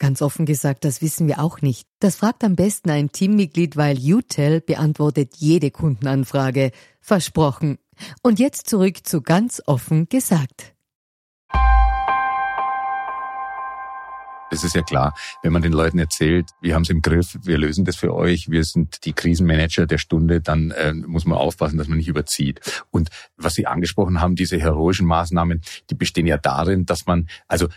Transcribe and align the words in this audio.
Ganz 0.00 0.22
offen 0.22 0.46
gesagt, 0.46 0.86
das 0.86 1.02
wissen 1.02 1.28
wir 1.28 1.40
auch 1.40 1.60
nicht. 1.60 1.86
Das 1.98 2.16
fragt 2.16 2.42
am 2.42 2.56
besten 2.56 2.88
ein 2.88 3.12
Teammitglied, 3.12 3.76
weil 3.76 3.98
UTEL 3.98 4.62
beantwortet 4.62 5.34
jede 5.36 5.70
Kundenanfrage. 5.70 6.72
Versprochen. 7.02 7.76
Und 8.22 8.38
jetzt 8.38 8.70
zurück 8.70 9.06
zu 9.06 9.20
ganz 9.20 9.62
offen 9.66 10.08
gesagt. 10.08 10.74
Es 14.50 14.64
ist 14.64 14.74
ja 14.74 14.80
klar, 14.82 15.14
wenn 15.42 15.52
man 15.52 15.60
den 15.60 15.72
Leuten 15.72 15.98
erzählt, 15.98 16.48
wir 16.62 16.74
haben 16.74 16.82
es 16.82 16.90
im 16.90 17.02
Griff, 17.02 17.38
wir 17.44 17.58
lösen 17.58 17.84
das 17.84 17.96
für 17.96 18.14
euch, 18.14 18.50
wir 18.50 18.64
sind 18.64 19.04
die 19.04 19.12
Krisenmanager 19.12 19.86
der 19.86 19.98
Stunde, 19.98 20.40
dann 20.40 20.70
äh, 20.70 20.94
muss 20.94 21.26
man 21.26 21.38
aufpassen, 21.38 21.76
dass 21.76 21.88
man 21.88 21.98
nicht 21.98 22.08
überzieht. 22.08 22.60
Und 22.90 23.10
was 23.36 23.54
Sie 23.54 23.66
angesprochen 23.66 24.22
haben, 24.22 24.34
diese 24.34 24.58
heroischen 24.58 25.06
Maßnahmen, 25.06 25.60
die 25.90 25.94
bestehen 25.94 26.26
ja 26.26 26.38
darin, 26.38 26.86
dass 26.86 27.04
man, 27.06 27.28
also 27.46 27.68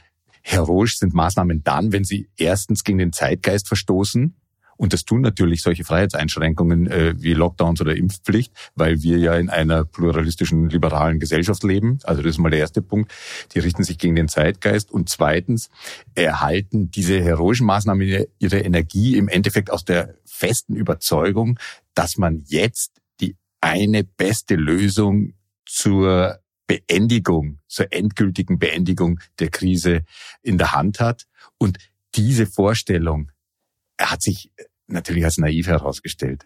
Heroisch 0.44 0.98
sind 0.98 1.14
Maßnahmen 1.14 1.64
dann, 1.64 1.92
wenn 1.92 2.04
sie 2.04 2.30
erstens 2.38 2.84
gegen 2.84 2.98
den 2.98 3.14
Zeitgeist 3.14 3.68
verstoßen, 3.68 4.36
und 4.78 4.94
das 4.94 5.06
tun 5.06 5.22
natürlich 5.22 5.62
solche 5.62 5.84
Freiheitseinschränkungen 5.84 6.88
äh, 6.88 7.14
wie 7.18 7.34
Lockdowns 7.34 7.82
oder 7.82 7.96
Impfpflicht, 7.96 8.54
weil 8.76 9.02
wir 9.02 9.18
ja 9.18 9.36
in 9.36 9.50
einer 9.50 9.86
pluralistischen, 9.86 10.70
liberalen 10.70 11.20
Gesellschaft 11.20 11.64
leben. 11.64 12.00
Also 12.04 12.22
das 12.22 12.32
ist 12.32 12.38
mal 12.40 12.50
der 12.50 12.60
erste 12.60 12.82
Punkt. 12.82 13.14
Die 13.54 13.60
richten 13.60 13.84
sich 13.84 13.98
gegen 13.98 14.16
den 14.16 14.28
Zeitgeist. 14.28 14.92
Und 14.92 15.10
zweitens 15.10 15.70
erhalten 16.16 16.92
diese 16.92 17.22
heroischen 17.22 17.66
Maßnahmen 17.66 18.26
ihre 18.40 18.60
Energie 18.60 19.16
im 19.16 19.28
Endeffekt 19.28 19.72
aus 19.72 19.86
der 19.86 20.16
festen 20.26 20.76
Überzeugung, 20.76 21.60
dass 21.94 22.18
man 22.18 22.44
jetzt 22.48 22.92
die 23.22 23.36
eine 23.62 24.04
beste 24.04 24.56
Lösung 24.56 25.34
zur 25.66 26.40
Beendigung, 26.68 27.60
zur 27.68 27.92
endgültigen 27.92 28.60
Beendigung 28.60 29.20
der 29.40 29.50
Krise 29.50 30.04
in 30.42 30.58
der 30.58 30.72
Hand 30.72 31.00
hat. 31.00 31.26
Und 31.58 31.78
diese 32.16 32.46
Vorstellung 32.46 33.32
hat 34.00 34.22
sich 34.22 34.52
natürlich 34.88 35.26
als 35.26 35.38
naiv 35.38 35.68
herausgestellt. 35.68 36.46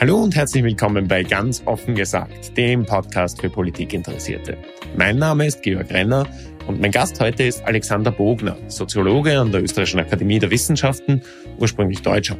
Hallo 0.00 0.22
und 0.22 0.36
herzlich 0.36 0.62
willkommen 0.62 1.08
bei 1.08 1.24
Ganz 1.24 1.60
offen 1.64 1.96
gesagt, 1.96 2.56
dem 2.56 2.86
Podcast 2.86 3.40
für 3.40 3.50
Politikinteressierte. 3.50 4.56
Mein 4.96 5.18
Name 5.18 5.46
ist 5.46 5.62
Georg 5.62 5.90
Renner 5.90 6.28
und 6.68 6.82
mein 6.82 6.92
Gast 6.92 7.18
heute 7.18 7.44
ist 7.44 7.64
Alexander 7.64 8.12
Bogner, 8.12 8.56
Soziologe 8.68 9.40
an 9.40 9.50
der 9.50 9.62
Österreichischen 9.62 10.00
Akademie 10.00 10.38
der 10.38 10.50
Wissenschaften, 10.50 11.22
ursprünglich 11.58 12.02
Deutscher. 12.02 12.36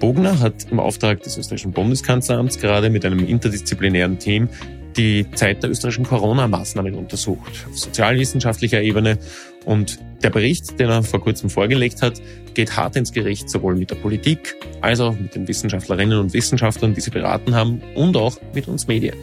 Bogner 0.00 0.40
hat 0.40 0.66
im 0.70 0.80
Auftrag 0.80 1.22
des 1.22 1.38
österreichischen 1.38 1.70
Bundeskanzleramts 1.70 2.58
gerade 2.58 2.90
mit 2.90 3.06
einem 3.06 3.20
interdisziplinären 3.20 4.18
Team 4.18 4.48
die 4.96 5.30
Zeit 5.30 5.62
der 5.62 5.70
österreichischen 5.70 6.04
Corona-Maßnahmen 6.04 6.94
untersucht, 6.94 7.64
auf 7.70 7.78
sozialwissenschaftlicher 7.78 8.82
Ebene. 8.82 9.16
Und 9.64 10.00
der 10.24 10.30
Bericht, 10.30 10.78
den 10.80 10.90
er 10.90 11.04
vor 11.04 11.20
kurzem 11.20 11.48
vorgelegt 11.48 12.02
hat, 12.02 12.20
geht 12.54 12.76
hart 12.76 12.96
ins 12.96 13.12
Gericht, 13.12 13.48
sowohl 13.48 13.76
mit 13.76 13.90
der 13.90 13.94
Politik 13.94 14.56
als 14.80 14.98
auch 14.98 15.16
mit 15.16 15.36
den 15.36 15.46
Wissenschaftlerinnen 15.46 16.18
und 16.18 16.34
Wissenschaftlern, 16.34 16.94
die 16.94 17.00
sie 17.00 17.10
beraten 17.10 17.54
haben, 17.54 17.80
und 17.94 18.16
auch 18.16 18.38
mit 18.54 18.66
uns 18.66 18.88
Medien 18.88 19.14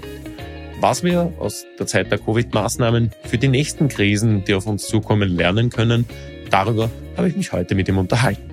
was 0.82 1.04
wir 1.04 1.34
aus 1.40 1.66
der 1.78 1.88
Zeit 1.88 2.10
der 2.10 2.20
Covid-Maßnahmen 2.20 3.12
für 3.24 3.38
die 3.38 3.50
nächsten 3.50 3.90
Krisen, 3.90 4.46
die 4.46 4.54
auf 4.54 4.66
uns 4.66 4.88
zukommen, 4.88 5.30
lernen 5.30 5.70
können, 5.70 6.06
darüber 6.50 6.90
habe 7.18 7.28
ich 7.28 7.36
mich 7.36 7.52
heute 7.52 7.76
mit 7.76 7.90
ihm 7.90 7.98
unterhalten. 7.98 8.50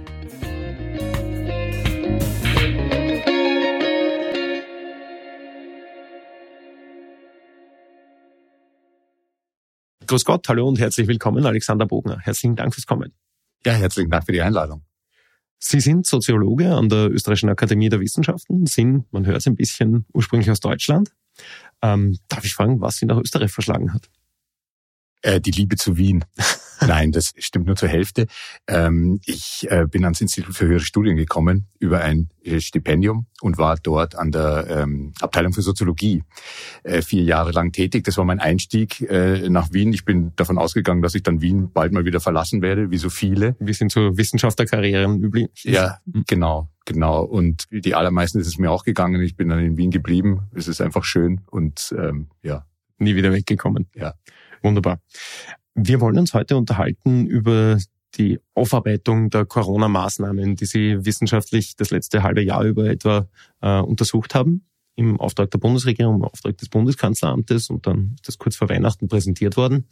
Grüß 10.08 10.24
Gott, 10.24 10.48
hallo 10.48 10.68
und 10.68 10.80
herzlich 10.80 11.06
willkommen, 11.06 11.46
Alexander 11.46 11.86
Bogner. 11.86 12.18
Herzlichen 12.20 12.56
Dank 12.56 12.74
fürs 12.74 12.86
Kommen. 12.86 13.12
Ja, 13.64 13.72
herzlichen 13.72 14.10
Dank 14.10 14.24
für 14.24 14.32
die 14.32 14.42
Einladung. 14.42 14.82
Sie 15.58 15.80
sind 15.80 16.06
Soziologe 16.06 16.74
an 16.74 16.88
der 16.88 17.10
Österreichischen 17.10 17.48
Akademie 17.48 17.88
der 17.88 18.00
Wissenschaften, 18.00 18.66
sind, 18.66 19.12
man 19.12 19.26
hört 19.26 19.38
es 19.38 19.46
ein 19.46 19.56
bisschen, 19.56 20.06
ursprünglich 20.12 20.50
aus 20.50 20.60
Deutschland. 20.60 21.12
Ähm, 21.82 22.18
darf 22.28 22.44
ich 22.44 22.54
fragen, 22.54 22.80
was 22.80 22.96
Sie 22.96 23.06
nach 23.06 23.18
Österreich 23.18 23.52
verschlagen 23.52 23.92
hat? 23.92 24.08
Äh, 25.22 25.40
die 25.40 25.50
Liebe 25.50 25.76
zu 25.76 25.96
Wien. 25.96 26.24
Nein, 26.80 27.12
das 27.12 27.32
stimmt 27.38 27.66
nur 27.66 27.76
zur 27.76 27.88
Hälfte. 27.88 28.26
Ähm, 28.66 29.20
ich 29.24 29.66
äh, 29.70 29.86
bin 29.86 30.04
ans 30.04 30.20
Institut 30.20 30.54
für 30.54 30.66
höhere 30.66 30.80
Studien 30.80 31.16
gekommen 31.16 31.66
über 31.78 32.00
ein 32.00 32.28
äh, 32.42 32.60
Stipendium 32.60 33.26
und 33.40 33.58
war 33.58 33.76
dort 33.76 34.14
an 34.14 34.32
der 34.32 34.66
ähm, 34.68 35.12
Abteilung 35.20 35.52
für 35.52 35.62
Soziologie 35.62 36.22
äh, 36.82 37.02
vier 37.02 37.22
Jahre 37.22 37.52
lang 37.52 37.72
tätig. 37.72 38.04
Das 38.04 38.16
war 38.18 38.24
mein 38.24 38.40
Einstieg 38.40 39.06
nach 39.48 39.72
Wien. 39.72 39.92
Ich 39.92 40.04
bin 40.04 40.32
davon 40.36 40.58
ausgegangen, 40.58 41.02
dass 41.02 41.14
ich 41.14 41.22
dann 41.22 41.40
Wien 41.40 41.70
bald 41.72 41.92
mal 41.92 42.04
wieder 42.04 42.20
verlassen 42.20 42.62
werde, 42.62 42.90
wie 42.90 42.98
so 42.98 43.10
viele. 43.10 43.56
Wir 43.58 43.74
sind 43.74 43.92
so 43.92 44.16
Wissenschaftlerkarrieren 44.16 45.22
üblich. 45.22 45.48
Ja, 45.62 45.98
genau, 46.26 46.68
genau. 46.84 47.22
Und 47.22 47.64
die 47.70 47.94
allermeisten 47.94 48.38
ist 48.40 48.46
es 48.46 48.58
mir 48.58 48.70
auch 48.70 48.84
gegangen. 48.84 49.20
Ich 49.22 49.36
bin 49.36 49.48
dann 49.48 49.60
in 49.60 49.76
Wien 49.76 49.90
geblieben. 49.90 50.48
Es 50.54 50.68
ist 50.68 50.80
einfach 50.80 51.04
schön 51.04 51.42
und 51.50 51.94
ähm, 51.96 52.28
ja. 52.42 52.66
Nie 52.98 53.14
wieder 53.14 53.32
weggekommen. 53.32 53.88
Ja. 53.94 54.14
Wunderbar. 54.62 55.00
Wir 55.78 56.00
wollen 56.00 56.18
uns 56.18 56.32
heute 56.32 56.56
unterhalten 56.56 57.26
über 57.26 57.78
die 58.14 58.40
Aufarbeitung 58.54 59.28
der 59.28 59.44
Corona-Maßnahmen, 59.44 60.56
die 60.56 60.64
Sie 60.64 61.04
wissenschaftlich 61.04 61.76
das 61.76 61.90
letzte 61.90 62.22
halbe 62.22 62.40
Jahr 62.40 62.64
über 62.64 62.86
etwa 62.86 63.28
äh, 63.60 63.80
untersucht 63.80 64.34
haben, 64.34 64.64
im 64.94 65.20
Auftrag 65.20 65.50
der 65.50 65.58
Bundesregierung, 65.58 66.16
im 66.16 66.24
Auftrag 66.24 66.56
des 66.56 66.70
Bundeskanzleramtes 66.70 67.68
und 67.68 67.86
dann 67.86 68.12
ist 68.14 68.26
das 68.26 68.38
kurz 68.38 68.56
vor 68.56 68.70
Weihnachten 68.70 69.06
präsentiert 69.06 69.58
worden. 69.58 69.86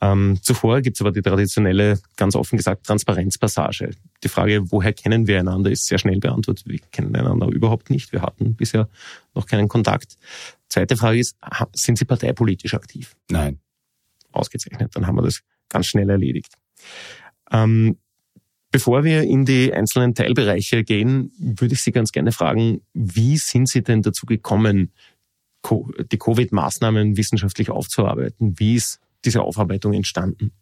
Ähm, 0.00 0.38
zuvor 0.40 0.80
gibt 0.80 0.96
es 0.96 1.02
aber 1.02 1.12
die 1.12 1.20
traditionelle, 1.20 2.00
ganz 2.16 2.34
offen 2.34 2.56
gesagt, 2.56 2.86
Transparenzpassage. 2.86 3.90
Die 4.24 4.28
Frage, 4.28 4.72
woher 4.72 4.94
kennen 4.94 5.26
wir 5.26 5.40
einander, 5.40 5.70
ist 5.70 5.88
sehr 5.88 5.98
schnell 5.98 6.20
beantwortet. 6.20 6.66
Wir 6.66 6.78
kennen 6.90 7.14
einander 7.14 7.48
überhaupt 7.48 7.90
nicht. 7.90 8.12
Wir 8.12 8.22
hatten 8.22 8.54
bisher 8.54 8.88
noch 9.34 9.44
keinen 9.44 9.68
Kontakt. 9.68 10.16
Zweite 10.70 10.96
Frage 10.96 11.18
ist, 11.18 11.36
sind 11.74 11.98
Sie 11.98 12.06
parteipolitisch 12.06 12.72
aktiv? 12.72 13.14
Nein 13.30 13.58
ausgezeichnet. 14.32 14.94
Dann 14.94 15.06
haben 15.06 15.16
wir 15.16 15.22
das 15.22 15.40
ganz 15.68 15.86
schnell 15.86 16.10
erledigt. 16.10 16.54
Ähm, 17.50 17.98
bevor 18.70 19.04
wir 19.04 19.22
in 19.22 19.44
die 19.44 19.72
einzelnen 19.72 20.14
Teilbereiche 20.14 20.84
gehen, 20.84 21.32
würde 21.38 21.74
ich 21.74 21.82
Sie 21.82 21.92
ganz 21.92 22.12
gerne 22.12 22.32
fragen, 22.32 22.82
wie 22.92 23.36
sind 23.36 23.68
Sie 23.68 23.82
denn 23.82 24.02
dazu 24.02 24.26
gekommen, 24.26 24.92
die 26.12 26.18
Covid-Maßnahmen 26.18 27.16
wissenschaftlich 27.16 27.70
aufzuarbeiten? 27.70 28.58
Wie 28.58 28.76
ist 28.76 29.00
diese 29.24 29.42
Aufarbeitung 29.42 29.92
entstanden? 29.92 30.52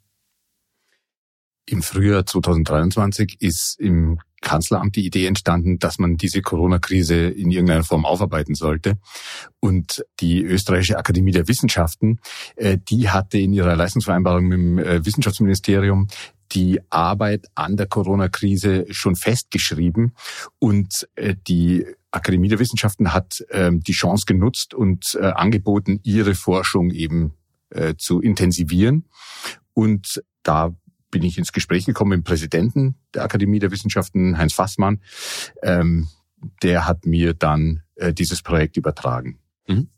Im 1.67 1.83
Frühjahr 1.83 2.25
2023 2.25 3.37
ist 3.41 3.79
im 3.81 4.21
Kanzleramt 4.47 4.95
die 4.95 5.05
Idee 5.05 5.27
entstanden, 5.27 5.81
dass 5.81 5.99
man 5.99 6.17
diese 6.17 6.41
Corona-Krise 6.41 7.17
in 7.17 7.51
irgendeiner 7.51 7.83
Form 7.83 8.07
aufarbeiten 8.07 8.55
sollte. 8.55 8.97
Und 9.59 10.05
die 10.21 10.45
Österreichische 10.45 10.97
Akademie 10.97 11.33
der 11.33 11.49
Wissenschaften, 11.49 12.21
äh, 12.55 12.79
die 12.79 13.11
hatte 13.11 13.39
in 13.39 13.53
ihrer 13.53 13.75
Leistungsvereinbarung 13.75 14.47
mit 14.47 14.59
dem 14.59 14.79
äh, 14.79 15.05
Wissenschaftsministerium 15.05 16.07
die 16.53 16.81
Arbeit 16.91 17.47
an 17.57 17.77
der 17.77 17.89
Corona-Krise 17.89 18.87
schon 18.91 19.17
festgeschrieben 19.17 20.15
und 20.61 21.09
äh, 21.17 21.35
die 21.49 21.85
Akademie 22.13 22.49
der 22.49 22.61
Wissenschaften 22.61 23.13
hat 23.13 23.45
ähm, 23.51 23.81
die 23.81 23.93
Chance 23.93 24.27
genutzt 24.27 24.75
und 24.75 25.19
angeboten, 25.21 26.01
ihre 26.03 26.35
Forschung 26.35 26.91
eben 26.93 27.35
zu 27.99 28.21
intensivieren. 28.21 29.07
Und 29.75 30.23
da 30.45 30.73
bin 31.11 31.23
ich 31.23 31.39
ins 31.39 31.53
Gespräch 31.53 31.87
gekommen 31.87 32.11
mit 32.11 32.19
dem 32.19 32.25
Präsidenten 32.25 32.97
der 33.15 33.23
Akademie 33.23 33.59
der 33.59 33.71
Wissenschaften, 33.71 34.39
Heinz 34.39 34.55
Fassmann. 34.55 35.01
Ähm, 35.63 36.09
der 36.63 36.87
hat 36.87 37.07
mir 37.07 37.35
dann 37.35 37.83
äh, 37.95 38.13
dieses 38.13 38.43
Projekt 38.43 38.77
übertragen. 38.77 39.39
Mhm. 39.67 39.89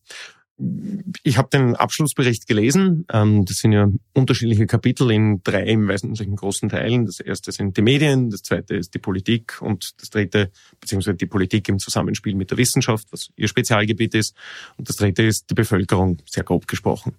Ich 1.22 1.38
habe 1.38 1.49
den 1.50 1.76
Abschlussbericht 1.76 2.49
gelesen. 2.49 3.06
Ähm, 3.12 3.44
das 3.44 3.58
sind 3.58 3.72
ja 3.72 3.88
unterschiedliche 4.12 4.66
Kapitel 4.66 5.10
in 5.10 5.40
drei 5.44 5.62
im 5.64 5.87
wesentlichen 5.88 6.34
großen 6.34 6.69
Teilen. 6.69 7.06
Das 7.06 7.20
erste 7.20 7.52
sind 7.52 7.76
die 7.76 7.82
Medien, 7.82 8.31
das 8.31 8.43
zweite 8.43 8.75
ist 8.75 8.93
die 8.94 8.99
Politik 8.99 9.62
und 9.62 9.93
das 10.00 10.10
dritte, 10.10 10.50
beziehungsweise 10.81 11.16
die 11.16 11.26
Politik 11.26 11.69
im 11.69 11.78
Zusammenspiel 11.78 12.34
mit 12.34 12.50
der 12.50 12.58
Wissenschaft, 12.58 13.06
was 13.12 13.28
ihr 13.37 13.46
Spezialgebiet 13.46 14.14
ist. 14.14 14.34
Und 14.76 14.88
das 14.88 14.96
dritte 14.96 15.22
ist 15.22 15.49
die 15.49 15.55
Bevölkerung, 15.55 16.19
sehr 16.28 16.43
grob 16.43 16.66
gesprochen. 16.66 17.14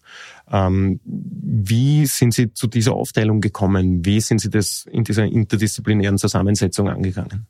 Ähm, 0.52 1.00
wie 1.06 2.06
sind 2.08 2.34
Sie 2.34 2.54
zu 2.54 2.68
dieser 2.68 2.94
Aufteilung 2.94 3.40
gekommen? 3.40 4.06
Wie 4.06 4.20
sind 4.20 4.42
Sie 4.42 4.50
das 4.50 4.86
in 4.92 5.06
dieser 5.06 5.26
interdisziplinären 5.26 6.18
Zusammensetzung 6.18 6.90
angegangen? 6.90 7.48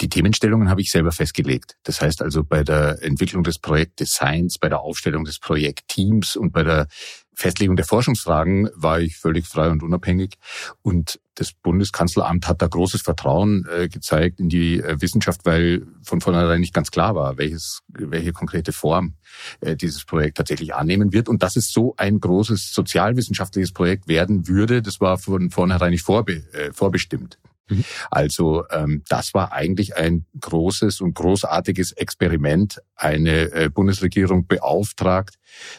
Die 0.00 0.08
Themenstellungen 0.08 0.68
habe 0.68 0.80
ich 0.80 0.90
selber 0.90 1.12
festgelegt. 1.12 1.76
Das 1.82 2.00
heißt 2.00 2.22
also 2.22 2.44
bei 2.44 2.64
der 2.64 3.02
Entwicklung 3.02 3.42
des 3.42 3.58
Projektdesigns, 3.58 4.58
bei 4.58 4.68
der 4.68 4.80
Aufstellung 4.80 5.24
des 5.24 5.38
Projektteams 5.38 6.36
und 6.36 6.52
bei 6.52 6.62
der 6.62 6.88
Festlegung 7.34 7.76
der 7.76 7.86
Forschungsfragen 7.86 8.68
war 8.74 9.00
ich 9.00 9.16
völlig 9.16 9.46
frei 9.46 9.70
und 9.70 9.82
unabhängig. 9.82 10.34
Und 10.82 11.18
das 11.34 11.52
Bundeskanzleramt 11.52 12.46
hat 12.46 12.60
da 12.60 12.66
großes 12.66 13.02
Vertrauen 13.02 13.66
äh, 13.70 13.88
gezeigt 13.88 14.38
in 14.38 14.48
die 14.48 14.80
äh, 14.80 15.00
Wissenschaft, 15.00 15.40
weil 15.44 15.86
von 16.02 16.20
vornherein 16.20 16.60
nicht 16.60 16.74
ganz 16.74 16.90
klar 16.90 17.14
war, 17.14 17.38
welches, 17.38 17.80
welche 17.88 18.32
konkrete 18.32 18.72
Form 18.72 19.14
äh, 19.60 19.76
dieses 19.76 20.04
Projekt 20.04 20.36
tatsächlich 20.36 20.74
annehmen 20.74 21.12
wird. 21.12 21.28
Und 21.28 21.42
dass 21.42 21.56
es 21.56 21.72
so 21.72 21.94
ein 21.96 22.20
großes 22.20 22.72
sozialwissenschaftliches 22.74 23.72
Projekt 23.72 24.08
werden 24.08 24.46
würde, 24.46 24.82
das 24.82 25.00
war 25.00 25.16
von 25.16 25.50
vornherein 25.50 25.90
nicht 25.90 26.04
vorbe 26.04 26.44
äh, 26.52 26.72
vorbestimmt. 26.72 27.38
Mhm. 27.76 27.84
Also 28.10 28.64
ähm, 28.70 29.02
das 29.08 29.34
war 29.34 29.52
eigentlich 29.52 29.96
ein 29.96 30.26
großes 30.40 31.00
und 31.00 31.14
großartiges 31.14 31.92
Experiment. 31.92 32.80
Eine 32.94 33.52
äh, 33.52 33.70
Bundesregierung 33.70 34.46
beauftragt, 34.46 35.36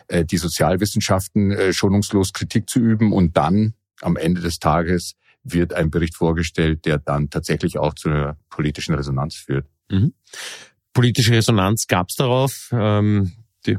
äh, 0.08 0.26
die 0.26 0.38
Sozialwissenschaften 0.38 1.52
äh, 1.52 1.74
schonungslos 1.74 2.34
Kritik 2.34 2.70
zu 2.70 2.80
üben 2.80 3.14
und 3.14 3.38
dann 3.38 3.74
am 4.02 4.18
Ende 4.18 4.42
des 4.42 4.60
Tages 4.60 5.16
wird 5.44 5.74
ein 5.74 5.92
Bericht 5.92 6.16
vorgestellt, 6.16 6.86
der 6.86 7.00
dann 7.00 7.30
tatsächlich 7.30 7.78
auch 7.78 7.94
zu 7.94 8.10
einer 8.10 8.38
politischen 8.50 8.96
Resonanz 8.96 9.36
führt. 9.36 9.68
Mhm. 9.90 10.14
Politische 10.94 11.34
Resonanz 11.34 11.88
gab 11.88 12.10
es 12.10 12.16
darauf. 12.16 12.70
Ähm 12.72 13.34
die, 13.66 13.78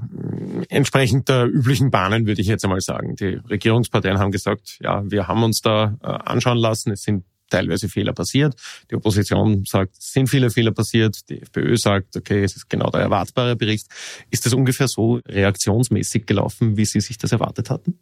entsprechend 0.68 1.28
der 1.28 1.46
üblichen 1.46 1.90
Bahnen 1.90 2.26
würde 2.26 2.40
ich 2.40 2.46
jetzt 2.46 2.64
einmal 2.64 2.80
sagen. 2.80 3.16
Die 3.16 3.40
Regierungsparteien 3.48 4.18
haben 4.18 4.30
gesagt, 4.30 4.78
ja, 4.80 5.02
wir 5.04 5.28
haben 5.28 5.42
uns 5.42 5.60
da 5.60 5.96
äh, 6.02 6.06
anschauen 6.06 6.58
lassen. 6.58 6.92
Es 6.92 7.02
sind 7.02 7.24
teilweise 7.54 7.88
Fehler 7.88 8.12
passiert. 8.12 8.54
Die 8.90 8.96
Opposition 8.96 9.64
sagt, 9.64 9.96
es 9.98 10.12
sind 10.12 10.28
viele 10.28 10.50
Fehler 10.50 10.72
passiert. 10.72 11.28
Die 11.28 11.40
FPÖ 11.42 11.76
sagt, 11.76 12.16
okay, 12.16 12.42
es 12.42 12.56
ist 12.56 12.68
genau 12.68 12.90
der 12.90 13.02
erwartbare 13.02 13.56
Bericht. 13.56 13.86
Ist 14.30 14.44
das 14.46 14.54
ungefähr 14.54 14.88
so 14.88 15.20
reaktionsmäßig 15.26 16.26
gelaufen, 16.26 16.76
wie 16.76 16.84
Sie 16.84 17.00
sich 17.00 17.18
das 17.18 17.32
erwartet 17.32 17.70
hatten? 17.70 17.98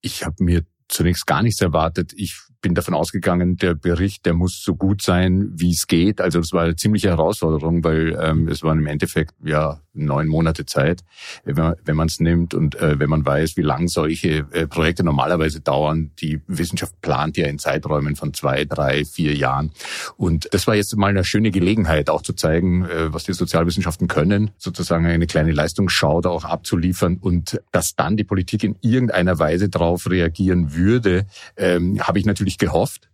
Ich 0.00 0.24
habe 0.24 0.42
mir 0.44 0.64
zunächst 0.88 1.26
gar 1.26 1.42
nichts 1.42 1.60
erwartet. 1.60 2.12
Ich 2.16 2.38
bin 2.60 2.74
davon 2.74 2.94
ausgegangen, 2.94 3.56
der 3.56 3.74
Bericht, 3.74 4.26
der 4.26 4.34
muss 4.34 4.62
so 4.62 4.74
gut 4.74 5.02
sein, 5.02 5.50
wie 5.54 5.70
es 5.70 5.86
geht. 5.86 6.20
Also 6.20 6.40
das 6.40 6.52
war 6.52 6.64
eine 6.64 6.76
ziemliche 6.76 7.08
Herausforderung, 7.08 7.82
weil 7.84 8.18
ähm, 8.20 8.48
es 8.48 8.62
waren 8.62 8.78
im 8.78 8.86
Endeffekt 8.86 9.34
ja 9.44 9.80
neun 9.92 10.28
Monate 10.28 10.66
Zeit, 10.66 11.02
wenn 11.44 11.96
man 11.96 12.06
es 12.06 12.20
nimmt 12.20 12.54
und 12.54 12.76
äh, 12.76 12.98
wenn 12.98 13.10
man 13.10 13.24
weiß, 13.24 13.56
wie 13.56 13.62
lang 13.62 13.88
solche 13.88 14.46
äh, 14.52 14.66
Projekte 14.66 15.02
normalerweise 15.02 15.60
dauern. 15.60 16.12
Die 16.20 16.40
Wissenschaft 16.46 17.00
plant 17.00 17.36
ja 17.36 17.46
in 17.46 17.58
Zeiträumen 17.58 18.16
von 18.16 18.32
zwei, 18.34 18.64
drei, 18.64 19.04
vier 19.04 19.34
Jahren. 19.34 19.72
Und 20.16 20.48
das 20.52 20.66
war 20.66 20.76
jetzt 20.76 20.96
mal 20.96 21.08
eine 21.08 21.24
schöne 21.24 21.50
Gelegenheit, 21.50 22.08
auch 22.10 22.22
zu 22.22 22.34
zeigen, 22.34 22.84
äh, 22.84 23.12
was 23.12 23.24
die 23.24 23.32
Sozialwissenschaften 23.32 24.08
können, 24.08 24.50
sozusagen 24.58 25.06
eine 25.06 25.26
kleine 25.26 25.52
Leistungsschau 25.52 26.20
da 26.20 26.30
auch 26.30 26.44
abzuliefern 26.44 27.18
und 27.20 27.60
dass 27.72 27.96
dann 27.96 28.16
die 28.16 28.24
Politik 28.24 28.64
in 28.64 28.76
irgendeiner 28.80 29.38
Weise 29.38 29.68
darauf 29.68 30.08
reagieren 30.08 30.74
würde, 30.74 31.26
ähm, 31.56 32.00
habe 32.00 32.18
ich 32.18 32.26
natürlich 32.26 32.49
gehofft. 32.58 33.10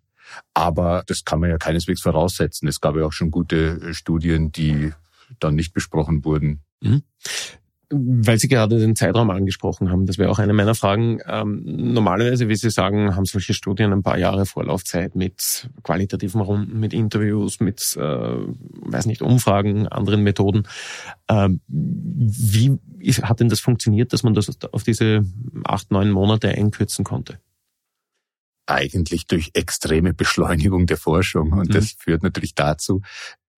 Aber 0.55 1.05
das 1.07 1.25
kann 1.25 1.41
man 1.41 1.51
ja 1.51 1.59
keineswegs 1.59 2.03
voraussetzen. 2.03 2.69
Es 2.69 2.81
gab 2.81 2.97
ja 2.97 3.05
auch 3.05 3.13
schon 3.13 3.31
gute 3.31 3.81
äh, 3.81 3.95
Studien, 3.95 4.53
die 4.53 4.93
dann 5.41 5.55
nicht 5.55 5.73
besprochen 5.73 6.25
wurden. 6.25 6.61
Mhm. 6.81 7.03
Weil 7.89 8.37
Sie 8.39 8.49
gerade 8.49 8.81
den 8.81 8.97
Zeitraum 8.97 9.31
angesprochen 9.31 9.93
haben, 9.93 10.07
das 10.07 10.19
wäre 10.19 10.29
auch 10.29 10.41
eine 10.41 10.53
meiner 10.53 10.75
Fragen. 10.75 11.21
Ähm, 11.25 11.63
normalerweise, 11.65 12.49
wie 12.49 12.57
Sie 12.57 12.71
sagen, 12.71 13.15
haben 13.15 13.27
solche 13.27 13.55
Studien 13.55 13.93
ein 13.93 14.03
paar 14.03 14.19
Jahre 14.19 14.45
Vorlaufzeit 14.45 15.15
mit 15.15 15.71
qualitativen 15.85 16.41
Runden, 16.41 16.81
mit 16.81 16.93
Interviews, 16.93 17.61
mit, 17.61 17.97
äh, 17.97 18.01
weiß 18.01 19.07
nicht, 19.07 19.23
Umfragen, 19.23 19.87
anderen 19.87 20.25
Methoden. 20.25 20.65
Ähm, 21.29 21.61
wie 21.69 22.77
hat 23.23 23.39
denn 23.39 23.49
das 23.49 23.61
funktioniert, 23.61 24.13
dass 24.13 24.25
man 24.25 24.35
das 24.35 24.51
auf 24.73 24.83
diese 24.83 25.25
acht, 25.63 25.93
neun 25.93 26.11
Monate 26.11 26.49
einkürzen 26.49 27.05
konnte? 27.05 27.39
Eigentlich 28.67 29.27
durch 29.27 29.51
extreme 29.55 30.13
Beschleunigung 30.15 30.87
der 30.87 30.97
Forschung. 30.97 31.53
Und 31.53 31.69
mhm. 31.69 31.73
das 31.73 31.93
führt 31.93 32.23
natürlich 32.23 32.55
dazu, 32.55 33.03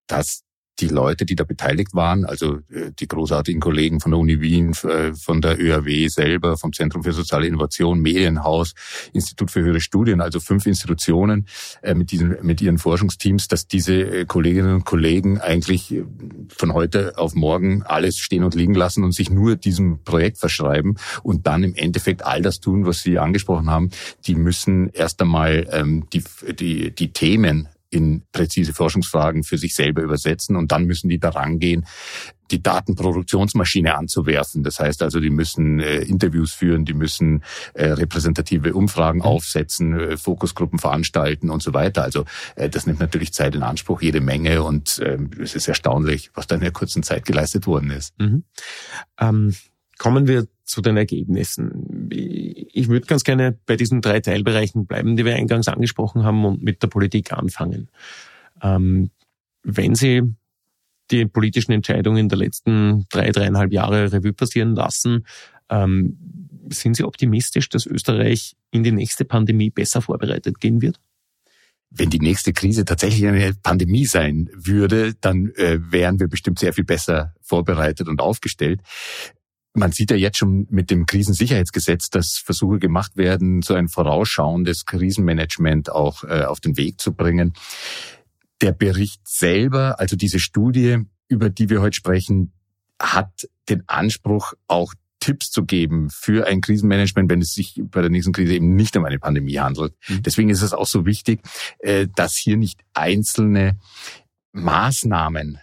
dass 0.07 0.43
die 0.79 0.87
Leute, 0.87 1.25
die 1.25 1.35
da 1.35 1.43
beteiligt 1.43 1.93
waren, 1.93 2.25
also 2.25 2.59
äh, 2.71 2.91
die 2.97 3.07
großartigen 3.07 3.59
Kollegen 3.59 3.99
von 3.99 4.11
der 4.11 4.19
Uni 4.19 4.41
Wien, 4.41 4.73
äh, 4.83 5.13
von 5.13 5.41
der 5.41 5.59
ÖAW 5.59 6.07
selber, 6.09 6.57
vom 6.57 6.73
Zentrum 6.73 7.03
für 7.03 7.13
soziale 7.13 7.47
Innovation, 7.47 7.99
Medienhaus, 7.99 8.73
Institut 9.13 9.51
für 9.51 9.61
höhere 9.61 9.81
Studien, 9.81 10.21
also 10.21 10.39
fünf 10.39 10.65
Institutionen 10.65 11.47
äh, 11.81 11.95
mit 11.95 12.11
diesen, 12.11 12.37
mit 12.43 12.61
ihren 12.61 12.77
Forschungsteams, 12.77 13.47
dass 13.47 13.67
diese 13.67 14.25
Kolleginnen 14.25 14.75
und 14.75 14.85
Kollegen 14.85 15.39
eigentlich 15.39 16.01
von 16.49 16.73
heute 16.73 17.17
auf 17.17 17.33
morgen 17.33 17.83
alles 17.83 18.17
stehen 18.17 18.43
und 18.43 18.55
liegen 18.55 18.75
lassen 18.75 19.03
und 19.03 19.13
sich 19.13 19.29
nur 19.29 19.55
diesem 19.55 20.03
Projekt 20.03 20.37
verschreiben 20.37 20.97
und 21.23 21.47
dann 21.47 21.63
im 21.63 21.75
Endeffekt 21.75 22.25
all 22.25 22.41
das 22.41 22.59
tun, 22.59 22.85
was 22.85 22.99
Sie 22.99 23.19
angesprochen 23.19 23.69
haben. 23.69 23.89
Die 24.25 24.35
müssen 24.35 24.89
erst 24.89 25.21
einmal 25.21 25.67
ähm, 25.71 26.07
die, 26.13 26.23
die, 26.59 26.91
die 26.91 27.13
Themen 27.13 27.67
in 27.89 28.23
präzise 28.31 28.73
Forschungsfragen 28.73 29.43
für 29.43 29.57
sich 29.57 29.75
selber 29.75 30.01
übersetzen 30.01 30.55
und 30.55 30.71
dann 30.71 30.85
müssen 30.85 31.09
die 31.09 31.19
daran 31.19 31.59
gehen, 31.59 31.85
die 32.51 32.61
Datenproduktionsmaschine 32.61 33.95
anzuwerfen. 33.95 34.63
Das 34.63 34.79
heißt 34.79 35.03
also, 35.03 35.19
die 35.19 35.29
müssen 35.29 35.79
äh, 35.79 35.99
Interviews 35.99 36.53
führen, 36.53 36.85
die 36.85 36.93
müssen 36.93 37.43
äh, 37.73 37.87
repräsentative 37.87 38.73
Umfragen 38.73 39.19
mhm. 39.19 39.25
aufsetzen, 39.25 39.99
äh, 39.99 40.17
Fokusgruppen 40.17 40.79
veranstalten 40.79 41.49
und 41.49 41.61
so 41.61 41.73
weiter. 41.73 42.03
Also 42.03 42.25
äh, 42.55 42.69
das 42.69 42.87
nimmt 42.87 42.99
natürlich 42.99 43.33
Zeit 43.33 43.55
in 43.55 43.63
Anspruch, 43.63 44.01
jede 44.01 44.21
Menge 44.21 44.63
und 44.63 44.99
äh, 44.99 45.17
es 45.41 45.55
ist 45.55 45.67
erstaunlich, 45.67 46.31
was 46.33 46.47
da 46.47 46.55
in 46.55 46.61
der 46.61 46.71
kurzen 46.71 47.03
Zeit 47.03 47.25
geleistet 47.25 47.67
worden 47.67 47.91
ist. 47.91 48.17
Mhm. 48.19 48.43
Ähm, 49.19 49.55
kommen 49.97 50.27
wir 50.27 50.47
zu 50.67 50.81
den 50.81 50.97
Ergebnissen. 50.97 52.09
Ich 52.11 52.89
würde 52.89 53.07
ganz 53.07 53.23
gerne 53.23 53.57
bei 53.65 53.77
diesen 53.77 54.01
drei 54.01 54.19
Teilbereichen 54.19 54.85
bleiben, 54.85 55.15
die 55.15 55.25
wir 55.25 55.35
eingangs 55.35 55.67
angesprochen 55.67 56.23
haben 56.23 56.45
und 56.45 56.61
mit 56.61 56.83
der 56.83 56.87
Politik 56.87 57.31
anfangen. 57.31 57.89
Ähm, 58.61 59.09
wenn 59.63 59.95
Sie 59.95 60.21
die 61.09 61.25
politischen 61.25 61.71
Entscheidungen 61.71 62.27
der 62.27 62.37
letzten 62.37 63.05
drei, 63.09 63.31
dreieinhalb 63.31 63.71
Jahre 63.71 64.11
Revue 64.11 64.33
passieren 64.33 64.75
lassen, 64.75 65.25
ähm, 65.69 66.17
sind 66.69 66.97
Sie 66.97 67.05
optimistisch, 67.05 67.69
dass 67.69 67.85
Österreich 67.85 68.57
in 68.71 68.83
die 68.83 68.91
nächste 68.91 69.23
Pandemie 69.23 69.69
besser 69.69 70.01
vorbereitet 70.01 70.59
gehen 70.59 70.81
wird? 70.81 70.99
Wenn 71.89 72.09
die 72.09 72.19
nächste 72.19 72.51
Krise 72.51 72.83
tatsächlich 72.83 73.25
eine 73.25 73.53
Pandemie 73.63 74.05
sein 74.05 74.49
würde, 74.53 75.13
dann 75.21 75.53
äh, 75.55 75.79
wären 75.79 76.19
wir 76.19 76.27
bestimmt 76.27 76.59
sehr 76.59 76.73
viel 76.73 76.83
besser 76.83 77.33
vorbereitet 77.41 78.09
und 78.09 78.19
aufgestellt. 78.19 78.81
Man 79.77 79.91
sieht 79.91 80.09
ja 80.09 80.17
jetzt 80.17 80.39
schon 80.39 80.65
mit 80.71 80.89
dem 80.89 81.05
Krisensicherheitsgesetz, 81.05 82.09
dass 82.09 82.39
Versuche 82.39 82.79
gemacht 82.79 83.15
werden, 83.15 83.61
so 83.61 83.75
ein 83.75 83.89
vorausschauendes 83.89 84.85
Krisenmanagement 84.85 85.91
auch 85.91 86.23
äh, 86.23 86.45
auf 86.45 86.59
den 86.59 86.77
Weg 86.77 86.99
zu 86.99 87.13
bringen. 87.13 87.53
Der 88.61 88.71
Bericht 88.71 89.21
selber, 89.27 89.99
also 89.99 90.15
diese 90.15 90.39
Studie, 90.39 90.97
über 91.27 91.51
die 91.51 91.69
wir 91.69 91.81
heute 91.81 91.95
sprechen, 91.95 92.53
hat 92.99 93.47
den 93.69 93.83
Anspruch, 93.87 94.53
auch 94.67 94.95
Tipps 95.19 95.51
zu 95.51 95.63
geben 95.63 96.09
für 96.09 96.47
ein 96.47 96.61
Krisenmanagement, 96.61 97.29
wenn 97.29 97.41
es 97.41 97.53
sich 97.53 97.79
bei 97.83 98.01
der 98.01 98.09
nächsten 98.09 98.33
Krise 98.33 98.55
eben 98.55 98.75
nicht 98.75 98.97
um 98.97 99.05
eine 99.05 99.19
Pandemie 99.19 99.59
handelt. 99.59 99.93
Mhm. 100.07 100.23
Deswegen 100.23 100.49
ist 100.49 100.63
es 100.63 100.73
auch 100.73 100.87
so 100.87 101.05
wichtig, 101.05 101.41
äh, 101.79 102.07
dass 102.15 102.35
hier 102.35 102.57
nicht 102.57 102.81
einzelne 102.95 103.77
Maßnahmen 104.53 105.59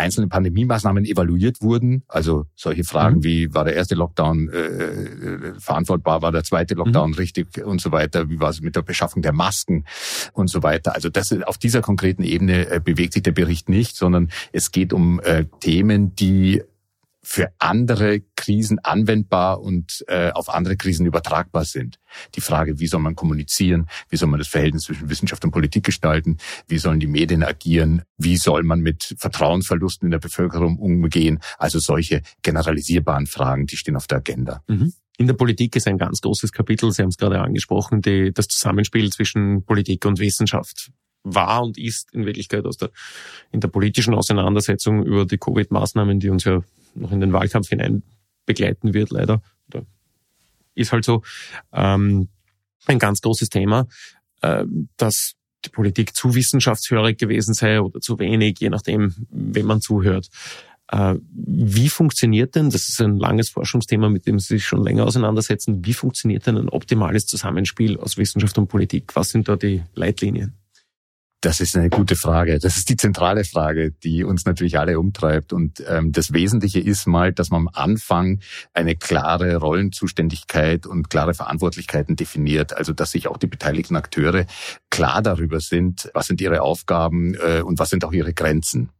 einzelne 0.00 0.28
Pandemie-Maßnahmen 0.28 1.04
evaluiert 1.04 1.62
wurden. 1.62 2.02
Also 2.08 2.46
solche 2.54 2.84
Fragen 2.84 3.18
mhm. 3.18 3.24
wie, 3.24 3.54
war 3.54 3.64
der 3.64 3.74
erste 3.74 3.94
Lockdown 3.94 4.48
äh, 4.48 4.58
äh, 4.58 5.60
verantwortbar, 5.60 6.22
war 6.22 6.32
der 6.32 6.44
zweite 6.44 6.74
Lockdown 6.74 7.10
mhm. 7.10 7.16
richtig 7.16 7.64
und 7.64 7.80
so 7.80 7.92
weiter, 7.92 8.28
wie 8.28 8.40
war 8.40 8.50
es 8.50 8.60
mit 8.60 8.76
der 8.76 8.82
Beschaffung 8.82 9.22
der 9.22 9.32
Masken 9.32 9.84
und 10.32 10.48
so 10.48 10.62
weiter. 10.62 10.94
Also 10.94 11.08
das 11.08 11.32
auf 11.44 11.58
dieser 11.58 11.82
konkreten 11.82 12.22
Ebene 12.22 12.68
äh, 12.68 12.80
bewegt 12.80 13.12
sich 13.12 13.22
der 13.22 13.32
Bericht 13.32 13.68
nicht, 13.68 13.96
sondern 13.96 14.30
es 14.52 14.72
geht 14.72 14.92
um 14.92 15.20
äh, 15.20 15.44
Themen, 15.60 16.14
die 16.16 16.62
für 17.32 17.52
andere 17.60 18.22
Krisen 18.34 18.80
anwendbar 18.80 19.60
und 19.60 20.04
äh, 20.08 20.32
auf 20.32 20.48
andere 20.48 20.76
Krisen 20.76 21.06
übertragbar 21.06 21.64
sind. 21.64 22.00
Die 22.34 22.40
Frage, 22.40 22.80
wie 22.80 22.88
soll 22.88 22.98
man 22.98 23.14
kommunizieren, 23.14 23.86
wie 24.08 24.16
soll 24.16 24.28
man 24.28 24.40
das 24.40 24.48
Verhältnis 24.48 24.82
zwischen 24.82 25.08
Wissenschaft 25.08 25.44
und 25.44 25.52
Politik 25.52 25.84
gestalten, 25.84 26.38
wie 26.66 26.78
sollen 26.78 26.98
die 26.98 27.06
Medien 27.06 27.44
agieren, 27.44 28.02
wie 28.18 28.36
soll 28.36 28.64
man 28.64 28.80
mit 28.80 29.14
Vertrauensverlusten 29.16 30.08
in 30.08 30.10
der 30.10 30.18
Bevölkerung 30.18 30.76
umgehen. 30.80 31.38
Also 31.56 31.78
solche 31.78 32.22
generalisierbaren 32.42 33.28
Fragen, 33.28 33.66
die 33.66 33.76
stehen 33.76 33.94
auf 33.94 34.08
der 34.08 34.18
Agenda. 34.18 34.64
Mhm. 34.66 34.92
In 35.16 35.28
der 35.28 35.34
Politik 35.34 35.76
ist 35.76 35.86
ein 35.86 35.98
ganz 35.98 36.22
großes 36.22 36.50
Kapitel, 36.50 36.90
Sie 36.90 37.02
haben 37.02 37.10
es 37.10 37.16
gerade 37.16 37.40
angesprochen, 37.40 38.02
die, 38.02 38.32
das 38.32 38.48
Zusammenspiel 38.48 39.12
zwischen 39.12 39.64
Politik 39.64 40.04
und 40.04 40.18
Wissenschaft 40.18 40.90
war 41.22 41.62
und 41.62 41.78
ist 41.78 42.12
in 42.12 42.26
Wirklichkeit 42.26 42.64
aus 42.64 42.76
der, 42.76 42.90
in 43.52 43.60
der 43.60 43.68
politischen 43.68 44.14
Auseinandersetzung 44.14 45.04
über 45.04 45.26
die 45.26 45.38
Covid-Maßnahmen, 45.38 46.20
die 46.20 46.30
uns 46.30 46.44
ja 46.44 46.62
noch 46.94 47.12
in 47.12 47.20
den 47.20 47.32
Wahlkampf 47.32 47.68
hinein 47.68 48.02
begleiten 48.46 48.94
wird, 48.94 49.10
leider. 49.10 49.42
Ist 50.74 50.92
halt 50.92 51.04
so. 51.04 51.22
Ähm, 51.72 52.28
ein 52.86 52.98
ganz 52.98 53.20
großes 53.20 53.50
Thema, 53.50 53.86
äh, 54.40 54.64
dass 54.96 55.34
die 55.64 55.70
Politik 55.70 56.16
zu 56.16 56.34
wissenschaftshörig 56.34 57.18
gewesen 57.18 57.54
sei 57.54 57.80
oder 57.80 58.00
zu 58.00 58.18
wenig, 58.18 58.58
je 58.60 58.70
nachdem, 58.70 59.14
wem 59.30 59.66
man 59.66 59.80
zuhört. 59.80 60.28
Äh, 60.88 61.16
wie 61.30 61.88
funktioniert 61.88 62.54
denn, 62.54 62.70
das 62.70 62.88
ist 62.88 63.00
ein 63.00 63.18
langes 63.18 63.50
Forschungsthema, 63.50 64.08
mit 64.08 64.26
dem 64.26 64.38
Sie 64.38 64.54
sich 64.54 64.64
schon 64.64 64.82
länger 64.82 65.04
auseinandersetzen, 65.04 65.84
wie 65.84 65.94
funktioniert 65.94 66.46
denn 66.46 66.56
ein 66.56 66.68
optimales 66.68 67.26
Zusammenspiel 67.26 67.98
aus 67.98 68.16
Wissenschaft 68.16 68.56
und 68.58 68.68
Politik? 68.68 69.14
Was 69.14 69.30
sind 69.30 69.48
da 69.48 69.56
die 69.56 69.82
Leitlinien? 69.94 70.54
Das 71.42 71.60
ist 71.60 71.74
eine 71.74 71.88
gute 71.88 72.16
Frage. 72.16 72.58
Das 72.58 72.76
ist 72.76 72.90
die 72.90 72.96
zentrale 72.96 73.44
Frage, 73.44 73.92
die 73.92 74.24
uns 74.24 74.44
natürlich 74.44 74.78
alle 74.78 74.98
umtreibt. 74.98 75.54
Und 75.54 75.82
ähm, 75.88 76.12
das 76.12 76.34
Wesentliche 76.34 76.80
ist 76.80 77.06
mal, 77.06 77.32
dass 77.32 77.48
man 77.48 77.62
am 77.62 77.70
Anfang 77.72 78.40
eine 78.74 78.94
klare 78.94 79.56
Rollenzuständigkeit 79.56 80.86
und 80.86 81.08
klare 81.08 81.32
Verantwortlichkeiten 81.32 82.14
definiert. 82.14 82.76
Also 82.76 82.92
dass 82.92 83.12
sich 83.12 83.26
auch 83.26 83.38
die 83.38 83.46
beteiligten 83.46 83.96
Akteure 83.96 84.44
klar 84.90 85.22
darüber 85.22 85.60
sind, 85.60 86.10
was 86.12 86.26
sind 86.26 86.42
ihre 86.42 86.60
Aufgaben 86.60 87.34
äh, 87.34 87.62
und 87.62 87.78
was 87.78 87.88
sind 87.88 88.04
auch 88.04 88.12
ihre 88.12 88.34
Grenzen. 88.34 88.90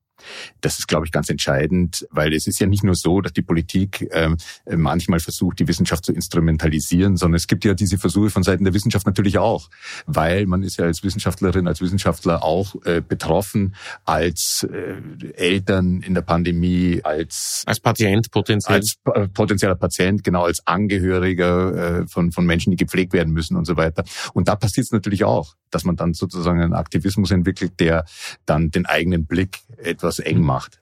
Das 0.61 0.79
ist, 0.79 0.89
glaube 0.89 1.07
ich, 1.07 1.13
ganz 1.13 1.29
entscheidend, 1.29 2.07
weil 2.11 2.33
es 2.35 2.47
ist 2.47 2.61
ja 2.61 2.67
nicht 2.67 2.85
nur 2.85 2.95
so, 2.95 3.21
dass 3.21 3.33
die 3.33 3.43
Politik 3.43 4.09
äh, 4.11 4.31
manchmal 4.77 5.21
versucht, 5.21 5.59
die 5.59 5.69
Wissenschaft 5.69 6.05
zu 6.05 6.13
instrumentalisieren, 6.13 7.17
sondern 7.17 7.37
es 7.37 7.47
gibt 7.47 7.65
ja 7.65 7.75
diese 7.75 7.99
Versuche 7.99 8.31
von 8.31 8.43
Seiten 8.43 8.65
der 8.65 8.75
Wissenschaft 8.75 9.07
natürlich 9.07 9.39
auch, 9.39 9.71
weil 10.07 10.47
man 10.47 10.63
ist 10.63 10.79
ja 10.79 10.85
als 10.85 11.03
Wissenschaftlerin, 11.03 11.67
als 11.67 11.81
Wissenschaftler 11.81 12.43
auch 12.43 12.75
äh, 12.85 13.01
betroffen, 13.07 13.75
als 14.05 14.67
äh, 14.71 15.31
Eltern 15.35 16.03
in 16.03 16.15
der 16.15 16.23
Pandemie, 16.23 17.01
als 17.05 17.63
als 17.67 17.81
Patient 17.81 18.31
potenziell, 18.31 18.77
als 18.77 18.97
äh, 19.15 19.29
potenzieller 19.29 19.77
Patient, 19.77 20.25
genau 20.25 20.45
als 20.45 20.67
Angehöriger 20.67 22.01
äh, 22.01 22.07
von 22.07 22.33
von 22.33 22.47
Menschen, 22.47 22.71
die 22.71 22.77
gepflegt 22.77 23.13
werden 23.13 23.33
müssen 23.33 23.57
und 23.57 23.67
so 23.67 23.77
weiter. 23.77 24.05
Und 24.35 24.49
da 24.49 24.57
passiert 24.57 24.87
es 24.87 24.93
natürlich 24.93 25.25
auch, 25.25 25.55
dass 25.71 25.85
man 25.85 25.97
dann 25.97 26.15
sozusagen 26.15 26.61
einen 26.61 26.75
Aktivismus 26.75 27.31
entwickelt, 27.31 27.79
der 27.79 28.05
dann 28.47 28.71
den 28.71 28.87
eigenen 28.87 29.27
Blick 29.27 29.61
etwas 29.77 30.10
etwas 30.11 30.19
eng 30.19 30.41
macht. 30.41 30.81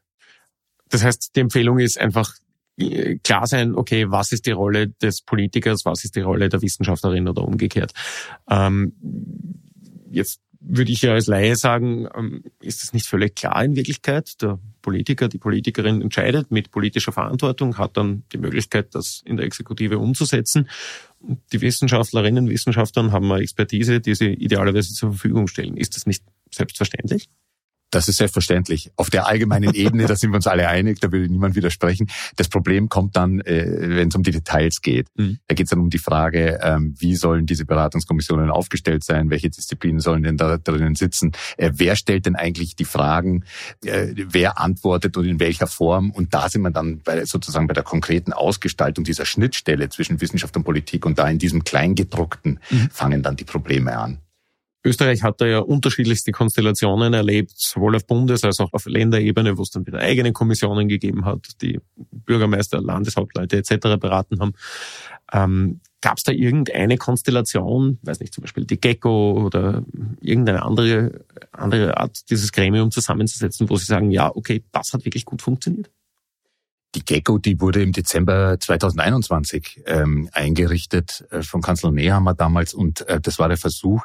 Das 0.89 1.05
heißt, 1.05 1.37
die 1.37 1.41
Empfehlung 1.41 1.79
ist 1.79 1.99
einfach 1.99 2.33
äh, 2.79 3.17
klar 3.19 3.47
sein, 3.47 3.75
okay, 3.75 4.11
was 4.11 4.33
ist 4.33 4.47
die 4.47 4.53
Rolle 4.53 4.89
des 4.89 5.21
Politikers, 5.23 5.85
was 5.85 6.05
ist 6.05 6.17
die 6.17 6.21
Rolle 6.21 6.49
der 6.49 6.63
Wissenschaftlerin 6.63 7.29
oder 7.29 7.43
umgekehrt. 7.43 7.93
Ähm, 8.49 8.95
jetzt 10.11 10.41
würde 10.61 10.91
ich 10.91 11.03
ja 11.03 11.13
als 11.13 11.27
Laie 11.27 11.57
sagen, 11.57 12.09
ähm, 12.17 12.43
ist 12.61 12.83
es 12.83 12.93
nicht 12.93 13.07
völlig 13.07 13.37
klar 13.37 13.63
in 13.63 13.77
Wirklichkeit. 13.77 14.41
Der 14.43 14.59
Politiker, 14.83 15.29
die 15.29 15.39
Politikerin 15.39 16.01
entscheidet 16.03 16.51
mit 16.51 16.71
politischer 16.71 17.13
Verantwortung, 17.13 17.77
hat 17.77 17.97
dann 17.97 18.25
die 18.33 18.39
Möglichkeit, 18.39 18.95
das 18.95 19.23
in 19.25 19.37
der 19.37 19.47
Exekutive 19.47 19.99
umzusetzen. 19.99 20.69
Die 21.53 21.61
Wissenschaftlerinnen, 21.61 22.49
Wissenschaftler 22.49 23.13
haben 23.13 23.31
eine 23.31 23.43
Expertise, 23.43 24.01
die 24.01 24.15
sie 24.15 24.33
idealerweise 24.33 24.95
zur 24.95 25.11
Verfügung 25.11 25.49
stellen. 25.49 25.77
Ist 25.77 25.97
das 25.97 26.07
nicht 26.07 26.25
selbstverständlich? 26.51 27.29
Das 27.91 28.09
ist 28.09 28.19
selbstverständlich. 28.19 28.91
Auf 28.97 29.09
der 29.09 29.27
allgemeinen 29.27 29.73
Ebene, 29.75 30.07
da 30.07 30.15
sind 30.15 30.31
wir 30.31 30.37
uns 30.37 30.47
alle 30.47 30.69
einig, 30.69 31.01
da 31.01 31.11
will 31.11 31.27
niemand 31.29 31.55
widersprechen. 31.55 32.09
Das 32.37 32.49
Problem 32.49 32.89
kommt 32.89 33.17
dann, 33.17 33.41
äh, 33.41 33.97
wenn 33.97 34.09
es 34.09 34.15
um 34.15 34.23
die 34.23 34.31
Details 34.31 34.83
geht. 34.83 35.07
Mhm. 35.17 35.39
Da 35.47 35.55
geht 35.55 35.67
es 35.67 35.71
dann 35.71 35.81
um 35.81 35.91
die 35.91 35.99
Frage, 35.99 36.59
ähm, 36.63 36.95
wie 36.99 37.17
sollen 37.17 37.47
diese 37.47 37.65
Beratungskommissionen 37.65 38.51
aufgestellt 38.51 39.05
sein, 39.05 39.31
welche 39.31 39.49
Disziplinen 39.49 40.01
sollen 40.01 40.23
denn 40.23 40.37
da 40.37 40.59
drinnen 40.59 40.97
sitzen, 40.97 41.33
äh, 41.57 41.71
wer 41.75 41.97
stellt 41.97 42.27
denn 42.27 42.37
eigentlich 42.37 42.77
die 42.77 42.85
Fragen, 42.85 43.45
äh, 43.85 44.09
wer 44.15 44.59
antwortet 44.59 45.17
und 45.17 45.25
in 45.25 45.41
welcher 45.41 45.67
Form. 45.67 46.11
Und 46.11 46.35
da 46.35 46.49
sind 46.49 46.63
wir 46.63 46.71
dann 46.71 47.01
bei, 47.01 47.25
sozusagen 47.25 47.67
bei 47.67 47.75
der 47.75 47.85
konkreten 47.85 48.33
Ausgestaltung 48.33 49.05
dieser 49.05 49.25
Schnittstelle 49.25 49.89
zwischen 49.89 50.21
Wissenschaft 50.21 50.57
und 50.57 50.65
Politik 50.65 51.07
und 51.07 51.19
da 51.19 51.29
in 51.29 51.39
diesem 51.39 51.65
Kleingedruckten 51.65 52.61
mhm. 52.71 52.91
fangen 52.91 53.23
dann 53.23 53.37
die 53.37 53.45
Probleme 53.45 53.97
an. 53.97 54.19
Österreich 54.85 55.23
hat 55.23 55.41
da 55.41 55.47
ja 55.47 55.59
unterschiedlichste 55.59 56.33
Konstellationen 56.33 57.13
erlebt, 57.13 57.53
sowohl 57.57 57.97
auf 57.97 58.07
Bundes- 58.07 58.45
als 58.45 58.61
auch 58.61 58.73
auf 58.73 58.87
Länderebene, 58.87 59.59
wo 59.59 59.63
es 59.63 59.71
dann 59.71 59.87
wieder 59.87 59.99
eigene 59.99 60.33
Kommissionen 60.33 60.89
gegeben 60.89 61.25
hat, 61.25 61.47
die 61.63 61.81
Bürgermeister, 61.97 62.81
Landeshauptleute 62.81 63.57
etc. 63.57 63.99
beraten 63.99 64.41
haben. 64.41 64.53
Ähm, 65.33 65.81
Gab 66.01 66.19
es 66.19 66.23
da 66.23 66.31
irgendeine 66.31 66.97
Konstellation, 66.97 67.99
weiß 68.03 68.21
nicht, 68.21 68.33
zum 68.33 68.43
Beispiel 68.43 68.65
die 68.65 68.81
Gecko 68.81 69.45
oder 69.47 69.83
irgendeine 70.21 70.63
andere, 70.63 71.25
andere 71.51 71.97
Art, 71.97 72.31
dieses 72.31 72.53
Gremium 72.53 72.93
zusammenzusetzen, 72.93 73.69
wo 73.69 73.77
Sie 73.77 73.85
sagen, 73.85 74.13
ja, 74.13 74.31
okay, 74.33 74.63
das 74.71 74.93
hat 74.93 75.05
wirklich 75.05 75.25
gut 75.25 75.43
funktioniert? 75.43 75.91
Die 76.99 77.05
Gecko, 77.05 77.39
die 77.39 77.61
wurde 77.61 77.81
im 77.81 77.93
Dezember 77.93 78.59
2021 78.59 79.83
ähm, 79.87 80.29
eingerichtet 80.33 81.25
äh, 81.31 81.43
von 81.43 81.63
Kanzler 81.63 81.93
Nehammer 81.93 82.35
damals 82.35 82.75
und 82.75 83.07
äh, 83.09 83.21
das 83.21 83.39
war 83.39 83.47
der 83.47 83.57
Versuch, 83.57 84.05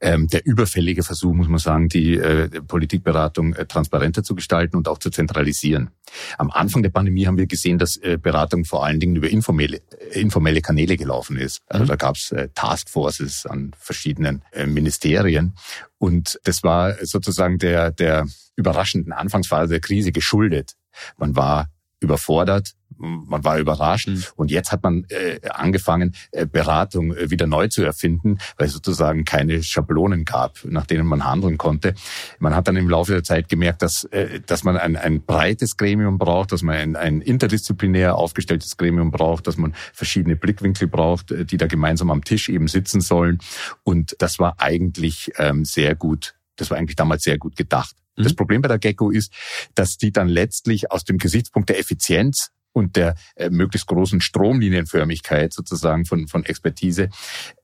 ähm, 0.00 0.28
der 0.28 0.46
überfällige 0.46 1.02
Versuch, 1.02 1.34
muss 1.34 1.48
man 1.48 1.58
sagen, 1.58 1.90
die 1.90 2.16
äh, 2.16 2.48
Politikberatung 2.48 3.52
äh, 3.52 3.66
transparenter 3.66 4.22
zu 4.22 4.34
gestalten 4.34 4.78
und 4.78 4.88
auch 4.88 4.96
zu 4.96 5.10
zentralisieren. 5.10 5.90
Am 6.38 6.50
Anfang 6.50 6.82
der 6.82 6.88
Pandemie 6.88 7.26
haben 7.26 7.36
wir 7.36 7.46
gesehen, 7.46 7.78
dass 7.78 7.98
äh, 7.98 8.16
Beratung 8.16 8.64
vor 8.64 8.86
allen 8.86 8.98
Dingen 8.98 9.16
über 9.16 9.28
informelle, 9.28 9.82
äh, 10.12 10.18
informelle 10.18 10.62
Kanäle 10.62 10.96
gelaufen 10.96 11.36
ist. 11.36 11.60
Also 11.66 11.84
mhm. 11.84 11.88
da 11.88 11.96
gab 11.96 12.16
es 12.16 12.32
äh, 12.32 12.48
Taskforces 12.54 13.44
an 13.44 13.72
verschiedenen 13.78 14.42
äh, 14.52 14.64
Ministerien 14.64 15.54
und 15.98 16.40
das 16.44 16.62
war 16.62 16.94
sozusagen 17.04 17.58
der, 17.58 17.90
der 17.90 18.26
überraschenden 18.56 19.12
Anfangsphase 19.12 19.68
der 19.68 19.80
Krise 19.80 20.12
geschuldet. 20.12 20.76
Man 21.18 21.36
war 21.36 21.68
überfordert, 22.02 22.74
man 22.98 23.44
war 23.44 23.58
überrascht 23.58 24.08
mhm. 24.08 24.22
und 24.36 24.50
jetzt 24.50 24.72
hat 24.72 24.82
man 24.82 25.04
äh, 25.08 25.40
angefangen, 25.48 26.14
äh, 26.30 26.46
Beratung 26.46 27.14
äh, 27.14 27.30
wieder 27.30 27.46
neu 27.46 27.68
zu 27.68 27.82
erfinden, 27.82 28.38
weil 28.56 28.68
es 28.68 28.72
sozusagen 28.72 29.24
keine 29.24 29.62
Schablonen 29.62 30.24
gab, 30.24 30.58
nach 30.64 30.86
denen 30.86 31.06
man 31.06 31.24
handeln 31.24 31.58
konnte. 31.58 31.94
Man 32.38 32.54
hat 32.54 32.68
dann 32.68 32.76
im 32.76 32.88
Laufe 32.88 33.12
der 33.12 33.24
Zeit 33.24 33.48
gemerkt, 33.48 33.82
dass, 33.82 34.04
äh, 34.04 34.40
dass 34.40 34.64
man 34.64 34.76
ein, 34.76 34.96
ein 34.96 35.22
breites 35.22 35.76
Gremium 35.76 36.18
braucht, 36.18 36.52
dass 36.52 36.62
man 36.62 36.76
ein, 36.76 36.96
ein 36.96 37.20
interdisziplinär 37.20 38.16
aufgestelltes 38.16 38.76
Gremium 38.76 39.10
braucht, 39.10 39.46
dass 39.46 39.56
man 39.56 39.74
verschiedene 39.92 40.36
Blickwinkel 40.36 40.88
braucht, 40.88 41.30
äh, 41.30 41.44
die 41.44 41.56
da 41.56 41.66
gemeinsam 41.66 42.10
am 42.10 42.24
Tisch 42.24 42.48
eben 42.48 42.68
sitzen 42.68 43.00
sollen. 43.00 43.38
Und 43.82 44.16
das 44.18 44.38
war 44.38 44.54
eigentlich 44.58 45.32
ähm, 45.38 45.64
sehr 45.64 45.94
gut, 45.94 46.34
das 46.56 46.70
war 46.70 46.78
eigentlich 46.78 46.96
damals 46.96 47.22
sehr 47.24 47.38
gut 47.38 47.56
gedacht. 47.56 47.96
Das 48.16 48.32
mhm. 48.32 48.36
Problem 48.36 48.62
bei 48.62 48.68
der 48.68 48.78
Gecko 48.78 49.10
ist, 49.10 49.32
dass 49.74 49.96
die 49.96 50.12
dann 50.12 50.28
letztlich 50.28 50.90
aus 50.90 51.04
dem 51.04 51.18
Gesichtspunkt 51.18 51.68
der 51.68 51.78
Effizienz 51.78 52.50
und 52.72 52.96
der 52.96 53.14
äh, 53.36 53.50
möglichst 53.50 53.86
großen 53.86 54.20
Stromlinienförmigkeit 54.20 55.52
sozusagen 55.52 56.04
von, 56.04 56.26
von 56.26 56.44
Expertise 56.44 57.10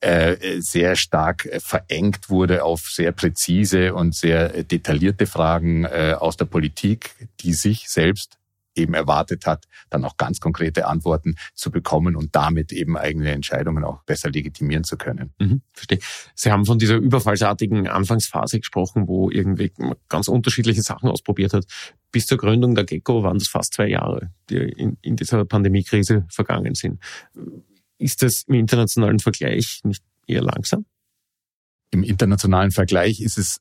äh, 0.01 0.61
sehr 0.61 0.97
stark 0.97 1.47
äh, 1.47 1.61
verengt 1.61 2.29
wurde 2.31 2.65
auf 2.65 2.83
sehr 2.91 3.13
präzise 3.13 3.95
und 3.95 4.15
sehr 4.15 4.55
äh, 4.55 4.65
detaillierte 4.65 5.27
Fragen 5.27 5.85
äh, 5.85 6.15
aus 6.19 6.37
der 6.37 6.45
Politik, 6.45 7.15
die 7.41 7.55
sich 7.55 7.89
selbst 7.89 8.38
eben 8.79 8.95
erwartet 8.95 9.47
hat, 9.47 9.67
dann 9.91 10.05
auch 10.05 10.17
ganz 10.17 10.41
konkrete 10.41 10.87
Antworten 10.87 11.35
zu 11.55 11.71
bekommen 11.71 12.17
und 12.17 12.35
damit 12.35 12.73
eben 12.73 12.97
eigene 12.97 13.33
Entscheidungen 13.33 13.85
auch 13.85 14.03
besser 14.05 14.31
legitimieren 14.31 14.85
zu 14.85 14.97
können. 14.97 15.33
Mhm, 15.39 15.63
verstehe. 15.73 15.99
Sie 16.35 16.51
haben 16.51 16.65
von 16.65 16.79
dieser 16.79 16.97
überfallsartigen 16.97 17.89
Anfangsphase 17.89 18.61
gesprochen, 18.61 19.09
wo 19.09 19.31
irgendwie 19.31 19.73
ganz 20.09 20.29
unterschiedliche 20.29 20.83
Sachen 20.83 21.09
ausprobiert 21.09 21.53
hat. 21.53 21.67
Bis 22.11 22.27
zur 22.27 22.39
Gründung 22.39 22.75
der 22.75 22.85
Gecko 22.85 23.23
waren 23.23 23.39
das 23.39 23.49
fast 23.49 23.75
zwei 23.75 23.89
Jahre, 23.89 24.31
die 24.49 24.57
in, 24.57 24.97
in 25.03 25.17
dieser 25.17 25.45
Pandemiekrise 25.45 26.27
vergangen 26.31 26.75
sind. 26.75 27.03
Ist 27.99 28.23
das 28.23 28.45
im 28.47 28.55
internationalen 28.55 29.19
Vergleich 29.19 29.81
nicht 29.85 30.03
eher 30.27 30.43
langsam? 30.43 30.87
Im 31.91 32.03
internationalen 32.03 32.71
Vergleich 32.71 33.21
ist 33.21 33.39
es 33.39 33.59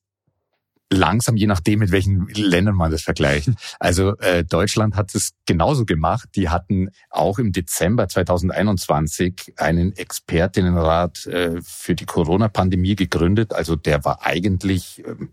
langsam, 0.92 1.36
je 1.36 1.48
nachdem, 1.48 1.80
mit 1.80 1.92
welchen 1.92 2.28
Ländern 2.30 2.76
man 2.76 2.92
das 2.92 3.02
vergleicht. 3.02 3.50
Also 3.80 4.18
äh, 4.18 4.44
Deutschland 4.44 4.96
hat 4.96 5.14
es 5.14 5.34
genauso 5.46 5.86
gemacht. 5.86 6.30
Die 6.36 6.50
hatten 6.50 6.90
auch 7.10 7.38
im 7.40 7.52
Dezember 7.52 8.08
2021 8.08 9.54
einen 9.58 9.96
Expertinnenrat 9.96 11.26
äh, 11.28 11.62
für 11.62 11.96
die 11.96 12.06
Corona-Pandemie 12.06 12.96
gegründet. 12.96 13.54
Also 13.54 13.76
der 13.76 14.04
war 14.06 14.26
eigentlich 14.26 15.04
ähm, 15.06 15.30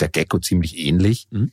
der 0.00 0.08
Gecko 0.08 0.38
ziemlich 0.38 0.78
ähnlich. 0.78 1.28
Mhm. 1.30 1.52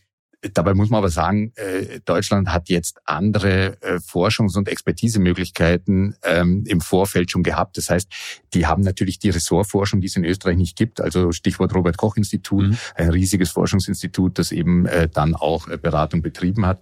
Dabei 0.53 0.74
muss 0.74 0.89
man 0.89 1.00
aber 1.00 1.10
sagen, 1.10 1.51
äh, 1.55 2.00
Deutschland 2.05 2.50
hat 2.53 2.69
jetzt 2.69 3.00
andere 3.03 3.81
äh, 3.81 4.00
Forschungs- 4.00 4.58
und 4.58 4.69
Expertisemöglichkeiten 4.69 6.15
ähm, 6.24 6.63
im 6.65 6.79
Vorfeld 6.79 7.29
schon 7.29 7.43
gehabt. 7.43 7.77
Das 7.77 7.89
heißt, 7.89 8.10
die 8.53 8.65
haben 8.65 8.81
natürlich 8.81 9.19
die 9.19 9.31
Ressortforschung, 9.31 10.00
die 10.00 10.08
es 10.08 10.15
in 10.15 10.24
Österreich 10.24 10.55
nicht 10.55 10.77
gibt. 10.77 11.01
Also 11.01 11.34
Stichwort 11.34 11.75
Robert 11.75 11.98
Koch 11.98 12.15
Institut, 12.15 12.69
mhm. 12.69 12.77
ein 12.96 13.10
riesiges 13.10 13.50
Forschungsinstitut, 13.50 14.39
das 14.39 14.53
eben 14.53 14.86
äh, 14.86 15.10
dann 15.10 15.36
auch 15.36 15.67
Beratung 15.67 16.22
betrieben 16.22 16.65
hat. 16.65 16.81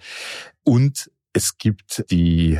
Und 0.63 1.09
es 1.33 1.57
gibt 1.57 2.05
die 2.11 2.59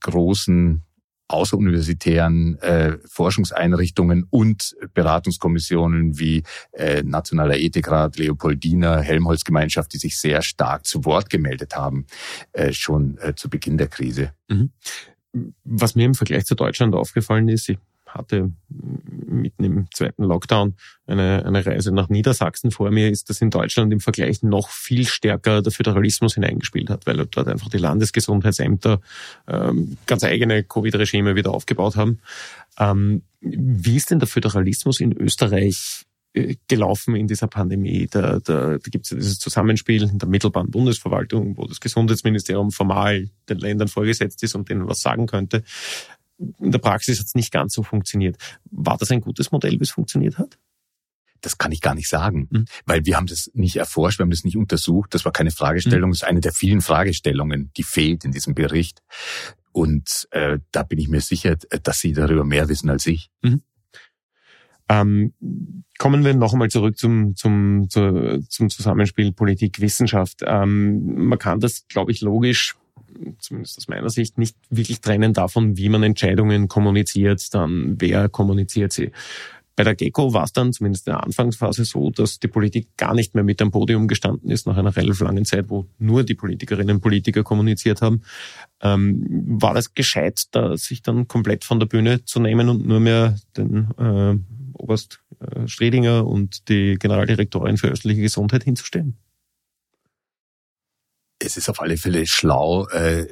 großen 0.00 0.82
außeruniversitären 1.28 2.58
äh, 2.60 2.98
Forschungseinrichtungen 3.06 4.26
und 4.30 4.76
Beratungskommissionen 4.94 6.18
wie 6.18 6.42
äh, 6.72 7.02
Nationaler 7.02 7.56
Ethikrat, 7.56 8.16
Leopoldiner, 8.16 9.00
Helmholtz-Gemeinschaft, 9.00 9.92
die 9.92 9.98
sich 9.98 10.18
sehr 10.18 10.42
stark 10.42 10.86
zu 10.86 11.04
Wort 11.04 11.30
gemeldet 11.30 11.74
haben, 11.76 12.06
äh, 12.52 12.72
schon 12.72 13.18
äh, 13.18 13.34
zu 13.34 13.50
Beginn 13.50 13.78
der 13.78 13.88
Krise. 13.88 14.32
Mhm. 14.48 14.70
Was 15.64 15.94
mir 15.94 16.06
im 16.06 16.14
Vergleich 16.14 16.46
zu 16.46 16.54
Deutschland 16.54 16.94
aufgefallen 16.94 17.48
ist, 17.48 17.68
ich 17.68 17.78
hatte 18.06 18.52
mitten 19.36 19.64
im 19.64 19.86
zweiten 19.92 20.24
Lockdown 20.24 20.74
eine, 21.06 21.44
eine 21.44 21.64
Reise 21.64 21.92
nach 21.92 22.08
Niedersachsen 22.08 22.70
vor 22.70 22.90
mir, 22.90 23.10
ist, 23.10 23.30
dass 23.30 23.40
in 23.40 23.50
Deutschland 23.50 23.92
im 23.92 24.00
Vergleich 24.00 24.42
noch 24.42 24.68
viel 24.68 25.06
stärker 25.06 25.62
der 25.62 25.72
Föderalismus 25.72 26.34
hineingespielt 26.34 26.90
hat, 26.90 27.06
weil 27.06 27.16
dort 27.26 27.48
einfach 27.48 27.68
die 27.68 27.78
Landesgesundheitsämter 27.78 29.00
ähm, 29.46 29.96
ganz 30.06 30.24
eigene 30.24 30.64
Covid-Regime 30.64 31.36
wieder 31.36 31.52
aufgebaut 31.52 31.96
haben. 31.96 32.20
Ähm, 32.78 33.22
wie 33.40 33.96
ist 33.96 34.10
denn 34.10 34.18
der 34.18 34.28
Föderalismus 34.28 35.00
in 35.00 35.12
Österreich 35.12 36.06
äh, 36.36 36.56
gelaufen 36.68 37.16
in 37.16 37.26
dieser 37.26 37.46
Pandemie. 37.46 38.08
Da, 38.10 38.40
da, 38.40 38.72
da 38.72 38.90
gibt 38.90 39.06
es 39.06 39.10
ja 39.10 39.16
dieses 39.16 39.38
Zusammenspiel 39.38 40.02
in 40.02 40.18
der 40.18 40.28
mittelbaren 40.28 40.70
Bundesverwaltung, 40.70 41.56
wo 41.56 41.64
das 41.64 41.80
Gesundheitsministerium 41.80 42.72
formal 42.72 43.30
den 43.48 43.58
Ländern 43.58 43.88
vorgesetzt 43.88 44.42
ist 44.42 44.54
und 44.54 44.68
denen 44.68 44.86
was 44.86 45.00
sagen 45.00 45.26
könnte 45.26 45.62
in 46.38 46.70
der 46.70 46.78
Praxis 46.78 47.18
hat 47.18 47.26
es 47.26 47.34
nicht 47.34 47.52
ganz 47.52 47.74
so 47.74 47.82
funktioniert. 47.82 48.36
War 48.70 48.96
das 48.96 49.10
ein 49.10 49.20
gutes 49.20 49.52
Modell, 49.52 49.72
wie 49.72 49.84
es 49.84 49.90
funktioniert 49.90 50.38
hat? 50.38 50.58
Das 51.40 51.58
kann 51.58 51.72
ich 51.72 51.80
gar 51.80 51.94
nicht 51.94 52.08
sagen, 52.08 52.48
mhm. 52.50 52.64
weil 52.86 53.04
wir 53.04 53.16
haben 53.16 53.26
das 53.26 53.50
nicht 53.54 53.76
erforscht, 53.76 54.18
wir 54.18 54.24
haben 54.24 54.30
das 54.30 54.44
nicht 54.44 54.56
untersucht. 54.56 55.14
Das 55.14 55.24
war 55.24 55.32
keine 55.32 55.50
Fragestellung, 55.50 56.10
mhm. 56.10 56.12
das 56.12 56.22
ist 56.22 56.28
eine 56.28 56.40
der 56.40 56.52
vielen 56.52 56.80
Fragestellungen, 56.80 57.70
die 57.76 57.82
fehlt 57.82 58.24
in 58.24 58.32
diesem 58.32 58.54
Bericht. 58.54 59.02
Und 59.72 60.26
äh, 60.30 60.58
da 60.72 60.82
bin 60.82 60.98
ich 60.98 61.08
mir 61.08 61.20
sicher, 61.20 61.56
dass 61.56 62.00
Sie 62.00 62.12
darüber 62.12 62.44
mehr 62.44 62.68
wissen 62.68 62.88
als 62.88 63.06
ich. 63.06 63.30
Mhm. 63.42 63.62
Ähm, 64.88 65.34
kommen 65.98 66.24
wir 66.24 66.34
noch 66.34 66.52
einmal 66.52 66.70
zurück 66.70 66.96
zum, 66.96 67.34
zum, 67.36 67.88
zu, 67.90 68.40
zum 68.48 68.70
Zusammenspiel 68.70 69.32
Politik-Wissenschaft. 69.32 70.42
Ähm, 70.46 71.26
man 71.26 71.38
kann 71.38 71.60
das, 71.60 71.86
glaube 71.88 72.12
ich, 72.12 72.20
logisch 72.20 72.76
zumindest 73.38 73.78
aus 73.78 73.88
meiner 73.88 74.10
Sicht, 74.10 74.38
nicht 74.38 74.56
wirklich 74.70 75.00
trennen 75.00 75.32
davon, 75.32 75.76
wie 75.76 75.88
man 75.88 76.02
Entscheidungen 76.02 76.68
kommuniziert, 76.68 77.54
dann 77.54 77.96
wer 77.98 78.28
kommuniziert 78.28 78.92
sie. 78.92 79.12
Bei 79.76 79.84
der 79.84 79.94
GECO 79.94 80.32
war 80.32 80.44
es 80.44 80.54
dann 80.54 80.72
zumindest 80.72 81.06
in 81.06 81.12
der 81.12 81.22
Anfangsphase 81.22 81.84
so, 81.84 82.10
dass 82.10 82.38
die 82.38 82.48
Politik 82.48 82.96
gar 82.96 83.14
nicht 83.14 83.34
mehr 83.34 83.44
mit 83.44 83.60
am 83.60 83.70
Podium 83.70 84.08
gestanden 84.08 84.50
ist, 84.50 84.66
nach 84.66 84.78
einer 84.78 84.96
relativ 84.96 85.20
langen 85.20 85.44
Zeit, 85.44 85.68
wo 85.68 85.86
nur 85.98 86.24
die 86.24 86.34
Politikerinnen 86.34 86.96
und 86.96 87.02
Politiker 87.02 87.42
kommuniziert 87.42 88.00
haben. 88.00 88.22
Ähm, 88.80 89.44
war 89.60 89.74
das 89.74 89.92
gescheit, 89.92 90.44
da 90.52 90.78
sich 90.78 91.02
dann 91.02 91.28
komplett 91.28 91.64
von 91.66 91.78
der 91.78 91.86
Bühne 91.86 92.24
zu 92.24 92.40
nehmen 92.40 92.70
und 92.70 92.86
nur 92.86 93.00
mehr 93.00 93.36
den 93.54 93.90
äh, 93.98 94.38
Oberst 94.72 95.20
äh, 95.40 95.68
Stredinger 95.68 96.26
und 96.26 96.70
die 96.70 96.96
Generaldirektorin 96.98 97.76
für 97.76 97.88
östliche 97.88 98.22
Gesundheit 98.22 98.64
hinzustellen? 98.64 99.18
Es 101.38 101.56
ist 101.56 101.68
auf 101.68 101.82
alle 101.82 101.98
Fälle 101.98 102.26
schlau, 102.26 102.86
äh, 102.88 103.26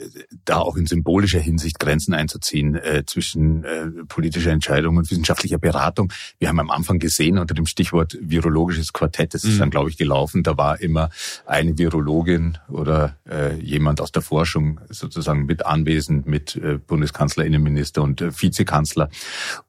da 0.45 0.59
auch 0.59 0.77
in 0.77 0.87
symbolischer 0.87 1.41
Hinsicht 1.41 1.79
Grenzen 1.79 2.13
einzuziehen 2.13 2.75
äh, 2.75 3.05
zwischen 3.07 3.65
äh, 3.65 3.87
politischer 4.09 4.51
Entscheidung 4.51 4.99
und 4.99 5.11
wissenschaftlicher 5.11 5.59
Beratung. 5.59 6.13
Wir 6.39 6.49
haben 6.49 6.61
am 6.61 6.71
Anfang 6.71 6.99
gesehen 6.99 7.39
unter 7.39 7.55
dem 7.55 7.67
Stichwort 7.67 8.19
virologisches 8.21 8.93
Quartett, 8.93 9.33
das 9.33 9.45
ist 9.45 9.55
mhm. 9.55 9.59
dann, 9.61 9.71
glaube 9.71 9.89
ich, 9.89 9.97
gelaufen. 9.97 10.43
Da 10.43 10.59
war 10.59 10.81
immer 10.81 11.09
eine 11.47 11.79
Virologin 11.79 12.59
oder 12.69 13.17
äh, 13.29 13.59
jemand 13.61 14.03
aus 14.03 14.13
der 14.13 14.23
Forschung 14.23 14.81
sozusagen 14.91 15.47
mit 15.47 15.65
anwesend, 15.65 16.27
mit 16.27 16.57
äh, 16.57 16.79
Bundeskanzler, 16.79 17.47
Innenminister 17.47 18.03
und 18.03 18.21
äh, 18.21 18.31
Vizekanzler. 18.39 19.09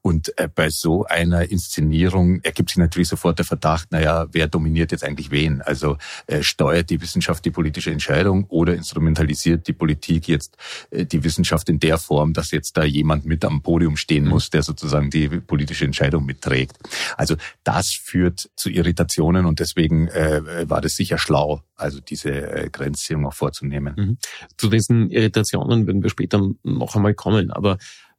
Und 0.02 0.38
äh, 0.38 0.48
bei 0.54 0.68
so 0.68 1.06
einer 1.06 1.50
Inszenierung 1.50 2.40
ergibt 2.42 2.68
sich 2.68 2.78
natürlich 2.78 3.08
sofort 3.08 3.38
der 3.38 3.46
Verdacht, 3.46 3.92
naja, 3.92 4.26
wer 4.32 4.46
dominiert 4.46 4.92
jetzt 4.92 5.04
eigentlich 5.04 5.30
wen? 5.30 5.62
Also 5.62 5.96
äh, 6.26 6.42
steuert 6.42 6.90
die 6.90 7.00
Wissenschaft 7.00 7.42
die 7.46 7.50
politische 7.50 7.90
Entscheidung? 7.90 8.25
Entscheidung 8.26 8.44
oder 8.48 8.74
instrumentalisiert 8.74 9.66
die 9.66 9.72
Politik 9.72 10.28
jetzt 10.28 10.56
äh, 10.90 11.04
die 11.04 11.22
Wissenschaft 11.24 11.68
in 11.68 11.78
der 11.78 11.98
Form, 11.98 12.32
dass 12.32 12.50
jetzt 12.50 12.76
da 12.76 12.84
jemand 12.84 13.24
mit 13.24 13.44
am 13.44 13.62
Podium 13.62 13.96
stehen 13.96 14.24
mhm. 14.24 14.30
muss, 14.30 14.50
der 14.50 14.62
sozusagen 14.62 15.10
die 15.10 15.28
politische 15.28 15.84
Entscheidung 15.84 16.26
mitträgt. 16.26 16.76
Also 17.16 17.36
das 17.64 17.92
führt 17.92 18.50
zu 18.56 18.70
Irritationen 18.70 19.46
und 19.46 19.60
deswegen 19.60 20.08
äh, 20.08 20.68
war 20.68 20.80
das 20.80 20.96
sicher 20.96 21.18
schlau, 21.18 21.62
also 21.76 22.00
diese 22.00 22.30
äh, 22.30 22.70
Grenzziehung 22.70 23.26
auch 23.26 23.34
vorzunehmen. 23.34 23.94
Mhm. 23.96 24.18
Zu 24.56 24.68
diesen 24.68 25.10
Irritationen 25.10 25.86
würden 25.86 26.02
wir 26.02 26.10
später 26.10 26.40
noch 26.62 26.96
einmal 26.96 27.14
kommen, 27.14 27.50
aber 27.50 27.78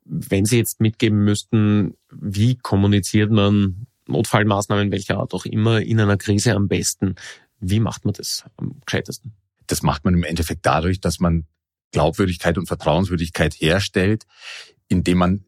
wenn 0.09 0.45
Sie 0.45 0.57
jetzt 0.57 0.79
mitgeben 0.79 1.25
müssten, 1.25 1.95
wie 2.09 2.55
kommuniziert 2.55 3.29
man 3.29 3.87
Notfallmaßnahmen 4.07 4.89
welcher 4.89 5.17
Art 5.17 5.33
auch 5.33 5.45
immer 5.45 5.81
in 5.81 5.99
einer 5.99 6.15
Krise 6.15 6.55
am 6.55 6.69
besten? 6.69 7.15
Wie 7.59 7.81
macht 7.81 8.05
man 8.05 8.13
das 8.13 8.45
am 8.55 8.79
gescheitesten? 8.85 9.33
Das 9.67 9.84
macht 9.84 10.06
man 10.06 10.13
im 10.13 10.23
Endeffekt 10.23 10.65
dadurch, 10.65 10.99
dass 10.99 11.19
man 11.19 11.45
Glaubwürdigkeit 11.91 12.58
und 12.58 12.67
Vertrauenswürdigkeit 12.67 13.53
herstellt, 13.56 14.25
indem 14.88 15.19
man 15.19 15.45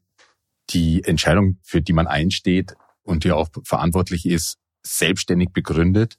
die 0.70 1.04
Entscheidung, 1.04 1.58
für 1.64 1.82
die 1.82 1.94
man 1.94 2.08
einsteht 2.08 2.76
und 3.04 3.24
die 3.24 3.32
auch 3.32 3.50
verantwortlich 3.64 4.26
ist, 4.26 4.58
selbstständig 4.84 5.50
begründet 5.52 6.18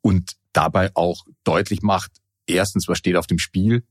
und 0.00 0.36
dabei 0.52 0.90
auch 0.94 1.24
deutlich 1.44 1.82
macht, 1.82 2.12
erstens, 2.46 2.88
was 2.88 2.98
steht 2.98 3.16
auf 3.16 3.26
dem 3.26 3.38
Spiel, 3.38 3.84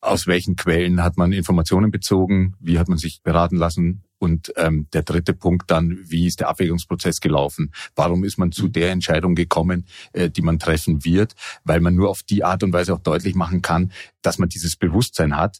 aus 0.00 0.26
welchen 0.26 0.56
Quellen 0.56 1.02
hat 1.02 1.16
man 1.16 1.32
Informationen 1.32 1.90
bezogen, 1.90 2.54
wie 2.60 2.78
hat 2.78 2.88
man 2.88 2.98
sich 2.98 3.22
beraten 3.22 3.56
lassen 3.56 4.04
und 4.18 4.52
ähm, 4.56 4.88
der 4.92 5.02
dritte 5.02 5.32
Punkt 5.32 5.70
dann, 5.70 5.98
wie 6.02 6.26
ist 6.26 6.40
der 6.40 6.48
Abwägungsprozess 6.48 7.20
gelaufen? 7.20 7.72
Warum 7.94 8.24
ist 8.24 8.38
man 8.38 8.52
zu 8.52 8.66
mhm. 8.66 8.72
der 8.72 8.90
Entscheidung 8.90 9.34
gekommen, 9.34 9.86
äh, 10.12 10.30
die 10.30 10.42
man 10.42 10.58
treffen 10.58 11.04
wird? 11.04 11.34
Weil 11.64 11.80
man 11.80 11.94
nur 11.94 12.10
auf 12.10 12.22
die 12.22 12.44
Art 12.44 12.62
und 12.62 12.72
Weise 12.72 12.94
auch 12.94 13.00
deutlich 13.00 13.34
machen 13.34 13.62
kann, 13.62 13.92
dass 14.22 14.38
man 14.38 14.48
dieses 14.48 14.76
Bewusstsein 14.76 15.36
hat, 15.36 15.58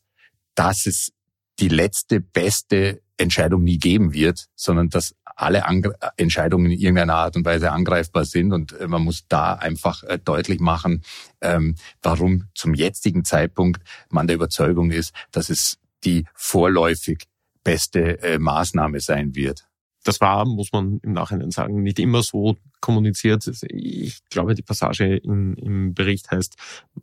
dass 0.55 0.87
es 0.87 1.13
die 1.61 1.69
letzte 1.69 2.21
beste 2.21 3.01
Entscheidung 3.17 3.65
nie 3.65 3.79
geben 3.79 4.13
wird, 4.13 4.47
sondern 4.55 4.91
dass 4.91 5.15
alle 5.39 5.67
Angr 5.67 5.95
Entscheidungen 6.17 6.73
in 6.73 6.79
irgendeiner 6.79 7.15
Art 7.15 7.37
und 7.37 7.45
Weise 7.45 7.71
angreifbar 7.71 8.25
sind 8.25 8.53
und 8.53 8.73
äh, 8.73 8.89
man 8.89 9.03
muss 9.03 9.25
da 9.29 9.55
einfach 9.55 10.03
äh, 10.03 10.19
deutlich 10.19 10.61
machen, 10.61 11.03
ähm, 11.41 11.77
warum 12.03 12.49
zum 12.55 12.75
jetzigen 12.75 13.25
Zeitpunkt 13.25 13.81
man 14.11 14.27
der 14.27 14.37
Überzeugung 14.37 14.91
ist, 14.91 15.15
dass 15.31 15.49
es 15.49 15.79
die 16.05 16.27
vorläufig 16.35 17.25
beste 17.63 18.21
äh, 18.23 18.39
Maßnahme 18.39 19.01
sein 19.01 19.35
wird. 19.35 19.68
Das 20.09 20.23
war, 20.23 20.47
muss 20.47 20.73
man 20.73 21.01
im 21.03 21.13
Nachhinein 21.13 21.51
sagen, 21.51 21.83
nicht 21.83 21.99
immer 21.99 22.23
so 22.23 22.57
kommuniziert. 22.81 23.47
Ich 23.69 24.27
glaube, 24.31 24.55
die 24.55 24.63
Passage 24.63 25.17
in, 25.17 25.53
im 25.53 25.93
Bericht 25.93 26.31
heißt, 26.31 26.57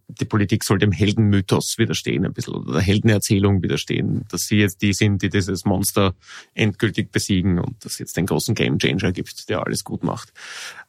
die 0.08 0.26
Politik 0.26 0.64
soll 0.64 0.80
dem 0.80 0.92
Heldenmythos 0.92 1.78
widerstehen, 1.78 2.26
ein 2.26 2.34
bisschen, 2.34 2.56
oder 2.56 2.74
der 2.74 2.82
Heldenerzählung 2.82 3.62
widerstehen, 3.62 4.26
dass 4.32 4.48
sie 4.48 4.58
jetzt 4.58 4.82
die 4.82 4.92
sind, 4.92 5.22
die 5.22 5.30
dieses 5.30 5.66
Monster 5.66 6.16
endgültig 6.56 7.12
besiegen 7.12 7.60
und 7.60 7.86
dass 7.86 7.94
es 7.94 8.00
jetzt 8.00 8.18
den 8.18 8.26
großen 8.26 8.56
Gamechanger 8.56 9.12
gibt, 9.12 9.50
der 9.50 9.64
alles 9.64 9.84
gut 9.84 10.04
macht. 10.04 10.34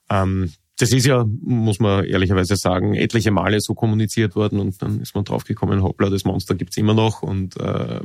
Ähm, 0.08 0.54
das 0.78 0.92
ist 0.92 1.04
ja, 1.04 1.26
muss 1.42 1.80
man 1.80 2.06
ehrlicherweise 2.06 2.56
sagen, 2.56 2.94
etliche 2.94 3.30
Male 3.30 3.60
so 3.60 3.74
kommuniziert 3.74 4.36
worden 4.36 4.58
und 4.58 4.80
dann 4.80 5.02
ist 5.02 5.14
man 5.14 5.24
draufgekommen, 5.24 5.82
hoppla, 5.82 6.08
das 6.08 6.24
Monster 6.24 6.54
gibt's 6.54 6.78
immer 6.78 6.94
noch 6.94 7.20
und 7.20 7.60
äh, 7.60 8.00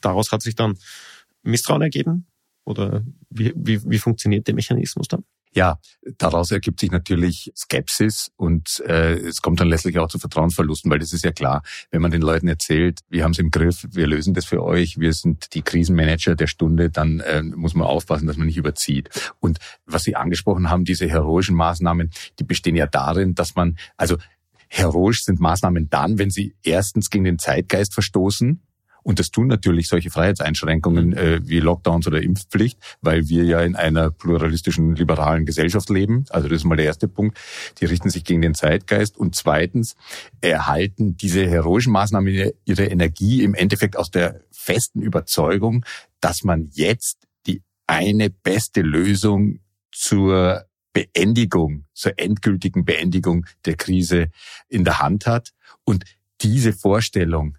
daraus 0.00 0.32
hat 0.32 0.40
sich 0.40 0.54
dann 0.54 0.78
Misstrauen 1.42 1.82
ergeben? 1.82 2.24
Oder 2.64 3.04
wie, 3.30 3.52
wie, 3.56 3.80
wie 3.84 3.98
funktioniert 3.98 4.46
der 4.46 4.54
Mechanismus 4.54 5.08
dann? 5.08 5.24
Ja, 5.54 5.78
daraus 6.16 6.50
ergibt 6.50 6.80
sich 6.80 6.90
natürlich 6.90 7.52
Skepsis 7.54 8.30
und 8.36 8.82
äh, 8.86 9.16
es 9.16 9.42
kommt 9.42 9.60
dann 9.60 9.68
letztlich 9.68 9.98
auch 9.98 10.08
zu 10.08 10.18
Vertrauensverlusten, 10.18 10.90
weil 10.90 10.98
das 10.98 11.12
ist 11.12 11.24
ja 11.24 11.32
klar, 11.32 11.62
wenn 11.90 12.00
man 12.00 12.10
den 12.10 12.22
Leuten 12.22 12.48
erzählt, 12.48 13.00
wir 13.10 13.22
haben 13.22 13.32
es 13.32 13.38
im 13.38 13.50
Griff, 13.50 13.86
wir 13.90 14.06
lösen 14.06 14.32
das 14.32 14.46
für 14.46 14.62
euch, 14.62 14.98
wir 14.98 15.12
sind 15.12 15.52
die 15.52 15.60
Krisenmanager 15.60 16.36
der 16.36 16.46
Stunde, 16.46 16.88
dann 16.88 17.20
äh, 17.20 17.42
muss 17.42 17.74
man 17.74 17.86
aufpassen, 17.86 18.26
dass 18.26 18.38
man 18.38 18.46
nicht 18.46 18.56
überzieht. 18.56 19.10
Und 19.40 19.58
was 19.84 20.04
Sie 20.04 20.16
angesprochen 20.16 20.70
haben, 20.70 20.86
diese 20.86 21.06
heroischen 21.06 21.54
Maßnahmen, 21.54 22.10
die 22.38 22.44
bestehen 22.44 22.76
ja 22.76 22.86
darin, 22.86 23.34
dass 23.34 23.54
man, 23.54 23.76
also 23.98 24.16
heroisch 24.68 25.22
sind 25.24 25.38
Maßnahmen 25.38 25.90
dann, 25.90 26.18
wenn 26.18 26.30
sie 26.30 26.54
erstens 26.62 27.10
gegen 27.10 27.24
den 27.24 27.38
Zeitgeist 27.38 27.92
verstoßen 27.92 28.62
Und 29.02 29.18
das 29.18 29.30
tun 29.30 29.46
natürlich 29.46 29.88
solche 29.88 30.10
Freiheitseinschränkungen 30.10 31.08
mhm. 31.08 31.16
äh, 31.16 31.48
wie 31.48 31.60
Lockdowns 31.60 32.06
oder 32.06 32.22
Impfpflicht, 32.22 32.78
weil 33.00 33.28
wir 33.28 33.44
ja 33.44 33.60
in 33.60 33.76
einer 33.76 34.10
pluralistischen, 34.10 34.94
liberalen 34.94 35.46
Gesellschaft 35.46 35.90
leben. 35.90 36.24
Also 36.30 36.48
das 36.48 36.58
ist 36.58 36.64
mal 36.64 36.76
der 36.76 36.86
erste 36.86 37.08
Punkt. 37.08 37.38
Die 37.80 37.84
richten 37.84 38.10
sich 38.10 38.24
gegen 38.24 38.42
den 38.42 38.54
Zeitgeist. 38.54 39.16
Und 39.16 39.34
zweitens 39.34 39.96
erhalten 40.40 41.16
diese 41.16 41.46
heroischen 41.46 41.92
Maßnahmen 41.92 42.52
ihre 42.64 42.84
Energie 42.84 43.42
im 43.42 43.54
Endeffekt 43.54 43.96
aus 43.96 44.10
der 44.10 44.40
festen 44.50 45.02
Überzeugung, 45.02 45.84
dass 46.20 46.44
man 46.44 46.68
jetzt 46.72 47.26
die 47.46 47.62
eine 47.86 48.30
beste 48.30 48.82
Lösung 48.82 49.60
zur 49.90 50.64
Beendigung, 50.92 51.86
zur 51.94 52.18
endgültigen 52.18 52.84
Beendigung 52.84 53.46
der 53.64 53.76
Krise 53.76 54.30
in 54.68 54.84
der 54.84 55.00
Hand 55.00 55.26
hat. 55.26 55.52
Und 55.84 56.04
diese 56.42 56.72
Vorstellung 56.72 57.56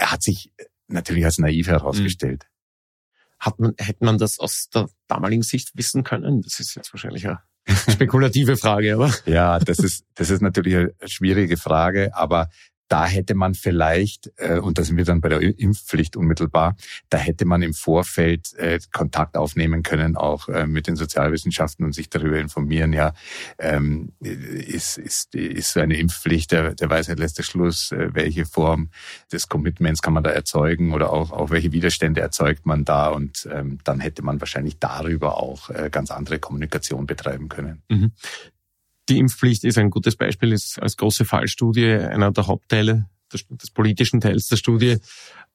hat 0.00 0.22
sich 0.22 0.52
natürlich 0.88 1.24
als 1.24 1.38
naiv 1.38 1.68
herausgestellt. 1.68 2.44
Mhm. 2.44 3.36
Hat 3.38 3.58
man, 3.58 3.74
hätte 3.78 4.04
man 4.04 4.18
das 4.18 4.38
aus 4.38 4.68
der 4.72 4.88
damaligen 5.08 5.42
Sicht 5.42 5.72
wissen 5.74 6.04
können? 6.04 6.42
Das 6.42 6.58
ist 6.58 6.74
jetzt 6.74 6.92
wahrscheinlich 6.92 7.26
eine 7.26 7.40
spekulative 7.88 8.56
Frage, 8.56 8.94
aber. 8.94 9.12
Ja, 9.26 9.58
das 9.58 9.78
ist, 9.78 10.04
das 10.14 10.30
ist 10.30 10.40
natürlich 10.40 10.74
eine 10.76 10.92
schwierige 11.04 11.56
Frage, 11.56 12.14
aber 12.14 12.48
da 12.88 13.06
hätte 13.06 13.34
man 13.34 13.54
vielleicht, 13.54 14.32
äh, 14.36 14.58
und 14.58 14.78
da 14.78 14.84
sind 14.84 14.96
wir 14.96 15.04
dann 15.04 15.20
bei 15.20 15.28
der 15.28 15.40
Impfpflicht 15.40 16.16
unmittelbar, 16.16 16.76
da 17.10 17.18
hätte 17.18 17.44
man 17.44 17.62
im 17.62 17.74
Vorfeld 17.74 18.54
äh, 18.54 18.78
Kontakt 18.92 19.36
aufnehmen 19.36 19.82
können, 19.82 20.16
auch 20.16 20.48
äh, 20.48 20.66
mit 20.66 20.86
den 20.86 20.96
Sozialwissenschaften 20.96 21.84
und 21.84 21.92
sich 21.92 22.08
darüber 22.08 22.38
informieren, 22.38 22.92
ja, 22.92 23.12
ähm, 23.58 24.12
ist, 24.20 24.98
ist, 24.98 25.34
ist 25.34 25.76
eine 25.76 25.96
Impfpflicht 25.96 26.52
der, 26.52 26.74
der 26.74 26.90
Weisheit 26.90 27.18
letzter 27.18 27.42
Schluss, 27.42 27.90
welche 27.90 28.46
Form 28.46 28.90
des 29.32 29.48
Commitments 29.48 30.02
kann 30.02 30.12
man 30.12 30.22
da 30.22 30.30
erzeugen 30.30 30.92
oder 30.92 31.12
auch, 31.12 31.32
auch 31.32 31.50
welche 31.50 31.72
Widerstände 31.72 32.20
erzeugt 32.20 32.66
man 32.66 32.84
da 32.84 33.08
und 33.08 33.48
ähm, 33.52 33.78
dann 33.84 34.00
hätte 34.00 34.22
man 34.22 34.40
wahrscheinlich 34.40 34.78
darüber 34.78 35.42
auch 35.42 35.70
ganz 35.90 36.10
andere 36.10 36.38
Kommunikation 36.38 37.06
betreiben 37.06 37.48
können. 37.48 37.82
Mhm. 37.88 38.12
Die 39.08 39.18
Impfpflicht 39.18 39.64
ist 39.64 39.78
ein 39.78 39.90
gutes 39.90 40.16
Beispiel, 40.16 40.52
ist 40.52 40.80
als 40.80 40.96
große 40.96 41.24
Fallstudie 41.24 41.92
einer 41.92 42.32
der 42.32 42.46
Hauptteile 42.46 43.06
des, 43.32 43.46
des 43.48 43.70
politischen 43.70 44.20
Teils 44.20 44.48
der 44.48 44.56
Studie. 44.56 44.98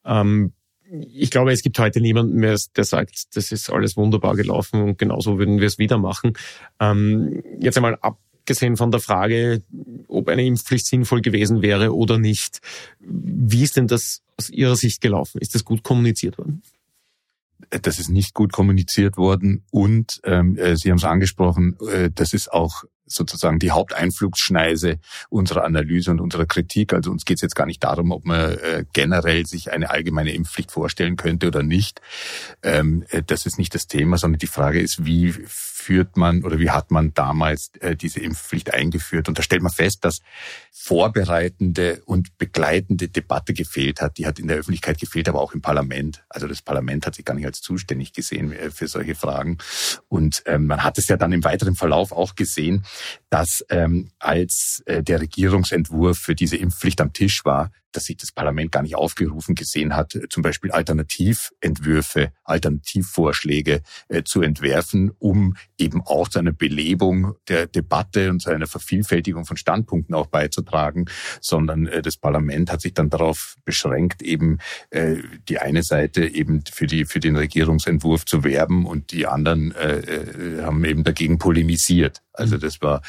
Ähm, 0.04 0.52
ich 1.14 1.30
glaube, 1.30 1.52
es 1.52 1.62
gibt 1.62 1.78
heute 1.78 2.00
niemanden 2.00 2.36
mehr, 2.36 2.58
der 2.76 2.84
sagt, 2.84 3.34
das 3.36 3.50
ist 3.50 3.70
alles 3.70 3.96
wunderbar 3.96 4.36
gelaufen 4.36 4.82
und 4.82 4.98
genauso 4.98 5.38
würden 5.38 5.58
wir 5.58 5.66
es 5.66 5.78
wieder 5.78 5.98
machen. 5.98 6.34
Ähm, 6.80 7.42
jetzt 7.60 7.76
einmal 7.76 7.98
abgesehen 8.00 8.76
von 8.76 8.90
der 8.90 9.00
Frage, 9.00 9.62
ob 10.08 10.28
eine 10.28 10.44
Impfpflicht 10.44 10.86
sinnvoll 10.86 11.22
gewesen 11.22 11.62
wäre 11.62 11.94
oder 11.94 12.18
nicht. 12.18 12.60
Wie 13.00 13.62
ist 13.62 13.76
denn 13.76 13.86
das 13.86 14.22
aus 14.36 14.50
Ihrer 14.50 14.76
Sicht 14.76 15.00
gelaufen? 15.00 15.40
Ist 15.40 15.54
das 15.54 15.64
gut 15.64 15.82
kommuniziert 15.82 16.36
worden? 16.36 16.62
Das 17.70 17.98
ist 17.98 18.10
nicht 18.10 18.34
gut 18.34 18.52
kommuniziert 18.52 19.16
worden 19.16 19.64
und 19.70 20.20
ähm, 20.24 20.58
äh, 20.58 20.76
Sie 20.76 20.90
haben 20.90 20.98
es 20.98 21.04
angesprochen, 21.04 21.78
äh, 21.88 22.10
das 22.12 22.34
ist 22.34 22.52
auch 22.52 22.84
sozusagen 23.14 23.58
die 23.58 23.70
Haupteinflugsschneise 23.70 24.98
unserer 25.28 25.64
Analyse 25.64 26.10
und 26.10 26.20
unserer 26.20 26.46
Kritik. 26.46 26.92
Also 26.92 27.10
uns 27.10 27.24
geht 27.24 27.36
es 27.36 27.42
jetzt 27.42 27.56
gar 27.56 27.66
nicht 27.66 27.82
darum, 27.82 28.10
ob 28.10 28.24
man 28.24 28.52
äh, 28.52 28.84
generell 28.92 29.46
sich 29.46 29.72
eine 29.72 29.90
allgemeine 29.90 30.32
Impfpflicht 30.34 30.72
vorstellen 30.72 31.16
könnte 31.16 31.48
oder 31.48 31.62
nicht. 31.62 32.00
Ähm, 32.62 33.04
äh, 33.10 33.22
das 33.24 33.46
ist 33.46 33.58
nicht 33.58 33.74
das 33.74 33.86
Thema, 33.86 34.18
sondern 34.18 34.38
die 34.38 34.46
Frage 34.46 34.80
ist, 34.80 35.04
wie 35.04 35.34
führt 35.82 36.16
man 36.16 36.44
oder 36.44 36.58
wie 36.58 36.70
hat 36.70 36.90
man 36.90 37.12
damals 37.12 37.72
äh, 37.80 37.96
diese 37.96 38.20
Impfpflicht 38.20 38.72
eingeführt? 38.72 39.28
Und 39.28 39.38
da 39.38 39.42
stellt 39.42 39.62
man 39.62 39.72
fest, 39.72 40.04
dass 40.04 40.20
vorbereitende 40.70 42.02
und 42.06 42.38
begleitende 42.38 43.08
Debatte 43.08 43.52
gefehlt 43.52 44.00
hat. 44.00 44.18
Die 44.18 44.26
hat 44.26 44.38
in 44.38 44.48
der 44.48 44.58
Öffentlichkeit 44.58 44.98
gefehlt, 44.98 45.28
aber 45.28 45.40
auch 45.40 45.54
im 45.54 45.60
Parlament. 45.60 46.24
Also 46.28 46.46
das 46.46 46.62
Parlament 46.62 47.06
hat 47.06 47.16
sich 47.16 47.24
gar 47.24 47.34
nicht 47.34 47.46
als 47.46 47.60
zuständig 47.60 48.12
gesehen 48.12 48.52
äh, 48.52 48.70
für 48.70 48.86
solche 48.86 49.14
Fragen. 49.14 49.58
Und 50.08 50.42
ähm, 50.46 50.66
man 50.66 50.84
hat 50.84 50.98
es 50.98 51.08
ja 51.08 51.16
dann 51.16 51.32
im 51.32 51.44
weiteren 51.44 51.74
Verlauf 51.74 52.12
auch 52.12 52.36
gesehen, 52.36 52.84
dass 53.32 53.64
ähm, 53.70 54.10
als 54.18 54.82
äh, 54.84 55.02
der 55.02 55.22
Regierungsentwurf 55.22 56.18
für 56.18 56.34
diese 56.34 56.58
Impfpflicht 56.58 57.00
am 57.00 57.14
Tisch 57.14 57.46
war, 57.46 57.70
dass 57.92 58.04
sich 58.04 58.18
das 58.18 58.30
Parlament 58.30 58.72
gar 58.72 58.82
nicht 58.82 58.94
aufgerufen 58.94 59.54
gesehen 59.54 59.96
hat, 59.96 60.14
äh, 60.14 60.28
zum 60.28 60.42
Beispiel 60.42 60.70
Alternativentwürfe, 60.70 62.32
Alternativvorschläge 62.44 63.80
äh, 64.08 64.22
zu 64.22 64.42
entwerfen, 64.42 65.12
um 65.18 65.56
eben 65.78 66.02
auch 66.02 66.28
zu 66.28 66.40
einer 66.40 66.52
Belebung 66.52 67.34
der 67.48 67.66
Debatte 67.66 68.28
und 68.28 68.40
zu 68.40 68.50
einer 68.50 68.66
Vervielfältigung 68.66 69.46
von 69.46 69.56
Standpunkten 69.56 70.14
auch 70.14 70.26
beizutragen, 70.26 71.06
sondern 71.40 71.86
äh, 71.86 72.02
das 72.02 72.18
Parlament 72.18 72.70
hat 72.70 72.82
sich 72.82 72.92
dann 72.92 73.08
darauf 73.08 73.56
beschränkt, 73.64 74.20
eben 74.20 74.58
äh, 74.90 75.16
die 75.48 75.58
eine 75.58 75.82
Seite 75.82 76.26
eben 76.26 76.64
für 76.70 76.86
die 76.86 77.06
für 77.06 77.20
den 77.20 77.36
Regierungsentwurf 77.36 78.26
zu 78.26 78.44
werben 78.44 78.84
und 78.84 79.12
die 79.12 79.26
anderen 79.26 79.72
äh, 79.72 80.00
äh 80.00 80.62
haben 80.62 80.84
eben 80.84 81.02
dagegen 81.02 81.38
polemisiert. 81.38 82.22
Also 82.34 82.56
das 82.56 82.80
war 82.80 83.02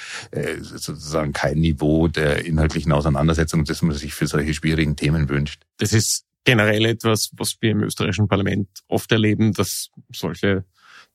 sozusagen 0.59 1.33
kein 1.33 1.57
Niveau 1.57 2.07
der 2.07 2.45
inhaltlichen 2.45 2.91
Auseinandersetzung, 2.91 3.65
das 3.65 3.81
man 3.81 3.95
sich 3.95 4.13
für 4.13 4.27
solche 4.27 4.53
schwierigen 4.53 4.95
Themen 4.95 5.29
wünscht. 5.29 5.61
Das 5.77 5.93
ist 5.93 6.25
generell 6.43 6.85
etwas, 6.85 7.31
was 7.33 7.57
wir 7.61 7.71
im 7.71 7.83
österreichischen 7.83 8.27
Parlament 8.27 8.67
oft 8.87 9.11
erleben, 9.11 9.53
dass 9.53 9.89
solche 10.13 10.65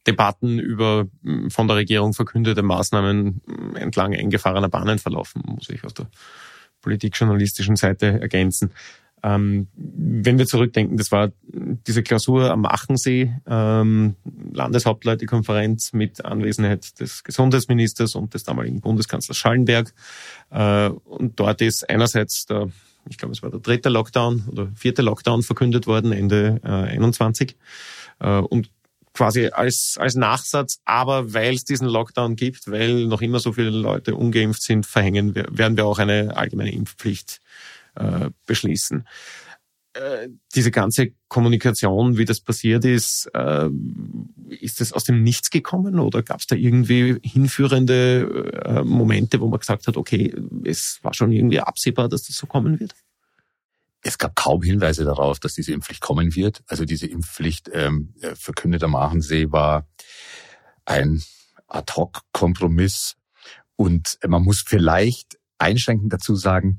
Debatten 0.06 0.58
über 0.58 1.06
hm, 1.22 1.50
von 1.50 1.68
der 1.68 1.76
Regierung 1.76 2.14
verkündete 2.14 2.62
Maßnahmen 2.62 3.42
hm, 3.46 3.76
entlang 3.76 4.14
eingefahrener 4.14 4.68
Bahnen 4.68 4.98
verlaufen, 4.98 5.42
muss 5.46 5.68
ich 5.68 5.84
aus 5.84 5.94
der 5.94 6.08
politikjournalistischen 6.80 7.76
Seite 7.76 8.20
ergänzen. 8.20 8.70
Ähm, 9.22 9.68
wenn 9.74 10.38
wir 10.38 10.46
zurückdenken, 10.46 10.96
das 10.96 11.10
war 11.10 11.30
diese 11.86 12.02
Klausur 12.02 12.50
am 12.50 12.64
Achensee, 12.64 13.34
ähm, 13.46 14.16
Landeshauptleutekonferenz 14.52 15.92
mit 15.92 16.24
Anwesenheit 16.24 16.98
des 17.00 17.24
Gesundheitsministers 17.24 18.14
und 18.14 18.34
des 18.34 18.44
damaligen 18.44 18.80
Bundeskanzlers 18.80 19.36
Schallenberg. 19.36 19.92
Äh, 20.50 20.88
und 20.88 21.38
dort 21.40 21.60
ist 21.60 21.88
einerseits 21.88 22.46
der, 22.46 22.68
ich 23.08 23.18
glaube, 23.18 23.32
es 23.32 23.42
war 23.42 23.50
der 23.50 23.60
dritte 23.60 23.88
Lockdown 23.88 24.44
oder 24.50 24.68
vierte 24.74 25.02
Lockdown 25.02 25.42
verkündet 25.42 25.86
worden, 25.86 26.12
Ende 26.12 26.60
äh, 26.64 26.68
21. 26.68 27.56
Äh, 28.20 28.38
und 28.38 28.70
quasi 29.14 29.48
als, 29.48 29.96
als 29.98 30.14
Nachsatz, 30.14 30.80
aber 30.84 31.34
weil 31.34 31.54
es 31.54 31.64
diesen 31.64 31.88
Lockdown 31.88 32.36
gibt, 32.36 32.70
weil 32.70 33.06
noch 33.06 33.20
immer 33.20 33.40
so 33.40 33.52
viele 33.52 33.70
Leute 33.70 34.14
ungeimpft 34.14 34.62
sind, 34.62 34.86
verhängen 34.86 35.34
wir, 35.34 35.46
werden 35.50 35.76
wir 35.76 35.86
auch 35.86 35.98
eine 35.98 36.36
allgemeine 36.36 36.72
Impfpflicht 36.72 37.40
äh, 37.98 38.30
beschließen. 38.46 39.04
Äh, 39.98 40.28
diese 40.54 40.70
ganze 40.70 41.12
Kommunikation, 41.28 42.18
wie 42.18 42.24
das 42.24 42.40
passiert 42.40 42.84
ist, 42.84 43.28
äh, 43.34 43.68
ist 44.48 44.80
das 44.80 44.92
aus 44.92 45.04
dem 45.04 45.22
Nichts 45.22 45.50
gekommen 45.50 45.98
oder 45.98 46.22
gab 46.22 46.40
es 46.40 46.46
da 46.46 46.54
irgendwie 46.54 47.18
hinführende 47.22 48.52
äh, 48.64 48.84
Momente, 48.84 49.40
wo 49.40 49.48
man 49.48 49.58
gesagt 49.58 49.86
hat, 49.86 49.96
okay, 49.96 50.34
es 50.64 51.00
war 51.02 51.14
schon 51.14 51.32
irgendwie 51.32 51.60
absehbar, 51.60 52.08
dass 52.08 52.24
das 52.24 52.36
so 52.36 52.46
kommen 52.46 52.78
wird? 52.78 52.94
Es 54.02 54.18
gab 54.18 54.36
kaum 54.36 54.62
Hinweise 54.62 55.04
darauf, 55.04 55.40
dass 55.40 55.54
diese 55.54 55.72
Impfpflicht 55.72 56.02
kommen 56.02 56.36
wird. 56.36 56.62
Also 56.66 56.84
diese 56.84 57.06
Impfpflicht 57.06 57.68
ähm, 57.72 58.14
verkündet 58.34 58.84
am 58.84 58.94
Aachensee 58.94 59.50
war 59.50 59.88
ein 60.84 61.22
Ad-hoc-Kompromiss. 61.66 63.16
Und 63.74 64.18
man 64.26 64.42
muss 64.42 64.62
vielleicht 64.64 65.38
einschränkend 65.58 66.12
dazu 66.12 66.36
sagen, 66.36 66.78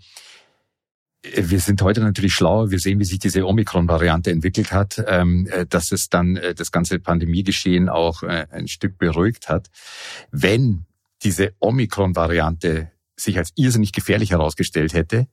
wir 1.23 1.60
sind 1.60 1.82
heute 1.82 2.01
natürlich 2.01 2.34
schlauer. 2.34 2.71
Wir 2.71 2.79
sehen, 2.79 2.99
wie 2.99 3.05
sich 3.05 3.19
diese 3.19 3.45
Omikron-Variante 3.45 4.32
entwickelt 4.32 4.71
hat, 4.71 5.03
ähm, 5.08 5.47
äh, 5.51 5.65
dass 5.65 5.91
es 5.91 6.10
dann 6.10 6.38
äh, 6.38 6.55
das 6.55 6.71
ganze 6.71 6.99
Pandemiegeschehen 6.99 7.89
auch 7.89 8.23
äh, 8.23 8.47
ein 8.51 8.67
Stück 8.67 8.97
beruhigt 8.97 9.49
hat. 9.49 9.69
Wenn 10.32 10.86
diese 11.23 11.53
Omikron-Variante 11.60 12.91
sich 13.17 13.38
als 13.38 13.51
irrsinnig 13.55 13.91
gefährlich 13.91 14.32
herausgestellt 14.32 14.93
hätte, 14.93 15.27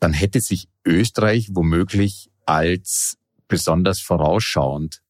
dann 0.00 0.12
hätte 0.12 0.40
sich 0.40 0.68
Österreich 0.84 1.50
womöglich 1.52 2.30
als 2.44 3.16
besonders 3.46 4.00
vorausschauend 4.00 5.02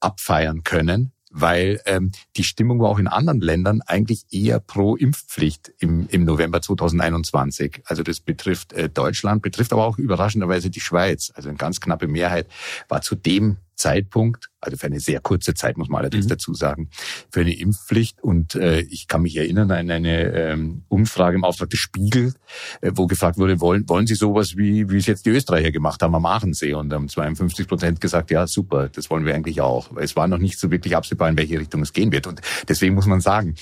abfeiern 0.00 0.64
können 0.64 1.12
weil 1.38 1.82
ähm, 1.84 2.12
die 2.36 2.44
Stimmung 2.44 2.80
war 2.80 2.88
auch 2.88 2.98
in 2.98 3.08
anderen 3.08 3.40
Ländern 3.40 3.82
eigentlich 3.82 4.24
eher 4.30 4.58
pro 4.58 4.96
Impfpflicht 4.96 5.70
im, 5.78 6.08
im 6.10 6.24
November 6.24 6.62
2021. 6.62 7.82
Also 7.84 8.02
das 8.02 8.20
betrifft 8.20 8.72
äh, 8.72 8.88
Deutschland, 8.88 9.42
betrifft 9.42 9.74
aber 9.74 9.84
auch 9.84 9.98
überraschenderweise 9.98 10.70
die 10.70 10.80
Schweiz. 10.80 11.30
Also 11.34 11.50
eine 11.50 11.58
ganz 11.58 11.80
knappe 11.80 12.08
Mehrheit 12.08 12.46
war 12.88 13.02
zu 13.02 13.16
dem 13.16 13.58
Zeitpunkt, 13.76 14.50
also 14.60 14.76
für 14.76 14.86
eine 14.86 15.00
sehr 15.00 15.20
kurze 15.20 15.54
Zeit 15.54 15.76
muss 15.76 15.88
man 15.88 16.00
allerdings 16.00 16.24
mhm. 16.24 16.30
dazu 16.30 16.54
sagen, 16.54 16.90
für 17.30 17.40
eine 17.40 17.56
Impfpflicht. 17.56 18.22
Und 18.22 18.54
äh, 18.54 18.80
ich 18.80 19.06
kann 19.06 19.22
mich 19.22 19.36
erinnern 19.36 19.70
an 19.70 19.90
eine 19.90 20.32
ähm, 20.32 20.82
Umfrage 20.88 21.36
im 21.36 21.44
Auftrag 21.44 21.70
des 21.70 21.78
Spiegel, 21.78 22.34
äh, 22.80 22.90
wo 22.94 23.06
gefragt 23.06 23.38
wurde, 23.38 23.60
wollen, 23.60 23.88
wollen 23.88 24.06
Sie 24.06 24.14
sowas, 24.14 24.56
wie, 24.56 24.90
wie 24.90 24.96
es 24.96 25.06
jetzt 25.06 25.26
die 25.26 25.30
Österreicher 25.30 25.70
gemacht 25.70 26.02
haben 26.02 26.14
am 26.14 26.26
Aachensee? 26.26 26.74
Und 26.74 26.92
haben 26.92 27.08
52 27.08 27.68
Prozent 27.68 28.00
gesagt, 28.00 28.30
ja, 28.30 28.46
super, 28.46 28.88
das 28.88 29.10
wollen 29.10 29.24
wir 29.24 29.34
eigentlich 29.34 29.60
auch. 29.60 29.96
Es 29.96 30.16
war 30.16 30.26
noch 30.26 30.38
nicht 30.38 30.58
so 30.58 30.70
wirklich 30.70 30.96
absehbar, 30.96 31.28
in 31.28 31.36
welche 31.36 31.60
Richtung 31.60 31.82
es 31.82 31.92
gehen 31.92 32.12
wird. 32.12 32.26
Und 32.26 32.40
deswegen 32.68 32.94
muss 32.94 33.06
man 33.06 33.20
sagen, 33.20 33.54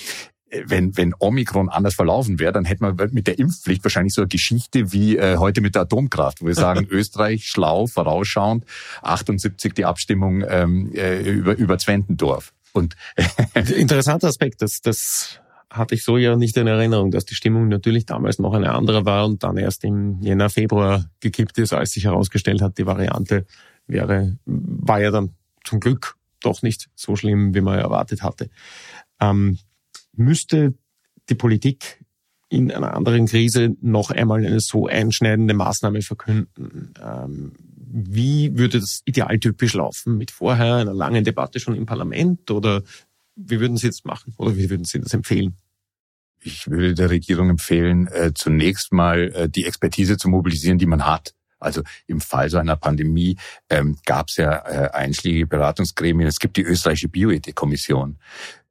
wenn, 0.67 0.97
wenn 0.97 1.15
Omikron 1.19 1.69
anders 1.69 1.95
verlaufen 1.95 2.39
wäre, 2.39 2.53
dann 2.53 2.65
hätten 2.65 2.85
wir 2.85 3.09
mit 3.13 3.27
der 3.27 3.39
Impfpflicht 3.39 3.85
wahrscheinlich 3.85 4.15
so 4.15 4.23
eine 4.23 4.29
Geschichte 4.29 4.93
wie 4.93 5.17
äh, 5.17 5.37
heute 5.37 5.61
mit 5.61 5.75
der 5.75 5.83
Atomkraft, 5.83 6.43
wo 6.43 6.47
wir 6.47 6.55
sagen, 6.55 6.87
Österreich 6.91 7.47
schlau, 7.47 7.87
vorausschauend, 7.87 8.65
78 9.03 9.75
die 9.75 9.85
Abstimmung 9.85 10.45
ähm, 10.49 10.93
äh, 10.95 11.21
über, 11.23 11.57
über 11.57 11.79
Zwentendorf. 11.79 12.53
Und 12.73 12.97
interessanter 13.55 14.29
Aspekt, 14.29 14.63
das, 14.63 14.81
das 14.81 15.41
hatte 15.71 15.95
ich 15.95 16.05
so 16.05 16.17
ja 16.17 16.37
nicht 16.37 16.57
in 16.57 16.67
Erinnerung, 16.67 17.11
dass 17.11 17.25
die 17.25 17.35
Stimmung 17.35 17.69
natürlich 17.69 18.07
damals 18.07 18.39
noch 18.39 18.55
eine 18.55 18.73
andere 18.73 19.05
war 19.05 19.27
und 19.27 19.43
dann 19.43 19.57
erst 19.57 19.85
im 19.85 20.21
Jänner, 20.21 20.51
Februar 20.51 21.05
gekippt 21.21 21.59
ist, 21.59 21.73
als 21.73 21.93
sich 21.93 22.05
herausgestellt 22.05 22.63
hat, 22.63 22.79
die 22.79 22.87
Variante 22.87 23.47
wäre, 23.87 24.37
war 24.47 25.01
ja 25.01 25.11
dann 25.11 25.35
zum 25.65 25.81
Glück 25.81 26.17
doch 26.41 26.63
nicht 26.63 26.89
so 26.95 27.17
schlimm, 27.17 27.55
wie 27.55 27.61
man 27.61 27.79
erwartet 27.79 28.23
hatte. 28.23 28.51
Ähm, 29.21 29.59
müsste 30.17 30.75
die 31.29 31.35
Politik 31.35 32.05
in 32.49 32.71
einer 32.71 32.95
anderen 32.95 33.27
Krise 33.27 33.77
noch 33.81 34.11
einmal 34.11 34.45
eine 34.45 34.61
so 34.61 34.87
einschneidende 34.87 35.55
Maßnahme 35.55 36.03
verkünden? 36.03 36.95
Ähm, 37.03 37.53
wie 37.97 38.57
würde 38.59 38.81
das 38.81 39.03
idealtypisch 39.05 39.75
laufen? 39.75 40.19
Mit 40.19 40.31
vorher 40.31 40.77
einer 40.77 40.95
langen 40.95 41.25
Debatte 41.25 41.61
schon 41.61 41.77
im 41.77 41.87
Parlament 41.87 42.51
oder 42.51 42.83
wie 43.37 43.61
würden 43.61 43.77
Sie 43.77 43.89
das 43.89 44.05
machen 44.05 44.35
oder 44.37 44.57
wie 44.57 44.71
würden 44.71 44.85
Sie 44.85 45.01
das 45.01 45.15
empfehlen? 45.15 45.57
Ich 46.41 46.69
würde 46.69 46.95
der 46.95 47.11
Regierung 47.11 47.51
empfehlen, 47.51 48.07
äh, 48.09 48.33
zunächst 48.35 48.93
mal 48.93 49.33
äh, 49.35 49.49
die 49.49 49.65
Expertise 49.65 50.19
zu 50.19 50.29
mobilisieren, 50.29 50.79
die 50.79 50.87
man 50.87 51.07
hat. 51.07 51.35
Also 51.65 51.83
im 52.07 52.21
Fall 52.21 52.51
so 52.51 52.59
einer 52.59 52.77
Pandemie 52.77 53.37
ähm, 53.71 53.97
gab 54.05 54.29
es 54.29 54.37
ja 54.37 54.59
äh, 54.67 54.91
einschlägige 54.91 55.47
Beratungsgremien. 55.47 56.29
Es 56.29 56.39
gibt 56.39 56.57
die 56.57 56.63
österreichische 56.63 57.09
Bioethik-Kommission, 57.09 58.19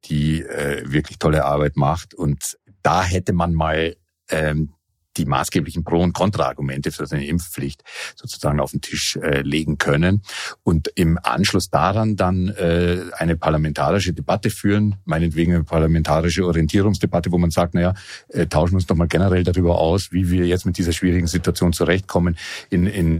die 0.04 0.42
äh, 0.42 0.82
wirklich 0.84 1.18
tolle 1.18 1.44
Arbeit 1.44 1.76
macht. 1.76 2.14
Und 2.14 2.58
da 2.82 3.02
hätte 3.02 3.32
man 3.32 3.54
mal 3.54 3.96
ähm, 4.30 4.72
die 5.16 5.24
maßgeblichen 5.24 5.84
Pro- 5.84 6.02
und 6.02 6.12
Kontraargumente 6.12 6.92
für 6.92 7.06
eine 7.10 7.26
Impfpflicht 7.26 7.82
sozusagen 8.16 8.60
auf 8.60 8.72
den 8.72 8.80
Tisch 8.80 9.16
äh, 9.16 9.42
legen 9.42 9.78
können 9.78 10.22
und 10.62 10.88
im 10.94 11.18
Anschluss 11.22 11.70
daran 11.70 12.16
dann 12.16 12.48
äh, 12.48 13.02
eine 13.16 13.36
parlamentarische 13.36 14.12
Debatte 14.12 14.50
führen, 14.50 14.96
meinetwegen 15.04 15.54
eine 15.54 15.64
parlamentarische 15.64 16.46
Orientierungsdebatte, 16.46 17.32
wo 17.32 17.38
man 17.38 17.50
sagt, 17.50 17.74
naja, 17.74 17.94
äh, 18.28 18.46
tauschen 18.46 18.72
wir 18.72 18.76
uns 18.76 18.86
doch 18.86 18.96
mal 18.96 19.08
generell 19.08 19.44
darüber 19.44 19.78
aus, 19.78 20.12
wie 20.12 20.30
wir 20.30 20.46
jetzt 20.46 20.66
mit 20.66 20.78
dieser 20.78 20.92
schwierigen 20.92 21.26
Situation 21.26 21.72
zurechtkommen. 21.72 22.36
In, 22.70 22.86
in 22.86 23.18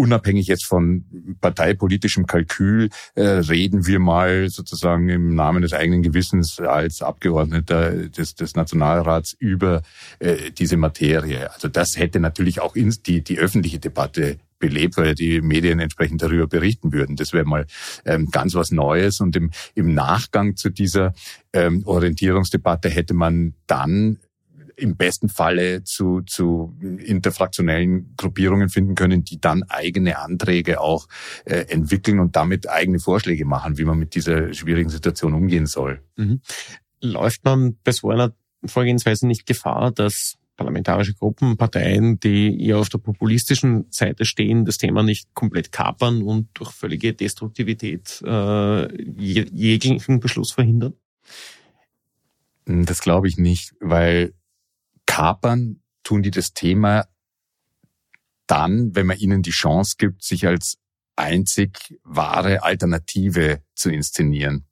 unabhängig 0.00 0.46
jetzt 0.46 0.64
von 0.64 1.04
parteipolitischem 1.40 2.26
Kalkül, 2.26 2.88
äh, 3.14 3.22
reden 3.22 3.86
wir 3.86 3.98
mal 3.98 4.48
sozusagen 4.48 5.08
im 5.08 5.34
Namen 5.34 5.62
des 5.62 5.72
eigenen 5.72 6.02
Gewissens 6.02 6.58
als 6.58 7.02
Abgeordneter 7.02 8.08
des, 8.08 8.34
des 8.34 8.56
Nationalrats 8.56 9.34
über 9.38 9.82
äh, 10.18 10.50
diese 10.50 10.76
Materie. 10.76 11.52
Also 11.52 11.68
das 11.68 11.96
hätte 11.96 12.18
natürlich 12.18 12.60
auch 12.60 12.74
ins, 12.74 13.02
die, 13.02 13.22
die 13.22 13.38
öffentliche 13.38 13.78
Debatte 13.78 14.38
belebt, 14.58 14.96
weil 14.96 15.14
die 15.14 15.40
Medien 15.40 15.80
entsprechend 15.80 16.22
darüber 16.22 16.46
berichten 16.46 16.92
würden. 16.92 17.16
Das 17.16 17.32
wäre 17.32 17.44
mal 17.44 17.66
ähm, 18.04 18.28
ganz 18.30 18.54
was 18.54 18.70
Neues. 18.70 19.20
Und 19.20 19.34
im, 19.36 19.50
im 19.74 19.94
Nachgang 19.94 20.56
zu 20.56 20.70
dieser 20.70 21.14
ähm, 21.52 21.82
Orientierungsdebatte 21.84 22.88
hätte 22.88 23.14
man 23.14 23.54
dann 23.66 24.18
im 24.80 24.96
besten 24.96 25.28
Falle 25.28 25.84
zu, 25.84 26.22
zu 26.22 26.76
interfraktionellen 26.80 28.14
Gruppierungen 28.16 28.68
finden 28.68 28.94
können, 28.94 29.24
die 29.24 29.40
dann 29.40 29.62
eigene 29.64 30.18
Anträge 30.18 30.80
auch 30.80 31.06
äh, 31.44 31.66
entwickeln 31.68 32.20
und 32.20 32.36
damit 32.36 32.68
eigene 32.68 32.98
Vorschläge 32.98 33.44
machen, 33.44 33.78
wie 33.78 33.84
man 33.84 33.98
mit 33.98 34.14
dieser 34.14 34.52
schwierigen 34.54 34.90
Situation 34.90 35.34
umgehen 35.34 35.66
soll. 35.66 36.02
Mhm. 36.16 36.40
Läuft 37.02 37.44
man 37.44 37.76
bei 37.84 37.92
so 37.92 38.10
einer 38.10 38.32
Vorgehensweise 38.64 39.26
nicht 39.26 39.46
Gefahr, 39.46 39.90
dass 39.90 40.36
parlamentarische 40.56 41.14
Gruppen, 41.14 41.56
Parteien, 41.56 42.20
die 42.20 42.62
eher 42.62 42.76
auf 42.76 42.90
der 42.90 42.98
populistischen 42.98 43.86
Seite 43.88 44.26
stehen, 44.26 44.66
das 44.66 44.76
Thema 44.76 45.02
nicht 45.02 45.32
komplett 45.32 45.72
kapern 45.72 46.22
und 46.22 46.48
durch 46.52 46.72
völlige 46.72 47.14
Destruktivität 47.14 48.22
äh, 48.26 49.02
jeglichen 49.02 50.20
Beschluss 50.20 50.52
verhindern? 50.52 50.92
Das 52.66 53.00
glaube 53.00 53.26
ich 53.28 53.38
nicht, 53.38 53.74
weil 53.80 54.34
kapern 55.10 55.82
tun 56.04 56.22
die 56.22 56.30
das 56.30 56.54
Thema 56.54 57.08
dann, 58.46 58.94
wenn 58.94 59.06
man 59.06 59.18
ihnen 59.18 59.42
die 59.42 59.50
Chance 59.50 59.96
gibt, 59.98 60.22
sich 60.22 60.46
als 60.46 60.78
einzig 61.16 61.98
wahre 62.04 62.62
Alternative 62.62 63.60
zu 63.74 63.90
inszenieren. 63.90 64.66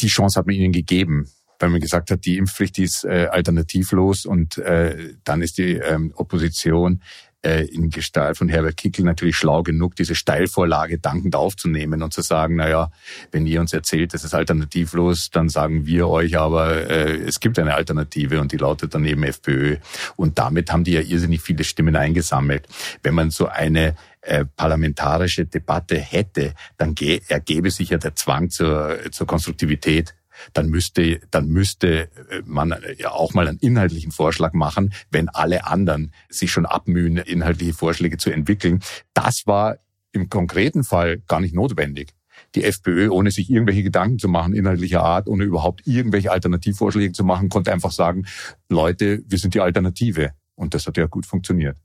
Die 0.00 0.08
Chance 0.08 0.38
hat 0.38 0.46
man 0.46 0.56
ihnen 0.56 0.72
gegeben, 0.72 1.30
weil 1.60 1.70
man 1.70 1.80
gesagt 1.80 2.10
hat, 2.10 2.24
die 2.24 2.36
Impfpflicht 2.36 2.78
ist 2.80 3.04
äh, 3.04 3.28
alternativlos 3.30 4.26
und 4.26 4.58
äh, 4.58 5.14
dann 5.22 5.40
ist 5.40 5.58
die 5.58 5.74
ähm, 5.74 6.12
Opposition 6.16 7.02
in 7.46 7.90
Gestalt 7.90 8.36
von 8.36 8.48
Herbert 8.48 8.76
Kickel 8.76 9.04
natürlich 9.04 9.36
schlau 9.36 9.62
genug, 9.62 9.96
diese 9.96 10.14
Steilvorlage 10.14 10.98
dankend 10.98 11.36
aufzunehmen 11.36 12.02
und 12.02 12.12
zu 12.12 12.22
sagen, 12.22 12.56
na 12.56 12.68
ja, 12.68 12.90
wenn 13.30 13.46
ihr 13.46 13.60
uns 13.60 13.72
erzählt, 13.72 14.14
das 14.14 14.24
ist 14.24 14.34
alternativlos, 14.34 15.30
dann 15.30 15.48
sagen 15.48 15.86
wir 15.86 16.08
euch 16.08 16.36
aber, 16.38 16.90
äh, 16.90 17.16
es 17.16 17.40
gibt 17.40 17.58
eine 17.58 17.74
Alternative 17.74 18.40
und 18.40 18.52
die 18.52 18.56
lautet 18.56 18.94
dann 18.94 19.04
eben 19.04 19.22
FPÖ. 19.22 19.76
Und 20.16 20.38
damit 20.38 20.72
haben 20.72 20.84
die 20.84 20.92
ja 20.92 21.00
irrsinnig 21.00 21.40
viele 21.40 21.64
Stimmen 21.64 21.96
eingesammelt. 21.96 22.66
Wenn 23.02 23.14
man 23.14 23.30
so 23.30 23.46
eine 23.46 23.94
äh, 24.26 24.44
parlamentarische 24.44 25.46
Debatte 25.46 25.96
hätte, 25.98 26.54
dann 26.78 26.96
ergebe 27.28 27.70
sich 27.70 27.90
ja 27.90 27.98
der 27.98 28.16
Zwang 28.16 28.50
zur, 28.50 28.98
zur 29.12 29.26
Konstruktivität 29.28 30.15
dann 30.52 30.68
müsste, 30.68 31.20
dann 31.30 31.48
müsste 31.48 32.10
äh, 32.30 32.42
man 32.44 32.74
ja 32.98 33.10
auch 33.10 33.34
mal 33.34 33.48
einen 33.48 33.58
inhaltlichen 33.58 34.12
Vorschlag 34.12 34.52
machen, 34.52 34.92
wenn 35.10 35.28
alle 35.28 35.66
anderen 35.66 36.12
sich 36.28 36.50
schon 36.50 36.66
abmühen, 36.66 37.16
inhaltliche 37.16 37.74
Vorschläge 37.74 38.16
zu 38.18 38.30
entwickeln. 38.30 38.80
Das 39.14 39.46
war 39.46 39.78
im 40.12 40.30
konkreten 40.30 40.84
Fall 40.84 41.18
gar 41.28 41.40
nicht 41.40 41.54
notwendig. 41.54 42.14
Die 42.54 42.64
FPÖ, 42.64 43.08
ohne 43.08 43.30
sich 43.30 43.50
irgendwelche 43.50 43.82
Gedanken 43.82 44.18
zu 44.18 44.28
machen, 44.28 44.54
inhaltlicher 44.54 45.02
Art, 45.02 45.28
ohne 45.28 45.44
überhaupt 45.44 45.86
irgendwelche 45.86 46.30
Alternativvorschläge 46.30 47.12
zu 47.12 47.24
machen, 47.24 47.48
konnte 47.48 47.72
einfach 47.72 47.92
sagen, 47.92 48.26
Leute, 48.68 49.22
wir 49.26 49.38
sind 49.38 49.54
die 49.54 49.60
Alternative. 49.60 50.32
Und 50.54 50.74
das 50.74 50.86
hat 50.86 50.96
ja 50.96 51.06
gut 51.06 51.26
funktioniert. 51.26 51.76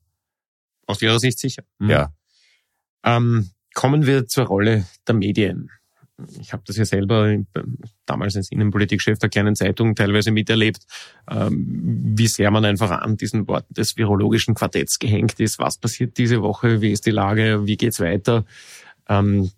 Aus 0.87 1.01
Ihrer 1.01 1.19
Sicht 1.19 1.39
sicher. 1.39 1.63
Mhm. 1.79 1.89
Ja. 1.89 2.13
Ähm, 3.03 3.51
kommen 3.73 4.05
wir 4.05 4.27
zur 4.27 4.45
Rolle 4.45 4.85
der 5.07 5.15
Medien 5.15 5.69
ich 6.39 6.53
habe 6.53 6.63
das 6.65 6.77
ja 6.77 6.85
selber 6.85 7.35
damals 8.05 8.35
als 8.35 8.51
Innenpolitikchef 8.51 9.19
der 9.19 9.29
kleinen 9.29 9.55
Zeitung 9.55 9.95
teilweise 9.95 10.31
miterlebt, 10.31 10.85
ähm, 11.29 12.01
wie 12.15 12.27
sehr 12.27 12.51
man 12.51 12.65
einfach 12.65 12.91
an 12.91 13.17
diesen 13.17 13.47
Worten 13.47 13.73
des 13.73 13.97
virologischen 13.97 14.55
Quartetts 14.55 14.99
gehängt 14.99 15.39
ist. 15.39 15.59
Was 15.59 15.77
passiert 15.77 16.17
diese 16.17 16.41
Woche? 16.41 16.81
Wie 16.81 16.91
ist 16.91 17.05
die 17.05 17.11
Lage? 17.11 17.65
Wie 17.65 17.77
geht's 17.77 17.99
weiter? 17.99 18.45
Ähm, 19.07 19.51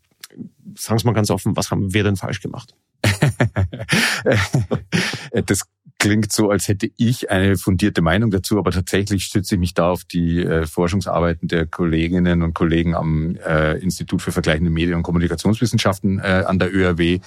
sagen 0.76 1.00
Sie 1.00 1.06
mal 1.06 1.14
ganz 1.14 1.30
offen, 1.30 1.56
was 1.56 1.72
haben 1.72 1.94
wir 1.94 2.04
denn 2.04 2.16
falsch 2.16 2.42
gemacht? 2.42 2.76
das 5.46 5.64
klingt 6.04 6.34
so, 6.34 6.50
als 6.50 6.68
hätte 6.68 6.90
ich 6.98 7.32
eine 7.32 7.56
fundierte 7.56 8.02
Meinung 8.02 8.30
dazu, 8.30 8.58
aber 8.58 8.72
tatsächlich 8.72 9.24
stütze 9.24 9.56
ich 9.56 9.60
mich 9.60 9.74
da 9.74 9.90
auf 9.90 10.04
die 10.04 10.44
äh, 10.44 10.66
Forschungsarbeiten 10.66 11.48
der 11.48 11.66
Kolleginnen 11.66 12.42
und 12.42 12.54
Kollegen 12.54 12.94
am 12.94 13.38
äh, 13.38 13.78
Institut 13.78 14.22
für 14.22 14.34
vergleichende 14.34 14.70
Medien- 14.70 14.96
und 14.96 15.04
Kommunikationswissenschaften 15.04 16.20
äh, 16.20 16.44
an 16.46 16.60
der 16.60 16.76
ÖRW. 16.76 17.22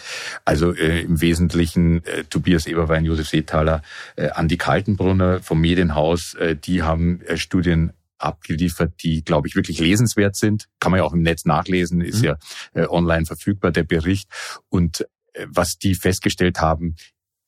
Also 0.44 0.74
äh, 0.74 1.00
im 1.00 1.22
Wesentlichen 1.22 2.04
äh, 2.04 2.24
Tobias 2.28 2.66
Eberwein, 2.66 3.06
Josef 3.06 3.28
Seethaler, 3.28 3.80
äh, 4.16 4.28
Andi 4.28 4.58
Kaltenbrunner 4.58 5.40
vom 5.40 5.60
Medienhaus, 5.60 6.36
die 6.66 6.82
haben 6.82 7.20
Studien 7.36 7.92
abgeliefert, 8.18 8.94
die, 9.02 9.24
glaube 9.24 9.48
ich, 9.48 9.56
wirklich 9.56 9.78
lesenswert 9.78 10.36
sind. 10.36 10.68
Kann 10.80 10.90
man 10.90 10.98
ja 10.98 11.04
auch 11.04 11.12
im 11.12 11.22
Netz 11.22 11.44
nachlesen, 11.44 12.00
ist 12.00 12.20
mhm. 12.20 12.24
ja 12.24 12.36
äh, 12.74 12.86
online 12.86 13.26
verfügbar, 13.26 13.70
der 13.70 13.84
Bericht. 13.84 14.28
Und 14.68 15.06
was 15.46 15.78
die 15.78 15.94
festgestellt 15.94 16.60
haben, 16.60 16.96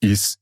ist, 0.00 0.38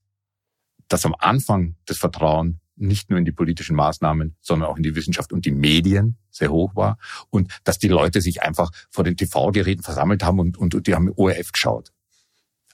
dass 0.87 1.05
am 1.05 1.15
Anfang 1.17 1.75
das 1.85 1.97
Vertrauen 1.97 2.59
nicht 2.75 3.09
nur 3.09 3.17
in 3.19 3.25
die 3.25 3.31
politischen 3.31 3.75
Maßnahmen, 3.75 4.35
sondern 4.39 4.69
auch 4.69 4.77
in 4.77 4.83
die 4.83 4.95
Wissenschaft 4.95 5.33
und 5.33 5.45
die 5.45 5.51
Medien 5.51 6.17
sehr 6.29 6.51
hoch 6.51 6.75
war 6.75 6.97
und 7.29 7.51
dass 7.63 7.79
die 7.79 7.87
Leute 7.87 8.21
sich 8.21 8.43
einfach 8.43 8.71
vor 8.89 9.03
den 9.03 9.17
TV-Geräten 9.17 9.83
versammelt 9.83 10.23
haben 10.23 10.39
und, 10.39 10.57
und, 10.57 10.75
und 10.75 10.87
die 10.87 10.93
haben 10.93 11.11
ORF 11.15 11.51
geschaut. 11.51 11.91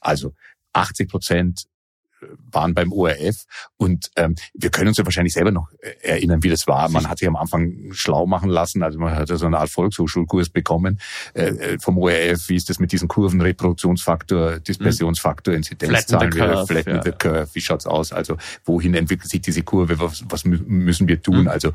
Also 0.02 0.34
80 0.74 1.10
Prozent 1.10 1.66
waren 2.52 2.74
beim 2.74 2.92
ORF 2.92 3.46
und 3.78 4.12
ähm, 4.16 4.36
wir 4.54 4.70
können 4.70 4.90
uns 4.90 4.98
ja 4.98 5.06
wahrscheinlich 5.06 5.34
selber 5.34 5.52
noch 5.52 5.70
äh, 5.80 5.92
erinnern, 6.02 6.44
wie 6.44 6.50
das 6.50 6.68
war. 6.68 6.90
Man 6.90 7.10
hat 7.10 7.20
sich 7.20 7.28
am 7.28 7.36
Anfang 7.36 7.92
schlau 7.92 8.26
machen 8.26 8.50
lassen, 8.50 8.84
also 8.84 9.00
man 9.00 9.16
hat 9.16 9.30
ja 9.30 9.38
so 9.38 9.46
eine 9.46 9.58
Art 9.58 9.70
Volkshochschulkurs 9.70 10.50
bekommen 10.50 11.00
äh, 11.34 11.46
äh 11.46 11.80
vom 11.80 11.98
ORF, 11.98 12.50
wie 12.50 12.56
ist 12.56 12.70
das 12.70 12.80
mit 12.80 12.92
diesen 12.92 13.08
Kurven, 13.08 13.42
Reproduktionsfaktor, 13.42 14.60
Dispersionsfaktor, 14.60 15.54
Inzidenzzahlen, 15.54 16.32
Flatten 16.32 17.02
the 17.04 17.12
curve, 17.12 17.50
wie 17.54 17.62
schaut's 17.62 17.86
aus? 17.86 18.12
Also 18.12 18.38
wohin 18.66 18.94
entwickelt 18.94 19.30
sich 19.30 19.42
diese 19.42 19.64
Kurve, 19.64 20.00
was, 20.00 20.24
was 20.30 20.46
müssen 20.46 21.08
wir 21.08 21.22
tun? 21.22 21.42
Mhm. 21.42 21.48
Also 21.48 21.72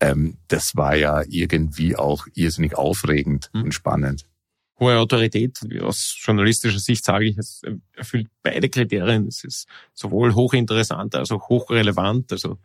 ähm, 0.00 0.36
das 0.48 0.76
war 0.76 0.96
ja 0.96 1.22
irgendwie 1.28 1.96
auch 1.96 2.26
irrsinnig 2.34 2.76
aufregend 2.76 3.50
mhm. 3.52 3.64
und 3.64 3.72
spannend. 3.72 4.26
Hohe 4.80 4.98
Autorität. 4.98 5.60
Aus 5.82 6.16
journalistischer 6.18 6.78
Sicht 6.78 7.04
sage 7.04 7.26
ich, 7.26 7.38
es 7.38 7.62
erfüllt 7.94 8.28
beide 8.42 8.68
Kriterien. 8.68 9.28
Es 9.28 9.44
ist 9.44 9.68
sowohl 9.94 10.34
hochinteressant 10.34 11.14
als 11.14 11.30
auch 11.30 11.48
hochrelevant, 11.48 12.32
also 12.32 12.58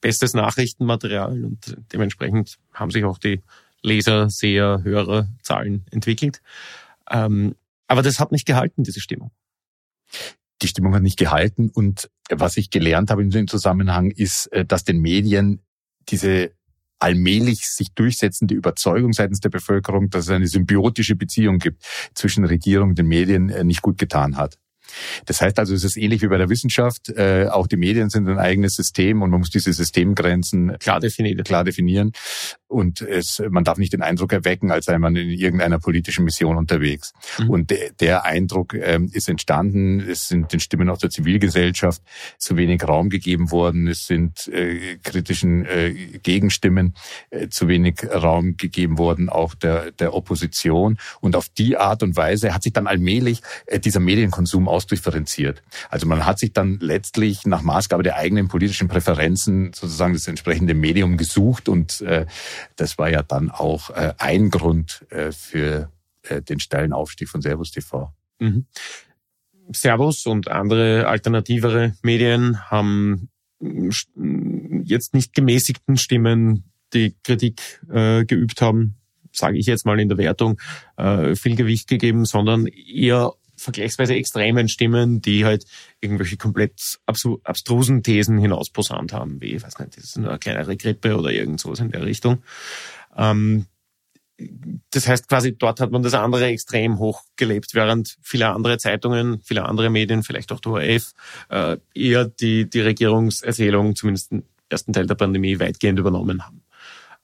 bestes 0.00 0.34
Nachrichtenmaterial 0.34 1.44
und 1.44 1.76
dementsprechend 1.92 2.58
haben 2.72 2.90
sich 2.90 3.04
auch 3.04 3.18
die 3.18 3.42
Leser, 3.82 4.30
Seher, 4.30 4.80
Hörer 4.82 5.28
Zahlen 5.42 5.84
entwickelt. 5.90 6.40
Ähm, 7.10 7.54
aber 7.86 8.02
das 8.02 8.18
hat 8.18 8.32
nicht 8.32 8.46
gehalten, 8.46 8.82
diese 8.82 9.00
Stimmung. 9.00 9.30
Die 10.62 10.68
Stimmung 10.68 10.94
hat 10.94 11.02
nicht 11.02 11.18
gehalten 11.18 11.70
und 11.70 12.10
was 12.30 12.56
ich 12.56 12.70
gelernt 12.70 13.10
habe 13.10 13.22
in 13.22 13.30
dem 13.30 13.46
Zusammenhang 13.46 14.10
ist, 14.10 14.46
äh, 14.52 14.64
dass 14.64 14.84
den 14.84 15.00
Medien 15.00 15.60
diese 16.08 16.52
allmählich 16.98 17.68
sich 17.68 17.92
durchsetzende 17.94 18.54
Überzeugung 18.54 19.12
seitens 19.12 19.40
der 19.40 19.50
Bevölkerung, 19.50 20.10
dass 20.10 20.24
es 20.24 20.30
eine 20.30 20.46
symbiotische 20.46 21.16
Beziehung 21.16 21.58
gibt 21.58 21.84
zwischen 22.14 22.44
Regierung 22.44 22.90
und 22.90 22.98
den 22.98 23.06
Medien, 23.06 23.48
äh, 23.48 23.64
nicht 23.64 23.82
gut 23.82 23.98
getan 23.98 24.36
hat. 24.36 24.58
Das 25.26 25.40
heißt 25.40 25.58
also, 25.58 25.74
es 25.74 25.84
ist 25.84 25.96
ähnlich 25.96 26.22
wie 26.22 26.28
bei 26.28 26.38
der 26.38 26.48
Wissenschaft. 26.48 27.08
Äh, 27.10 27.48
auch 27.50 27.66
die 27.66 27.76
Medien 27.76 28.10
sind 28.10 28.28
ein 28.28 28.38
eigenes 28.38 28.74
System 28.74 29.22
und 29.22 29.30
man 29.30 29.40
muss 29.40 29.50
diese 29.50 29.72
Systemgrenzen 29.72 30.78
klar 30.78 31.00
definieren. 31.00 31.44
Klar 31.44 31.64
definieren. 31.64 32.12
Und 32.68 33.00
es, 33.00 33.42
man 33.48 33.64
darf 33.64 33.78
nicht 33.78 33.94
den 33.94 34.02
Eindruck 34.02 34.32
erwecken, 34.32 34.70
als 34.70 34.84
sei 34.84 34.98
man 34.98 35.16
in 35.16 35.30
irgendeiner 35.30 35.78
politischen 35.78 36.24
Mission 36.24 36.58
unterwegs. 36.58 37.14
Mhm. 37.38 37.50
Und 37.50 37.70
de, 37.70 37.92
der 37.98 38.26
Eindruck 38.26 38.74
ähm, 38.74 39.10
ist 39.10 39.28
entstanden. 39.28 40.00
Es 40.00 40.28
sind 40.28 40.52
den 40.52 40.60
Stimmen 40.60 40.90
aus 40.90 40.98
der 40.98 41.08
Zivilgesellschaft 41.08 42.02
zu 42.36 42.58
wenig 42.58 42.86
Raum 42.86 43.08
gegeben 43.08 43.50
worden. 43.50 43.88
Es 43.88 44.06
sind 44.06 44.48
äh, 44.48 44.98
kritischen 45.02 45.64
äh, 45.64 45.94
Gegenstimmen 46.22 46.94
äh, 47.30 47.48
zu 47.48 47.68
wenig 47.68 48.06
Raum 48.12 48.58
gegeben 48.58 48.98
worden, 48.98 49.30
auch 49.30 49.54
der, 49.54 49.90
der 49.92 50.12
Opposition. 50.12 50.98
Und 51.20 51.36
auf 51.36 51.48
die 51.48 51.78
Art 51.78 52.02
und 52.02 52.16
Weise 52.16 52.52
hat 52.52 52.62
sich 52.62 52.74
dann 52.74 52.86
allmählich 52.86 53.40
äh, 53.64 53.80
dieser 53.80 54.00
Medienkonsum 54.00 54.68
ausdifferenziert. 54.78 55.62
Also 55.90 56.06
man 56.06 56.24
hat 56.24 56.38
sich 56.38 56.52
dann 56.52 56.78
letztlich 56.80 57.44
nach 57.46 57.62
Maßgabe 57.62 58.04
der 58.04 58.16
eigenen 58.16 58.46
politischen 58.46 58.86
Präferenzen 58.86 59.72
sozusagen 59.72 60.14
das 60.14 60.28
entsprechende 60.28 60.74
Medium 60.74 61.16
gesucht 61.16 61.68
und 61.68 62.00
äh, 62.02 62.26
das 62.76 62.96
war 62.96 63.10
ja 63.10 63.24
dann 63.24 63.50
auch 63.50 63.90
äh, 63.90 64.14
ein 64.18 64.50
Grund 64.50 65.04
äh, 65.10 65.32
für 65.32 65.90
äh, 66.22 66.40
den 66.42 66.60
steilen 66.60 66.92
Aufstieg 66.92 67.28
von 67.28 67.42
Servus 67.42 67.72
TV. 67.72 68.12
Mhm. 68.38 68.66
Servus 69.72 70.26
und 70.26 70.48
andere 70.48 71.08
alternativere 71.08 71.94
Medien 72.02 72.70
haben 72.70 73.28
jetzt 74.84 75.14
nicht 75.14 75.34
gemäßigten 75.34 75.96
Stimmen 75.96 76.70
die 76.94 77.16
Kritik 77.24 77.82
äh, 77.90 78.24
geübt 78.24 78.62
haben, 78.62 78.94
sage 79.32 79.58
ich 79.58 79.66
jetzt 79.66 79.84
mal 79.84 79.98
in 80.00 80.08
der 80.08 80.16
Wertung, 80.16 80.60
äh, 80.96 81.34
viel 81.34 81.56
Gewicht 81.56 81.88
gegeben, 81.88 82.24
sondern 82.24 82.66
eher 82.66 83.32
vergleichsweise 83.58 84.14
extremen 84.14 84.68
Stimmen, 84.68 85.20
die 85.20 85.44
halt 85.44 85.66
irgendwelche 86.00 86.36
komplett 86.36 86.98
abstrusen 87.06 88.02
Thesen 88.02 88.38
hinausposaunt 88.38 89.12
haben, 89.12 89.40
wie, 89.40 89.56
ich 89.56 89.62
weiß 89.62 89.78
nicht, 89.78 89.96
das 89.96 90.04
ist 90.04 90.18
eine 90.18 90.38
kleinere 90.38 90.76
Grippe 90.76 91.16
oder 91.16 91.30
irgend 91.30 91.60
sowas 91.60 91.80
in 91.80 91.90
der 91.90 92.04
Richtung. 92.04 92.42
Ähm, 93.16 93.66
das 94.90 95.08
heißt 95.08 95.28
quasi, 95.28 95.56
dort 95.56 95.80
hat 95.80 95.90
man 95.90 96.02
das 96.02 96.14
andere 96.14 96.46
extrem 96.46 96.98
hochgelebt, 96.98 97.74
während 97.74 98.16
viele 98.22 98.48
andere 98.50 98.78
Zeitungen, 98.78 99.40
viele 99.42 99.64
andere 99.64 99.90
Medien, 99.90 100.22
vielleicht 100.22 100.52
auch 100.52 100.60
der 100.60 100.72
ORF, 100.72 101.12
äh, 101.48 101.76
eher 101.94 102.26
die, 102.26 102.70
die 102.70 102.80
Regierungserzählung, 102.80 103.96
zumindest 103.96 104.30
im 104.30 104.44
ersten 104.68 104.92
Teil 104.92 105.06
der 105.06 105.16
Pandemie, 105.16 105.58
weitgehend 105.58 105.98
übernommen 105.98 106.46
haben. 106.46 106.62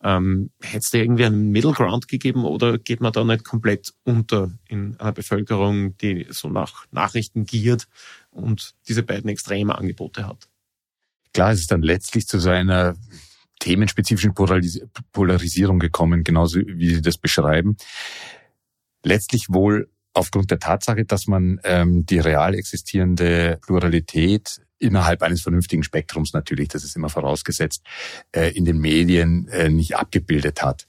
Ähm, 0.05 0.51
Hätte 0.61 0.79
es 0.79 0.91
da 0.91 0.99
irgendwie 0.99 1.25
einen 1.25 1.51
Middle 1.51 1.73
Ground 1.73 2.09
gegeben 2.09 2.45
oder 2.45 2.79
geht 2.79 3.01
man 3.01 3.13
da 3.13 3.25
nicht 3.25 3.43
komplett 3.43 3.95
unter 4.05 4.53
in 4.69 5.01
einer 5.01 5.13
Bevölkerung, 5.13 5.97
die 5.97 6.27
so 6.29 6.49
nach 6.49 6.85
Nachrichten 6.91 7.47
giert 7.47 7.89
und 8.31 8.75
diese 8.87 9.03
beiden 9.03 9.31
extreme 9.31 9.77
Angebote 9.77 10.27
hat? 10.29 10.47
Klar, 11.33 11.53
es 11.53 11.61
ist 11.61 11.73
dann 11.73 11.83
letztlich 11.83 12.29
zu 12.29 12.39
so 12.39 12.51
einer 12.51 12.95
themenspezifischen 13.61 14.35
Polarisierung 15.13 15.79
gekommen, 15.79 16.23
genauso 16.23 16.61
wie 16.61 16.95
Sie 16.95 17.03
das 17.03 17.17
beschreiben. 17.17 17.79
Letztlich 19.03 19.47
wohl 19.49 19.89
aufgrund 20.13 20.51
der 20.51 20.59
Tatsache, 20.59 21.07
dass 21.07 21.27
man 21.27 21.61
ähm, 21.65 22.05
die 22.05 22.19
real 22.19 22.55
existierende 22.55 23.59
Pluralität 23.63 24.61
innerhalb 24.85 25.23
eines 25.23 25.43
vernünftigen 25.43 25.83
Spektrums 25.83 26.33
natürlich, 26.33 26.69
das 26.69 26.85
ist 26.85 26.95
immer 26.97 27.09
vorausgesetzt, 27.09 27.83
äh, 28.33 28.51
in 28.51 28.65
den 28.65 28.79
Medien 28.79 29.49
äh, 29.49 29.69
nicht 29.69 29.97
abgebildet 29.97 30.63
hat. 30.63 30.87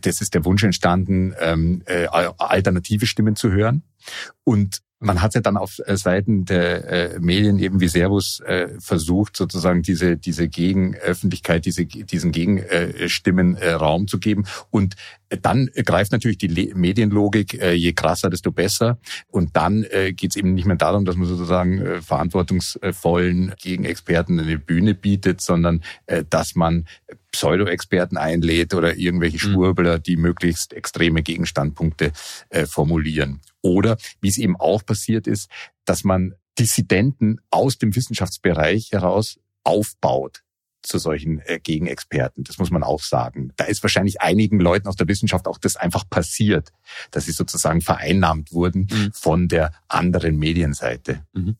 Das 0.00 0.20
ist 0.20 0.34
der 0.34 0.44
Wunsch 0.44 0.64
entstanden, 0.64 1.34
ähm, 1.40 1.82
äh, 1.86 2.06
alternative 2.06 3.06
Stimmen 3.06 3.36
zu 3.36 3.50
hören. 3.50 3.82
Und 4.44 4.82
man 5.00 5.22
hat 5.22 5.34
ja 5.34 5.40
dann 5.40 5.56
auf 5.56 5.80
äh, 5.84 5.96
Seiten 5.96 6.44
der 6.44 7.14
äh, 7.14 7.20
Medien 7.20 7.58
eben 7.58 7.80
wie 7.80 7.88
Servus 7.88 8.40
äh, 8.40 8.68
versucht, 8.80 9.36
sozusagen 9.36 9.82
diese, 9.82 10.16
diese 10.16 10.48
Gegenöffentlichkeit, 10.48 11.66
diese, 11.66 11.86
diesen 11.86 12.32
Gegenstimmen 12.32 13.56
äh, 13.56 13.70
Raum 13.72 14.08
zu 14.08 14.18
geben. 14.18 14.44
Und 14.70 14.96
dann 15.28 15.68
greift 15.74 16.12
natürlich 16.12 16.38
die 16.38 16.48
Le 16.48 16.74
Medienlogik, 16.74 17.60
äh, 17.60 17.72
je 17.72 17.92
krasser, 17.92 18.30
desto 18.30 18.50
besser. 18.50 18.98
Und 19.28 19.56
dann 19.56 19.84
äh, 19.84 20.12
geht 20.12 20.32
es 20.32 20.36
eben 20.36 20.54
nicht 20.54 20.66
mehr 20.66 20.76
darum, 20.76 21.04
dass 21.04 21.16
man 21.16 21.28
sozusagen 21.28 21.80
äh, 21.80 22.02
verantwortungsvollen 22.02 23.54
Gegenexperten 23.60 24.40
eine 24.40 24.58
Bühne 24.58 24.94
bietet, 24.94 25.40
sondern 25.40 25.82
äh, 26.06 26.24
dass 26.28 26.54
man 26.54 26.86
Pseudo-Experten 27.30 28.16
einlädt 28.16 28.74
oder 28.74 28.96
irgendwelche 28.96 29.36
mhm. 29.36 29.52
Schwurbler, 29.52 29.98
die 29.98 30.16
möglichst 30.16 30.72
extreme 30.72 31.22
Gegenstandpunkte 31.22 32.12
äh, 32.48 32.66
formulieren. 32.66 33.40
Oder 33.68 33.98
wie 34.20 34.28
es 34.28 34.38
eben 34.38 34.56
auch 34.56 34.84
passiert 34.84 35.26
ist, 35.26 35.50
dass 35.84 36.04
man 36.04 36.34
Dissidenten 36.58 37.38
aus 37.50 37.78
dem 37.78 37.94
Wissenschaftsbereich 37.94 38.92
heraus 38.92 39.38
aufbaut 39.62 40.42
zu 40.82 40.98
solchen 40.98 41.40
äh, 41.40 41.60
Gegenexperten. 41.60 42.44
Das 42.44 42.58
muss 42.58 42.70
man 42.70 42.82
auch 42.82 43.02
sagen. 43.02 43.52
Da 43.56 43.64
ist 43.64 43.82
wahrscheinlich 43.82 44.20
einigen 44.22 44.58
Leuten 44.58 44.88
aus 44.88 44.96
der 44.96 45.08
Wissenschaft 45.08 45.46
auch 45.46 45.58
das 45.58 45.76
einfach 45.76 46.08
passiert, 46.08 46.72
dass 47.10 47.26
sie 47.26 47.32
sozusagen 47.32 47.80
vereinnahmt 47.80 48.52
wurden 48.52 48.88
mhm. 48.90 49.12
von 49.12 49.48
der 49.48 49.72
anderen 49.88 50.36
Medienseite. 50.36 51.24
Mhm. 51.32 51.56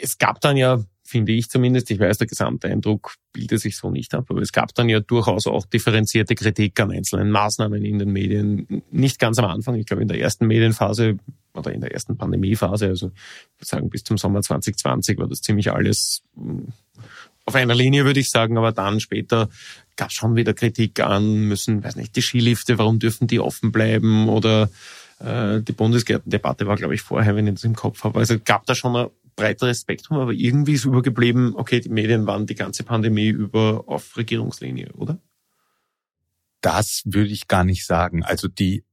Es 0.00 0.18
gab 0.18 0.40
dann 0.40 0.56
ja 0.56 0.82
finde 1.12 1.32
ich 1.32 1.48
zumindest, 1.50 1.90
ich 1.90 2.00
weiß, 2.00 2.18
der 2.18 2.26
Gesamteindruck 2.26 3.14
bildet 3.32 3.60
sich 3.60 3.76
so 3.76 3.90
nicht 3.90 4.14
ab, 4.14 4.24
aber 4.28 4.40
es 4.40 4.50
gab 4.50 4.74
dann 4.74 4.88
ja 4.88 4.98
durchaus 5.00 5.46
auch 5.46 5.66
differenzierte 5.66 6.34
Kritik 6.34 6.80
an 6.80 6.90
einzelnen 6.90 7.30
Maßnahmen 7.30 7.84
in 7.84 7.98
den 7.98 8.10
Medien. 8.10 8.82
Nicht 8.90 9.18
ganz 9.18 9.38
am 9.38 9.44
Anfang, 9.44 9.74
ich 9.74 9.86
glaube 9.86 10.02
in 10.02 10.08
der 10.08 10.18
ersten 10.18 10.46
Medienphase 10.46 11.18
oder 11.54 11.70
in 11.72 11.82
der 11.82 11.92
ersten 11.92 12.16
Pandemiephase, 12.16 12.86
also 12.86 13.08
ich 13.08 13.60
würde 13.60 13.66
sagen 13.66 13.90
bis 13.90 14.04
zum 14.04 14.16
Sommer 14.16 14.40
2020 14.40 15.18
war 15.18 15.28
das 15.28 15.42
ziemlich 15.42 15.70
alles 15.70 16.22
hm, 16.34 16.68
auf 17.44 17.54
einer 17.54 17.74
Linie, 17.74 18.04
würde 18.04 18.20
ich 18.20 18.30
sagen, 18.30 18.56
aber 18.56 18.72
dann 18.72 18.98
später 18.98 19.50
gab 19.96 20.08
es 20.08 20.14
schon 20.14 20.34
wieder 20.34 20.54
Kritik 20.54 21.00
an, 21.00 21.44
müssen, 21.44 21.84
weiß 21.84 21.96
nicht, 21.96 22.16
die 22.16 22.22
Skilifte, 22.22 22.78
warum 22.78 22.98
dürfen 22.98 23.26
die 23.26 23.40
offen 23.40 23.70
bleiben 23.70 24.28
oder 24.28 24.70
äh, 25.18 25.60
die 25.60 25.72
Bundesgärtendebatte 25.72 26.66
war, 26.66 26.76
glaube 26.76 26.94
ich, 26.94 27.02
vorher, 27.02 27.36
wenn 27.36 27.46
ich 27.46 27.54
das 27.54 27.64
im 27.64 27.76
Kopf 27.76 28.04
habe. 28.04 28.18
Also 28.18 28.36
gab 28.42 28.64
da 28.66 28.74
schon 28.74 29.10
breiteres 29.36 29.80
Spektrum, 29.80 30.18
aber 30.18 30.32
irgendwie 30.32 30.74
ist 30.74 30.84
übergeblieben, 30.84 31.54
okay, 31.54 31.80
die 31.80 31.88
Medien 31.88 32.26
waren 32.26 32.46
die 32.46 32.54
ganze 32.54 32.84
Pandemie 32.84 33.28
über 33.28 33.84
auf 33.86 34.16
Regierungslinie, 34.16 34.92
oder? 34.94 35.20
Das 36.60 37.02
würde 37.04 37.30
ich 37.30 37.48
gar 37.48 37.64
nicht 37.64 37.86
sagen. 37.86 38.22
Also 38.22 38.48
die, 38.48 38.84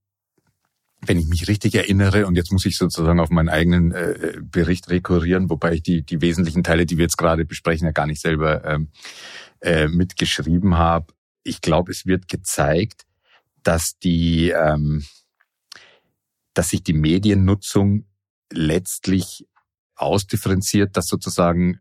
wenn 1.02 1.20
ich 1.20 1.28
mich 1.28 1.48
richtig 1.48 1.76
erinnere, 1.76 2.26
und 2.26 2.36
jetzt 2.36 2.52
muss 2.52 2.66
ich 2.66 2.78
sozusagen 2.78 3.20
auf 3.20 3.30
meinen 3.30 3.50
eigenen 3.50 3.92
äh, 3.92 4.38
Bericht 4.42 4.90
rekurrieren, 4.90 5.50
wobei 5.50 5.76
ich 5.76 5.84
die, 5.84 6.04
die 6.04 6.22
wesentlichen 6.22 6.64
Teile, 6.64 6.86
die 6.86 6.98
wir 6.98 7.04
jetzt 7.04 7.18
gerade 7.18 7.46
besprechen, 7.46 7.86
ja 7.86 7.92
gar 7.92 8.08
nicht 8.08 8.22
selber 8.22 8.66
ähm, 8.66 8.90
äh, 9.62 9.88
mitgeschrieben 9.88 10.78
habe. 10.78 11.14
Ich 11.44 11.62
glaube, 11.62 11.92
es 11.92 12.06
wird 12.06 12.28
gezeigt, 12.28 13.06
dass 13.64 14.00
die, 14.00 14.50
ähm, 14.50 15.06
dass 16.54 16.70
sich 16.70 16.84
die 16.84 16.94
Mediennutzung 16.94 18.06
letztlich 18.52 19.46
ausdifferenziert, 20.02 20.96
dass 20.98 21.08
sozusagen 21.08 21.80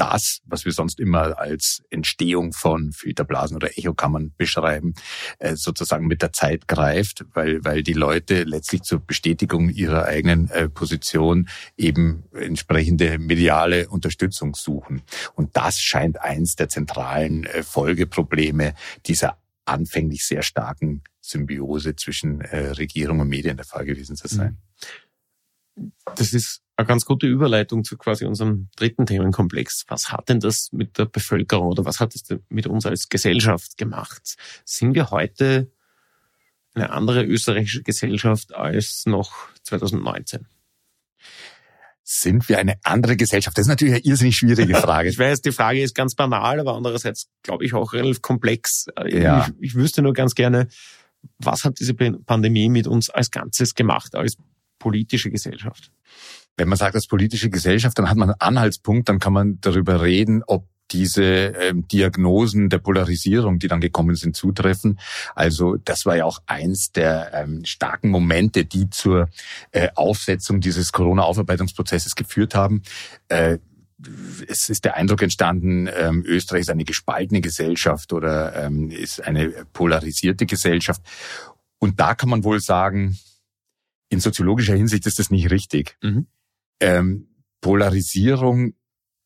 das, 0.00 0.40
was 0.46 0.64
wir 0.64 0.72
sonst 0.72 0.98
immer 0.98 1.38
als 1.38 1.82
Entstehung 1.90 2.54
von 2.54 2.92
Filterblasen 2.92 3.54
oder 3.54 3.76
Echokammern 3.76 4.32
beschreiben, 4.38 4.94
äh, 5.38 5.56
sozusagen 5.56 6.06
mit 6.06 6.22
der 6.22 6.32
Zeit 6.32 6.66
greift, 6.66 7.26
weil, 7.34 7.62
weil 7.64 7.82
die 7.82 7.92
Leute 7.92 8.44
letztlich 8.44 8.82
zur 8.82 9.00
Bestätigung 9.00 9.68
ihrer 9.68 10.06
eigenen 10.06 10.48
äh, 10.50 10.70
Position 10.70 11.50
eben 11.76 12.24
entsprechende 12.32 13.18
mediale 13.18 13.90
Unterstützung 13.90 14.54
suchen. 14.54 15.02
Und 15.34 15.54
das 15.54 15.80
scheint 15.80 16.18
eins 16.22 16.56
der 16.56 16.70
zentralen 16.70 17.44
äh, 17.44 17.62
Folgeprobleme 17.62 18.74
dieser 19.04 19.36
anfänglich 19.66 20.24
sehr 20.24 20.42
starken 20.42 21.02
Symbiose 21.20 21.94
zwischen 21.94 22.40
Regierung 22.40 23.20
und 23.20 23.28
Medien 23.28 23.56
der 23.56 23.66
Fall 23.66 23.84
gewesen 23.84 24.16
zu 24.16 24.26
sein. 24.26 24.58
Das 26.16 26.32
ist 26.32 26.62
eine 26.76 26.86
ganz 26.86 27.04
gute 27.04 27.26
Überleitung 27.26 27.84
zu 27.84 27.96
quasi 27.96 28.24
unserem 28.24 28.68
dritten 28.76 29.06
Themenkomplex. 29.06 29.84
Was 29.88 30.12
hat 30.12 30.28
denn 30.28 30.40
das 30.40 30.70
mit 30.72 30.98
der 30.98 31.04
Bevölkerung 31.04 31.68
oder 31.68 31.84
was 31.84 32.00
hat 32.00 32.14
es 32.14 32.24
mit 32.48 32.66
uns 32.66 32.86
als 32.86 33.08
Gesellschaft 33.08 33.76
gemacht? 33.76 34.36
Sind 34.64 34.94
wir 34.94 35.10
heute 35.10 35.70
eine 36.74 36.90
andere 36.90 37.24
österreichische 37.24 37.82
Gesellschaft 37.82 38.54
als 38.54 39.04
noch 39.06 39.48
2019? 39.62 40.46
Sind 42.02 42.48
wir 42.48 42.58
eine 42.58 42.74
andere 42.82 43.16
Gesellschaft? 43.16 43.56
Das 43.56 43.66
ist 43.66 43.68
natürlich 43.68 43.94
eine 43.94 44.04
irrsinnig 44.04 44.36
schwierige 44.36 44.74
Frage. 44.80 45.08
ich 45.08 45.18
weiß, 45.18 45.42
die 45.42 45.52
Frage 45.52 45.82
ist 45.82 45.94
ganz 45.94 46.14
banal, 46.14 46.58
aber 46.58 46.74
andererseits 46.74 47.28
glaube 47.42 47.64
ich 47.64 47.74
auch 47.74 47.92
relativ 47.92 48.22
komplex. 48.22 48.86
Ja. 49.06 49.46
Ich, 49.60 49.70
ich 49.70 49.74
wüsste 49.74 50.02
nur 50.02 50.12
ganz 50.12 50.34
gerne, 50.34 50.66
was 51.38 51.64
hat 51.64 51.78
diese 51.78 51.94
Pandemie 51.94 52.68
mit 52.68 52.86
uns 52.86 53.10
als 53.10 53.30
Ganzes 53.30 53.74
gemacht, 53.74 54.14
als 54.14 54.36
politische 54.80 55.30
Gesellschaft? 55.30 55.92
Wenn 56.56 56.68
man 56.68 56.76
sagt, 56.76 56.96
als 56.96 57.06
politische 57.06 57.48
Gesellschaft, 57.48 57.96
dann 57.96 58.10
hat 58.10 58.16
man 58.16 58.30
einen 58.30 58.40
Anhaltspunkt, 58.40 59.08
dann 59.08 59.20
kann 59.20 59.32
man 59.32 59.60
darüber 59.60 60.02
reden, 60.02 60.42
ob 60.44 60.66
diese 60.90 61.22
ähm, 61.22 61.86
Diagnosen 61.86 62.68
der 62.68 62.78
Polarisierung, 62.78 63.58
die 63.58 63.68
dann 63.68 63.80
gekommen 63.80 64.16
sind, 64.16 64.36
zutreffen. 64.36 64.98
Also 65.34 65.76
das 65.76 66.04
war 66.04 66.16
ja 66.16 66.24
auch 66.24 66.40
eins 66.46 66.90
der 66.90 67.30
ähm, 67.32 67.64
starken 67.64 68.10
Momente, 68.10 68.64
die 68.64 68.90
zur 68.90 69.28
äh, 69.70 69.88
Aufsetzung 69.94 70.60
dieses 70.60 70.90
Corona-Aufarbeitungsprozesses 70.90 72.16
geführt 72.16 72.56
haben. 72.56 72.82
Äh, 73.28 73.58
es 74.48 74.68
ist 74.68 74.84
der 74.84 74.96
Eindruck 74.96 75.22
entstanden, 75.22 75.88
ähm, 75.94 76.24
Österreich 76.26 76.62
ist 76.62 76.70
eine 76.70 76.84
gespaltene 76.84 77.40
Gesellschaft 77.40 78.12
oder 78.12 78.56
ähm, 78.56 78.90
ist 78.90 79.22
eine 79.22 79.50
polarisierte 79.72 80.46
Gesellschaft. 80.46 81.02
Und 81.78 82.00
da 82.00 82.14
kann 82.14 82.30
man 82.30 82.42
wohl 82.42 82.60
sagen, 82.60 83.18
in 84.10 84.20
soziologischer 84.20 84.74
Hinsicht 84.74 85.06
ist 85.06 85.18
das 85.18 85.30
nicht 85.30 85.50
richtig. 85.50 85.96
Mhm. 86.02 86.26
Ähm, 86.80 87.28
Polarisierung 87.62 88.74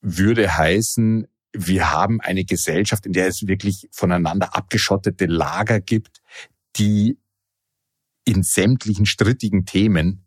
würde 0.00 0.56
heißen, 0.56 1.26
wir 1.52 1.90
haben 1.90 2.20
eine 2.20 2.44
Gesellschaft, 2.44 3.06
in 3.06 3.12
der 3.12 3.26
es 3.28 3.46
wirklich 3.46 3.88
voneinander 3.90 4.54
abgeschottete 4.54 5.26
Lager 5.26 5.80
gibt, 5.80 6.20
die 6.76 7.18
in 8.24 8.42
sämtlichen 8.42 9.06
strittigen 9.06 9.64
Themen 9.64 10.24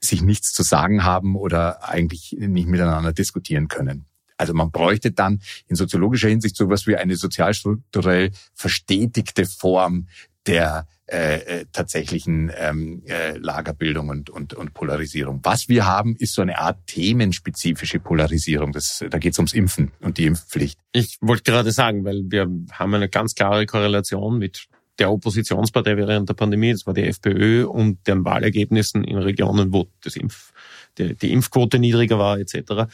sich 0.00 0.22
nichts 0.22 0.52
zu 0.52 0.62
sagen 0.62 1.04
haben 1.04 1.36
oder 1.36 1.86
eigentlich 1.88 2.36
nicht 2.38 2.68
miteinander 2.68 3.12
diskutieren 3.12 3.68
können. 3.68 4.06
Also 4.38 4.54
man 4.54 4.70
bräuchte 4.70 5.12
dann 5.12 5.42
in 5.66 5.76
soziologischer 5.76 6.28
Hinsicht 6.28 6.56
sowas 6.56 6.86
wie 6.86 6.96
eine 6.96 7.16
sozialstrukturell 7.16 8.30
verstetigte 8.54 9.44
Form 9.44 10.08
der 10.46 10.86
äh, 11.06 11.60
äh, 11.60 11.64
tatsächlichen 11.72 12.52
ähm, 12.56 13.02
äh, 13.06 13.36
Lagerbildung 13.36 14.10
und, 14.10 14.30
und, 14.30 14.54
und 14.54 14.74
Polarisierung. 14.74 15.40
Was 15.42 15.68
wir 15.68 15.84
haben, 15.84 16.14
ist 16.16 16.34
so 16.34 16.42
eine 16.42 16.58
Art 16.58 16.86
themenspezifische 16.86 17.98
Polarisierung. 17.98 18.72
Das, 18.72 19.04
da 19.10 19.18
geht 19.18 19.32
es 19.32 19.38
ums 19.38 19.52
Impfen 19.52 19.90
und 20.00 20.18
die 20.18 20.26
Impfpflicht. 20.26 20.78
Ich 20.92 21.18
wollte 21.20 21.42
gerade 21.42 21.72
sagen, 21.72 22.04
weil 22.04 22.22
wir 22.28 22.48
haben 22.72 22.94
eine 22.94 23.08
ganz 23.08 23.34
klare 23.34 23.66
Korrelation 23.66 24.38
mit 24.38 24.68
der 25.00 25.10
Oppositionspartei 25.10 25.96
während 25.96 26.28
der 26.28 26.34
Pandemie, 26.34 26.72
das 26.72 26.86
war 26.86 26.94
die 26.94 27.04
FPÖ, 27.04 27.66
und 27.66 28.06
den 28.06 28.24
Wahlergebnissen 28.24 29.02
in 29.02 29.18
Regionen, 29.18 29.72
wo 29.72 29.88
das 30.02 30.14
Impf, 30.14 30.52
die, 30.98 31.16
die 31.16 31.32
Impfquote 31.32 31.78
niedriger 31.78 32.18
war, 32.18 32.38
etc. 32.38 32.88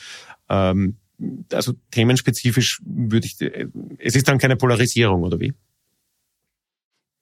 Ähm, 0.48 0.96
also 1.52 1.74
themenspezifisch 1.90 2.80
würde 2.84 3.26
ich, 3.26 3.36
es 3.98 4.14
ist 4.16 4.28
dann 4.28 4.38
keine 4.38 4.56
Polarisierung, 4.56 5.22
oder 5.22 5.40
wie? 5.40 5.52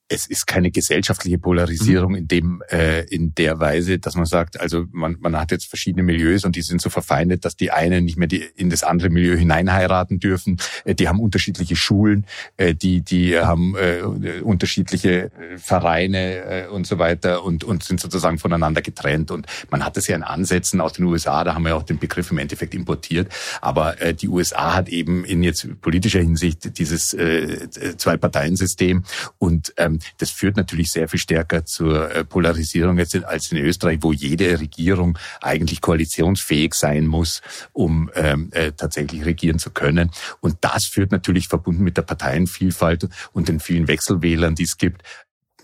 Es 0.08 0.26
ist 0.26 0.46
keine 0.46 0.70
gesellschaftliche 0.70 1.38
Polarisierung 1.38 2.12
Mhm. 2.12 2.18
in 2.18 2.28
dem 2.28 2.62
äh, 2.70 3.04
in 3.04 3.34
der 3.34 3.58
Weise, 3.58 3.98
dass 3.98 4.14
man 4.16 4.26
sagt, 4.26 4.60
also 4.60 4.84
man, 4.92 5.16
man 5.20 5.36
hat 5.38 5.50
jetzt 5.50 5.66
verschiedene 5.66 6.02
Milieus 6.02 6.44
und 6.44 6.56
die 6.56 6.62
sind 6.62 6.82
so 6.82 6.90
verfeindet, 6.90 7.44
dass 7.44 7.56
die 7.56 7.70
einen 7.70 8.04
nicht 8.04 8.18
mehr 8.18 8.28
die, 8.28 8.44
in 8.56 8.68
das 8.68 8.82
andere 8.82 9.08
Milieu 9.08 9.36
hineinheiraten 9.36 10.20
dürfen. 10.20 10.58
Äh, 10.84 10.94
die 10.94 11.08
haben 11.08 11.20
unterschiedliche 11.20 11.74
Schulen, 11.74 12.26
äh, 12.58 12.74
die 12.74 13.00
die 13.00 13.38
haben 13.38 13.74
äh, 13.76 14.02
unterschiedliche 14.42 15.32
äh, 15.32 15.58
Vereine 15.58 16.64
äh, 16.64 16.66
und 16.68 16.86
so 16.86 16.98
weiter 16.98 17.42
und 17.42 17.64
und 17.64 17.82
sind 17.82 17.98
sozusagen 17.98 18.38
voneinander 18.38 18.82
getrennt. 18.82 19.30
Und 19.30 19.46
man 19.70 19.84
hat 19.84 19.96
das 19.96 20.06
ja 20.06 20.16
in 20.16 20.22
Ansätzen 20.22 20.82
aus 20.82 20.92
den 20.92 21.06
USA, 21.06 21.44
da 21.44 21.54
haben 21.54 21.62
wir 21.62 21.70
ja 21.70 21.76
auch 21.76 21.82
den 21.82 21.98
Begriff 21.98 22.30
im 22.30 22.38
Endeffekt 22.38 22.74
importiert. 22.74 23.32
Aber 23.62 24.00
äh, 24.02 24.12
die 24.12 24.28
USA 24.28 24.74
hat 24.74 24.90
eben 24.90 25.24
in 25.24 25.42
jetzt 25.42 25.66
politischer 25.80 26.20
Hinsicht 26.20 26.78
dieses 26.78 27.14
äh, 27.14 27.68
Zwei-Parteien-System 27.96 29.04
und 29.38 29.72
ähm, 29.78 29.98
das 30.18 30.30
führt 30.30 30.56
natürlich 30.56 30.90
sehr 30.90 31.08
viel 31.08 31.20
stärker 31.20 31.64
zur 31.64 32.10
äh, 32.10 32.24
Polarisierung 32.24 32.98
jetzt 32.98 33.14
als 33.24 33.50
in 33.52 33.58
Österreich, 33.58 33.98
wo 34.02 34.12
jede 34.12 34.60
Regierung 34.60 35.18
eigentlich 35.40 35.80
koalitionsfähig 35.80 36.74
sein 36.74 37.06
muss, 37.06 37.42
um 37.72 38.10
ähm, 38.14 38.50
äh, 38.52 38.72
tatsächlich 38.72 39.24
regieren 39.24 39.58
zu 39.58 39.70
können. 39.70 40.10
Und 40.40 40.58
das 40.60 40.86
führt 40.86 41.12
natürlich 41.12 41.48
verbunden 41.48 41.84
mit 41.84 41.96
der 41.96 42.02
Parteienvielfalt 42.02 43.08
und 43.32 43.48
den 43.48 43.60
vielen 43.60 43.88
Wechselwählern, 43.88 44.54
die 44.54 44.64
es 44.64 44.76
gibt, 44.76 45.02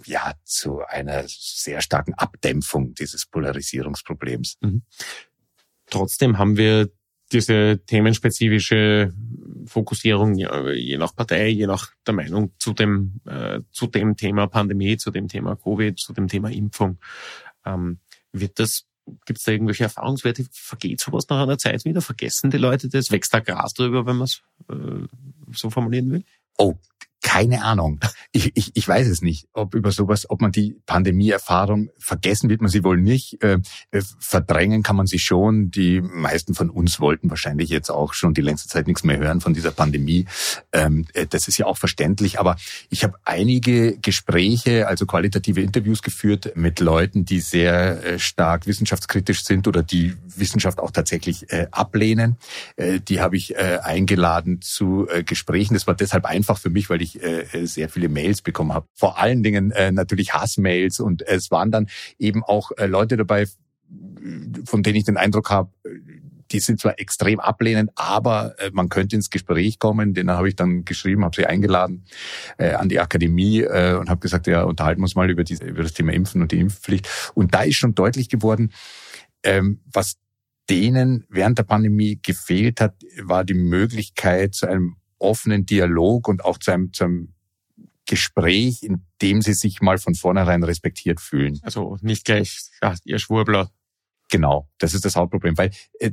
ja, 0.07 0.35
zu 0.45 0.81
einer 0.87 1.25
sehr 1.27 1.83
starken 1.83 2.15
Abdämpfung 2.15 2.95
dieses 2.95 3.27
Polarisierungsproblems. 3.27 4.57
Trotzdem 5.91 6.39
haben 6.39 6.57
wir 6.57 6.89
diese 7.33 7.81
themenspezifische 7.87 9.13
Fokussierung 9.67 10.35
je 10.37 10.97
nach 10.99 11.15
Partei, 11.15 11.49
je 11.49 11.67
nach 11.67 11.91
der 12.07 12.15
Meinung 12.15 12.53
zu 12.59 12.73
dem 12.73 13.21
äh, 13.27 13.61
zu 13.71 13.87
dem 13.87 14.17
Thema 14.17 14.47
Pandemie, 14.47 14.97
zu 14.97 15.11
dem 15.11 15.29
Thema 15.29 15.57
Covid, 15.57 15.99
zu 15.99 16.13
dem 16.13 16.29
Thema 16.29 16.51
Impfung. 16.51 16.99
Ähm, 17.65 17.99
wird 18.33 18.59
das 18.59 18.87
Gibt 19.27 19.39
es 19.39 19.45
da 19.45 19.53
irgendwelche 19.53 19.85
Erfahrungswerte? 19.85 20.47
Vergeht 20.53 21.01
sowas 21.01 21.29
nach 21.29 21.43
einer 21.43 21.59
Zeit 21.59 21.85
wieder? 21.85 22.01
Vergessen 22.01 22.51
die 22.51 22.59
Leute 22.59 22.89
das? 22.89 23.11
Wächst 23.11 23.35
da 23.35 23.41
Gras 23.41 23.75
drüber, 23.75 24.07
wenn 24.07 24.17
man 24.17 24.27
es 24.27 24.43
äh, 24.69 25.07
so 25.53 25.71
formulieren 25.71 26.13
will? 26.13 26.25
Oh, 26.59 26.75
keine 27.23 27.63
Ahnung. 27.65 28.01
Ich, 28.33 28.53
ich, 28.55 28.71
ich 28.75 28.89
weiß 28.89 29.07
es 29.09 29.21
nicht, 29.21 29.47
ob 29.53 29.75
über 29.75 29.93
sowas, 29.93 30.29
ob 30.31 30.41
man 30.41 30.53
die 30.53 30.77
Pandemieerfahrung 30.87 31.91
vergessen 31.99 32.49
wird 32.49 32.63
man 32.63 32.71
sie 32.71 32.83
wohl 32.83 32.97
nicht. 32.97 33.43
Äh, 33.43 33.59
äh, 33.91 34.03
verdrängen 34.19 34.83
kann 34.83 34.97
man 34.97 35.07
sie 35.07 35.19
schon. 35.19 35.71
Die 35.71 36.01
meisten 36.01 36.55
von 36.55 36.71
uns 36.71 36.99
wollten 36.99 37.29
wahrscheinlich 37.29 37.69
jetzt 37.69 37.91
auch 37.91 38.15
schon 38.15 38.33
die 38.33 38.41
längste 38.41 38.69
Zeit 38.69 38.87
nichts 38.87 39.05
mehr 39.05 39.19
hören 39.19 39.41
von 39.41 39.53
dieser 39.53 39.71
Pandemie. 39.71 40.27
Ähm, 40.73 41.07
äh, 41.13 41.27
das 41.27 41.47
ist 41.47 41.59
ja 41.59 41.67
auch 41.67 41.77
verständlich. 41.77 42.41
Aber 42.41 42.57
ich 42.89 43.05
habe 43.05 43.19
einige 43.25 43.99
Gespräche, 43.99 44.89
also 44.89 45.05
qualitative 45.05 45.61
Interviews 45.61 46.03
geführt 46.03 46.53
mit 46.57 46.81
Leuten, 46.81 47.27
die 47.27 47.41
sehr 47.41 48.19
stark 48.19 48.67
wissenschaftskritisch 48.67 49.45
sind 49.45 49.69
oder 49.69 49.83
die 49.83 50.15
Wissenschaft 50.37 50.79
auch 50.79 50.91
tatsächlich 50.91 51.47
ablehnen. 51.71 52.37
Die 52.79 53.21
habe 53.21 53.37
ich 53.37 53.59
eingeladen 53.59 54.61
zu 54.63 55.07
Gesprächen. 55.27 55.75
Das 55.75 55.87
war 55.87 55.95
deshalb 55.95 56.25
einfach 56.25 56.59
für 56.59 56.71
mich, 56.71 56.89
weil 56.91 57.03
ich 57.03 57.10
äh, 57.17 57.67
sehr 57.67 57.89
viele 57.89 58.09
Mails 58.09 58.43
bekommen 58.43 58.73
habe. 58.73 58.87
Vor 58.95 59.19
allen 59.19 59.43
Dingen 59.43 59.71
äh, 59.71 59.93
natürlich 59.93 60.35
Hassmails 60.35 61.01
und 61.01 61.23
es 61.23 61.51
waren 61.51 61.71
dann 61.71 61.89
eben 62.19 62.43
auch 62.45 62.71
äh, 62.77 62.87
Leute 62.87 63.17
dabei, 63.17 63.47
von 64.65 64.83
denen 64.83 64.97
ich 64.97 65.05
den 65.05 65.17
Eindruck 65.17 65.51
habe, 65.51 65.71
die 66.53 66.61
sind 66.61 66.81
zwar 66.81 66.99
extrem 66.99 67.41
ablehnend, 67.41 67.91
aber 67.95 68.59
äh, 68.59 68.71
man 68.73 68.89
könnte 68.89 69.17
ins 69.17 69.31
Gespräch 69.31 69.79
kommen. 69.79 70.15
Den 70.15 70.31
habe 70.31 70.49
ich 70.49 70.57
dann 70.57 70.85
geschrieben, 70.85 71.25
habe 71.25 71.37
sie 71.37 71.47
eingeladen 71.47 72.05
äh, 72.59 72.73
an 72.73 72.89
die 72.89 73.01
Akademie 73.01 73.61
äh, 73.61 73.97
und 73.97 74.11
habe 74.11 74.21
gesagt, 74.21 74.47
ja, 74.47 74.65
unterhalten 74.65 75.01
wir 75.01 75.05
uns 75.05 75.15
mal 75.15 75.31
über, 75.31 75.45
diese, 75.45 75.65
über 75.65 75.83
das 75.83 75.93
Thema 75.93 76.13
Impfen 76.13 76.43
und 76.43 76.53
die 76.53 76.59
Impfpflicht. 76.59 77.09
Und 77.35 77.55
da 77.55 77.63
ist 77.63 77.77
schon 77.77 77.95
deutlich 77.95 78.29
geworden, 78.29 78.73
ähm, 79.43 79.81
was 79.93 80.17
denen 80.69 81.25
während 81.29 81.59
der 81.59 81.65
Pandemie 81.65 82.21
gefehlt 82.23 82.81
hat, 82.81 82.95
war 83.21 83.45
die 83.45 83.55
Möglichkeit 83.55 84.55
zu 84.55 84.67
einem 84.67 84.97
offenen 85.21 85.67
Dialog 85.67 86.29
und 86.29 86.45
auch 86.45 86.59
zu 86.59 86.73
einem, 86.73 86.93
zu 86.93 87.05
einem 87.05 87.35
Gespräch, 88.07 88.83
in 88.83 89.05
dem 89.23 89.43
sie 89.43 89.55
sich 89.55 89.81
mal 89.81 89.99
von 89.99 90.15
vornherein 90.15 90.65
respektiert 90.65 91.21
fühlen. 91.21 91.61
Also 91.63 91.97
nicht 92.01 92.25
gleich, 92.25 92.71
ja, 92.83 92.95
ihr 93.05 93.19
Schwurbler. 93.19 93.71
Genau, 94.31 94.69
das 94.79 94.95
ist 94.95 95.05
das 95.05 95.17
Hauptproblem, 95.17 95.59
weil 95.59 95.71
äh, 95.99 96.13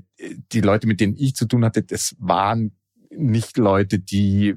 die 0.52 0.62
Leute, 0.62 0.88
mit 0.88 1.00
denen 1.00 1.16
ich 1.16 1.36
zu 1.36 1.46
tun 1.46 1.64
hatte, 1.64 1.84
das 1.84 2.16
waren 2.20 2.76
nicht 3.10 3.58
Leute, 3.58 4.00
die 4.00 4.56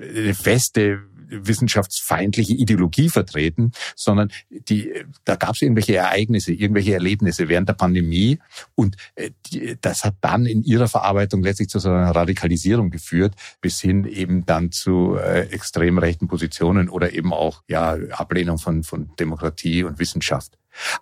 eine 0.00 0.34
feste 0.34 1.07
wissenschaftsfeindliche 1.28 2.54
Ideologie 2.54 3.08
vertreten, 3.08 3.72
sondern 3.96 4.30
die, 4.50 4.92
da 5.24 5.36
gab 5.36 5.54
es 5.54 5.62
irgendwelche 5.62 5.96
Ereignisse, 5.96 6.52
irgendwelche 6.52 6.94
Erlebnisse 6.94 7.48
während 7.48 7.68
der 7.68 7.74
Pandemie 7.74 8.38
und 8.74 8.96
äh, 9.14 9.30
die, 9.46 9.76
das 9.80 10.04
hat 10.04 10.16
dann 10.20 10.46
in 10.46 10.62
ihrer 10.62 10.88
Verarbeitung 10.88 11.42
letztlich 11.42 11.68
zu 11.68 11.78
so 11.78 11.90
einer 11.90 12.10
Radikalisierung 12.10 12.90
geführt, 12.90 13.34
bis 13.60 13.80
hin 13.80 14.04
eben 14.04 14.46
dann 14.46 14.72
zu 14.72 15.16
äh, 15.16 15.48
extrem 15.50 15.98
rechten 15.98 16.28
Positionen 16.28 16.88
oder 16.88 17.12
eben 17.12 17.32
auch 17.32 17.62
ja 17.68 17.96
Ablehnung 18.10 18.58
von 18.58 18.82
von 18.82 19.10
Demokratie 19.18 19.84
und 19.84 19.98
Wissenschaft. 19.98 20.58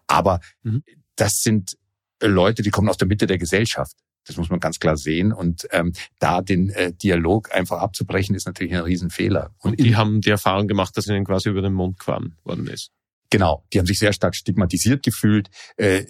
Aber 0.07 0.41
Mhm. 0.62 0.83
das 1.16 1.43
sind 1.43 1.77
Leute, 2.22 2.62
die 2.62 2.70
kommen 2.70 2.89
aus 2.89 2.97
der 2.97 3.09
Mitte 3.09 3.27
der 3.27 3.39
Gesellschaft. 3.39 3.97
Das 4.27 4.37
muss 4.37 4.51
man 4.51 4.61
ganz 4.61 4.79
klar 4.79 4.97
sehen. 4.97 5.33
Und 5.33 5.66
ähm, 5.70 5.93
da 6.18 6.41
den 6.43 6.70
äh, 6.70 6.93
Dialog 6.93 7.55
einfach 7.55 7.79
abzubrechen, 7.79 8.35
ist 8.35 8.47
natürlich 8.47 8.74
ein 8.74 8.81
Riesenfehler. 8.81 9.51
Und 9.59 9.79
die 9.81 9.97
haben 9.97 10.20
die 10.20 10.31
Erfahrung 10.31 10.66
gemacht, 10.66 10.97
dass 10.97 11.07
ihnen 11.07 11.24
quasi 11.24 11.49
über 11.49 11.62
den 11.62 11.74
Mund 11.74 11.99
gefahren 11.99 12.37
worden 12.45 12.66
ist. 12.66 12.91
Genau, 13.31 13.64
die 13.72 13.79
haben 13.79 13.87
sich 13.87 13.99
sehr 13.99 14.12
stark 14.12 14.37
stigmatisiert 14.37 15.03
gefühlt. 15.03 15.49
Äh, 15.77 16.05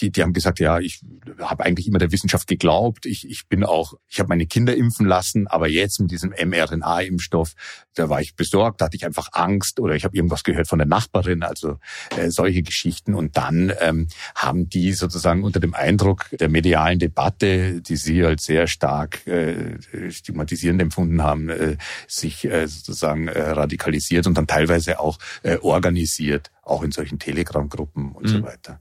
die, 0.00 0.10
die 0.10 0.22
haben 0.22 0.32
gesagt, 0.32 0.60
ja, 0.60 0.78
ich 0.78 1.00
habe 1.40 1.64
eigentlich 1.64 1.88
immer 1.88 1.98
der 1.98 2.12
Wissenschaft 2.12 2.46
geglaubt. 2.46 3.04
Ich, 3.04 3.28
ich 3.28 3.48
bin 3.48 3.64
auch, 3.64 3.94
ich 4.08 4.20
habe 4.20 4.28
meine 4.28 4.46
Kinder 4.46 4.76
impfen 4.76 5.06
lassen, 5.06 5.48
aber 5.48 5.68
jetzt 5.68 6.00
mit 6.00 6.12
diesem 6.12 6.30
mRNA-Impfstoff, 6.30 7.54
da 7.94 8.08
war 8.08 8.20
ich 8.20 8.36
besorgt, 8.36 8.80
da 8.80 8.86
hatte 8.86 8.96
ich 8.96 9.04
einfach 9.04 9.28
Angst 9.32 9.80
oder 9.80 9.94
ich 9.94 10.04
habe 10.04 10.16
irgendwas 10.16 10.44
gehört 10.44 10.68
von 10.68 10.78
der 10.78 10.88
Nachbarin, 10.88 11.42
also 11.42 11.78
äh, 12.16 12.30
solche 12.30 12.62
Geschichten. 12.62 13.14
Und 13.14 13.36
dann 13.36 13.72
ähm, 13.80 14.08
haben 14.34 14.68
die 14.68 14.92
sozusagen 14.92 15.44
unter 15.44 15.60
dem 15.60 15.74
Eindruck 15.74 16.30
der 16.32 16.48
medialen 16.48 16.98
Debatte, 16.98 17.80
die 17.82 17.96
sie 17.96 18.24
als 18.24 18.44
sehr 18.44 18.66
stark 18.66 19.26
äh, 19.26 19.78
stigmatisierend 20.10 20.80
empfunden 20.80 21.22
haben, 21.22 21.48
äh, 21.48 21.76
sich 22.06 22.44
äh, 22.44 22.66
sozusagen 22.66 23.28
äh, 23.28 23.40
radikalisiert 23.40 24.26
und 24.26 24.36
dann 24.36 24.46
teilweise 24.46 25.00
auch 25.00 25.18
äh, 25.42 25.56
organisiert, 25.58 26.50
auch 26.62 26.82
in 26.82 26.92
solchen 26.92 27.18
Telegram-Gruppen 27.18 28.12
und 28.12 28.24
mhm. 28.24 28.28
so 28.28 28.42
weiter 28.42 28.80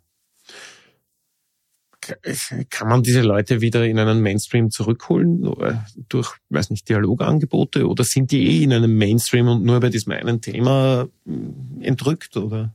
kann 2.70 2.88
man 2.88 3.04
diese 3.04 3.22
Leute 3.22 3.62
wieder 3.62 3.86
in 3.86 4.00
einen 4.00 4.22
Mainstream 4.22 4.72
zurückholen 4.72 5.50
durch, 6.10 6.36
weiß 6.50 6.70
nicht, 6.70 6.90
Dialogangebote 6.90 7.88
oder 7.88 8.04
sind 8.04 8.32
die 8.32 8.48
eh 8.48 8.64
in 8.64 8.74
einem 8.74 8.98
Mainstream 8.98 9.48
und 9.48 9.64
nur 9.64 9.80
bei 9.80 9.90
diesem 9.90 10.14
einen 10.14 10.42
Thema 10.42 11.08
hm, 11.26 11.82
entrückt 11.82 12.38
oder? 12.38 12.74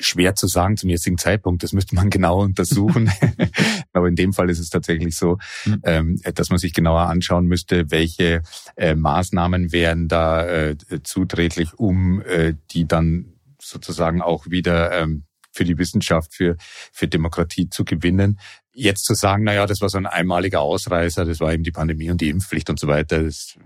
Schwer 0.00 0.36
zu 0.36 0.46
sagen 0.46 0.76
zum 0.76 0.90
jetzigen 0.90 1.18
Zeitpunkt, 1.18 1.62
das 1.62 1.72
müsste 1.72 1.94
man 1.96 2.10
genauer 2.10 2.44
untersuchen. 2.44 3.10
Aber 3.92 4.08
in 4.08 4.14
dem 4.14 4.32
Fall 4.32 4.48
ist 4.50 4.60
es 4.60 4.70
tatsächlich 4.70 5.16
so, 5.16 5.38
mhm. 5.64 5.80
ähm, 5.84 6.20
dass 6.34 6.50
man 6.50 6.58
sich 6.58 6.72
genauer 6.72 7.02
anschauen 7.02 7.46
müsste, 7.46 7.90
welche 7.90 8.42
äh, 8.76 8.94
Maßnahmen 8.94 9.72
wären 9.72 10.08
da 10.08 10.46
äh, 10.46 10.76
zuträglich, 11.02 11.74
um 11.74 12.22
äh, 12.22 12.54
die 12.70 12.86
dann 12.86 13.32
sozusagen 13.60 14.22
auch 14.22 14.46
wieder 14.46 14.92
ähm, 14.92 15.24
für 15.58 15.64
die 15.64 15.76
Wissenschaft, 15.76 16.34
für, 16.34 16.56
für 16.92 17.08
Demokratie 17.08 17.68
zu 17.68 17.84
gewinnen. 17.84 18.38
Jetzt 18.72 19.06
zu 19.06 19.14
sagen, 19.14 19.42
na 19.42 19.54
ja, 19.54 19.66
das 19.66 19.80
war 19.80 19.88
so 19.88 19.98
ein 19.98 20.06
einmaliger 20.06 20.60
Ausreißer, 20.60 21.24
das 21.24 21.40
war 21.40 21.52
eben 21.52 21.64
die 21.64 21.72
Pandemie 21.72 22.12
und 22.12 22.20
die 22.20 22.28
Impfpflicht 22.28 22.70
und 22.70 22.78
so 22.78 22.86
weiter, 22.86 23.24
das 23.24 23.58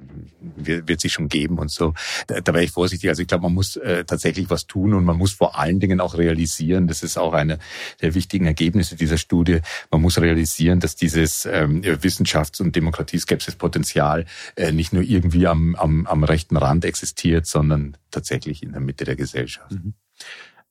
wird, 0.56 0.88
wird 0.88 1.02
sich 1.02 1.12
schon 1.12 1.28
geben 1.28 1.58
und 1.58 1.70
so. 1.70 1.92
Da, 2.28 2.40
da 2.40 2.54
wäre 2.54 2.64
ich 2.64 2.70
vorsichtig. 2.70 3.10
Also 3.10 3.20
ich 3.20 3.28
glaube, 3.28 3.42
man 3.42 3.52
muss 3.52 3.76
äh, 3.76 4.06
tatsächlich 4.06 4.48
was 4.48 4.66
tun 4.66 4.94
und 4.94 5.04
man 5.04 5.18
muss 5.18 5.32
vor 5.32 5.58
allen 5.58 5.80
Dingen 5.80 6.00
auch 6.00 6.16
realisieren, 6.16 6.86
das 6.86 7.02
ist 7.02 7.18
auch 7.18 7.34
eine 7.34 7.58
der 8.00 8.14
wichtigen 8.14 8.46
Ergebnisse 8.46 8.96
dieser 8.96 9.18
Studie, 9.18 9.60
man 9.90 10.00
muss 10.00 10.18
realisieren, 10.18 10.80
dass 10.80 10.96
dieses 10.96 11.44
ähm, 11.44 11.82
Wissenschafts- 11.82 12.62
und 12.62 12.74
Demokratieskepsis-Potenzial 12.74 14.24
äh, 14.56 14.72
nicht 14.72 14.94
nur 14.94 15.02
irgendwie 15.02 15.46
am, 15.46 15.74
am, 15.74 16.06
am 16.06 16.24
rechten 16.24 16.56
Rand 16.56 16.86
existiert, 16.86 17.46
sondern 17.46 17.98
tatsächlich 18.10 18.62
in 18.62 18.72
der 18.72 18.80
Mitte 18.80 19.04
der 19.04 19.16
Gesellschaft. 19.16 19.72
Mhm. 19.72 19.92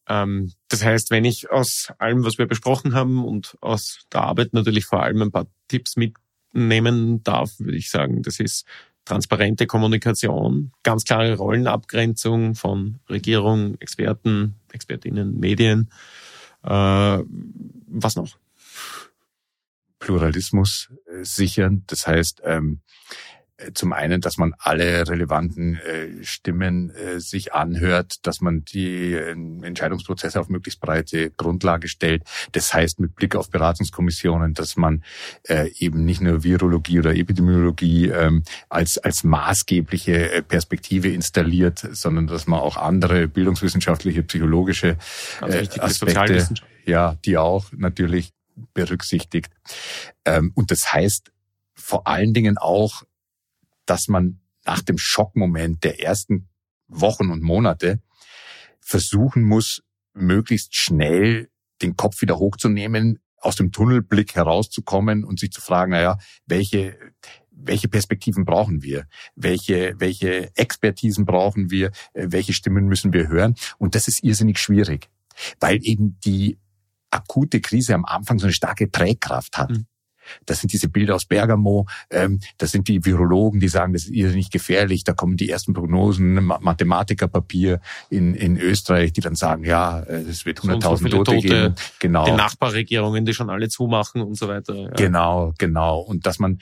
Ähm, 0.08 0.52
das 0.70 0.84
heißt, 0.84 1.12
wenn 1.12 1.26
ich 1.26 1.52
aus 1.52 1.91
allem, 1.97 2.24
was 2.24 2.38
wir 2.38 2.47
besprochen 2.47 2.93
haben 2.93 3.24
und 3.24 3.58
aus 3.62 4.06
der 4.12 4.22
Arbeit 4.22 4.54
natürlich 4.54 4.86
vor 4.86 5.04
allem 5.04 5.22
ein 5.22 5.32
paar 5.32 5.47
Tipps 5.68 5.95
mitnehmen 5.95 7.24
darf, 7.24 7.60
würde 7.60 7.78
ich 7.78 7.89
sagen, 7.89 8.24
das 8.24 8.39
ist 8.39 8.66
transparente 9.06 9.68
Kommunikation, 9.68 10.72
ganz 10.84 11.04
klare 11.06 11.36
Rollenabgrenzung 11.36 12.56
von 12.56 12.99
Regierung, 13.10 13.76
Experten, 13.80 14.56
Expertinnen, 14.72 15.39
Medien. 15.39 15.89
Äh, 16.64 16.70
was 17.88 18.16
noch? 18.16 18.38
Pluralismus 19.99 20.89
sichern. 21.22 21.84
Das 21.88 22.08
heißt, 22.08 22.41
ähm, 22.43 22.82
zum 23.74 23.93
einen, 23.93 24.22
dass 24.22 24.38
man 24.38 24.53
alle 24.57 25.07
relevanten 25.07 25.76
äh, 25.76 26.24
Stimmen 26.24 26.91
äh, 26.91 27.20
sich 27.20 27.53
anhört, 27.53 28.26
dass 28.26 28.41
man 28.41 28.66
die 28.66 29.14
äh, 29.14 29.32
Entscheidungsprozesse 29.32 30.39
auf 30.39 30.49
möglichst 30.49 30.80
breite 30.80 31.32
Grundlage 31.32 31.88
stellt. 31.88 32.24
Das 32.51 32.74
heißt 32.74 32.99
mit 32.99 33.16
Blick 33.16 33.36
auf 33.36 33.49
Beratungskommissionen, 33.49 34.53
dass 34.53 34.78
man 34.78 35.03
äh, 35.47 35.70
eben 35.78 36.05
nicht 36.05 36.22
nur 36.22 36.43
Virologie 36.43 36.99
oder 36.99 37.16
Epidemiologie 37.16 38.07
ähm, 38.07 38.43
als 38.70 38.97
als 38.97 39.24
maßgebliche 39.24 40.32
äh, 40.32 40.41
Perspektive 40.41 41.09
installiert, 41.09 41.88
sondern 41.91 42.28
dass 42.28 42.47
man 42.47 42.59
auch 42.59 42.78
andere 42.78 43.28
bildungswissenschaftliche, 43.28 44.24
psychologische 44.24 44.97
äh, 45.41 45.68
Aspekte, 45.80 46.47
ja, 46.86 47.16
die 47.26 47.38
auch 47.38 47.66
natürlich 47.72 48.32
berücksichtigt. 48.74 49.51
Ähm, 50.26 50.51
und 50.55 50.72
das 50.72 50.91
heißt 50.93 51.32
vor 51.74 52.07
allen 52.07 52.34
Dingen 52.34 52.57
auch 52.57 53.03
dass 53.86 54.07
man 54.07 54.39
nach 54.65 54.82
dem 54.82 54.97
Schockmoment 54.97 55.84
der 55.84 56.01
ersten 56.01 56.49
Wochen 56.88 57.29
und 57.29 57.41
Monate 57.41 58.01
versuchen 58.79 59.43
muss, 59.43 59.82
möglichst 60.13 60.75
schnell 60.75 61.49
den 61.82 61.95
Kopf 61.95 62.21
wieder 62.21 62.38
hochzunehmen, 62.38 63.19
aus 63.38 63.55
dem 63.55 63.71
Tunnelblick 63.71 64.36
herauszukommen 64.36 65.23
und 65.23 65.39
sich 65.39 65.51
zu 65.51 65.61
fragen, 65.61 65.91
naja, 65.91 66.17
welche, 66.45 66.97
welche 67.49 67.88
Perspektiven 67.88 68.45
brauchen 68.45 68.84
wir? 68.84 69.07
Welche, 69.36 69.95
welche 69.97 70.55
Expertisen 70.55 71.25
brauchen 71.25 71.71
wir? 71.71 71.91
Welche 72.13 72.53
Stimmen 72.53 72.86
müssen 72.86 73.13
wir 73.13 73.27
hören? 73.27 73.55
Und 73.79 73.95
das 73.95 74.07
ist 74.07 74.23
irrsinnig 74.23 74.59
schwierig, 74.59 75.09
weil 75.59 75.79
eben 75.82 76.19
die 76.23 76.59
akute 77.09 77.61
Krise 77.61 77.95
am 77.95 78.05
Anfang 78.05 78.38
so 78.39 78.45
eine 78.45 78.53
starke 78.53 78.88
Prägkraft 78.88 79.57
hat. 79.57 79.71
Mhm. 79.71 79.86
Das 80.45 80.59
sind 80.59 80.74
diese 80.74 80.89
Bilder 80.89 81.15
aus 81.15 81.26
Bergamo. 81.26 81.88
Ähm, 82.09 82.39
das 82.57 82.72
sind 82.72 82.88
die 82.88 83.03
Virologen, 83.05 83.59
die 83.59 83.67
sagen, 83.67 83.93
das 83.93 84.05
ist 84.05 84.36
nicht 84.36 84.51
gefährlich. 84.51 85.03
Da 85.03 85.13
kommen 85.13 85.38
die 85.38 85.49
ersten 85.49 85.74
Prognosen, 85.74 86.34
Mathematikerpapier 86.43 87.82
in, 88.09 88.36
in 88.36 88.57
Österreich, 88.57 89.13
die 89.13 89.22
dann 89.22 89.36
sagen, 89.36 89.63
ja, 89.63 89.99
äh, 89.99 90.22
es 90.22 90.45
wird 90.45 90.59
100.000 90.59 90.82
so 90.82 91.07
Tote, 91.09 91.24
Tote 91.24 91.47
geben. 91.47 91.76
Genau. 91.99 92.26
Die 92.26 92.32
Nachbarregierungen, 92.32 93.26
die 93.26 93.34
schon 93.34 93.49
alle 93.49 93.69
zumachen 93.69 94.22
und 94.22 94.38
so 94.38 94.47
weiter. 94.47 94.76
Ja. 94.76 94.89
Genau, 94.89 95.53
genau. 95.57 95.99
Und 95.99 96.26
dass 96.26 96.39
man 96.39 96.59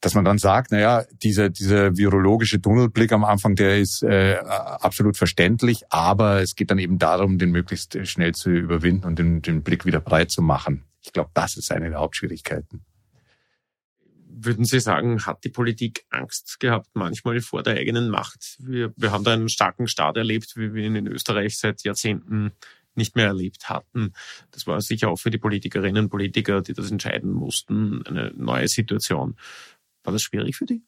dass 0.00 0.14
man 0.14 0.24
dann 0.24 0.38
sagt, 0.38 0.72
naja, 0.72 1.04
dieser, 1.22 1.50
dieser 1.50 1.96
virologische 1.96 2.60
Tunnelblick 2.60 3.12
am 3.12 3.24
Anfang, 3.24 3.54
der 3.54 3.78
ist 3.78 4.02
äh, 4.02 4.36
absolut 4.36 5.16
verständlich, 5.16 5.84
aber 5.90 6.42
es 6.42 6.54
geht 6.54 6.70
dann 6.70 6.78
eben 6.78 6.98
darum, 6.98 7.38
den 7.38 7.50
möglichst 7.50 8.06
schnell 8.06 8.34
zu 8.34 8.50
überwinden 8.50 9.06
und 9.06 9.18
den, 9.18 9.42
den 9.42 9.62
Blick 9.62 9.86
wieder 9.86 10.00
breit 10.00 10.30
zu 10.30 10.42
machen. 10.42 10.84
Ich 11.06 11.12
glaube, 11.12 11.30
das 11.34 11.56
ist 11.56 11.70
eine 11.70 11.88
der 11.88 12.00
Hauptschwierigkeiten. 12.00 12.84
Würden 14.28 14.64
Sie 14.64 14.80
sagen, 14.80 15.24
hat 15.24 15.44
die 15.44 15.48
Politik 15.48 16.04
Angst 16.10 16.60
gehabt 16.60 16.90
manchmal 16.94 17.40
vor 17.40 17.62
der 17.62 17.78
eigenen 17.78 18.10
Macht? 18.10 18.56
Wir, 18.58 18.92
wir 18.96 19.12
haben 19.12 19.24
da 19.24 19.32
einen 19.32 19.48
starken 19.48 19.88
Staat 19.88 20.16
erlebt, 20.16 20.56
wie 20.56 20.74
wir 20.74 20.84
ihn 20.84 20.96
in 20.96 21.06
Österreich 21.06 21.56
seit 21.56 21.84
Jahrzehnten 21.84 22.52
nicht 22.96 23.14
mehr 23.14 23.26
erlebt 23.26 23.68
hatten. 23.68 24.12
Das 24.50 24.66
war 24.66 24.80
sicher 24.80 25.08
auch 25.08 25.16
für 25.16 25.30
die 25.30 25.38
Politikerinnen 25.38 26.04
und 26.04 26.10
Politiker, 26.10 26.60
die 26.60 26.74
das 26.74 26.90
entscheiden 26.90 27.32
mussten, 27.32 28.04
eine 28.06 28.32
neue 28.34 28.68
Situation. 28.68 29.36
War 30.02 30.12
das 30.12 30.22
schwierig 30.22 30.56
für 30.56 30.66
die? 30.66 30.82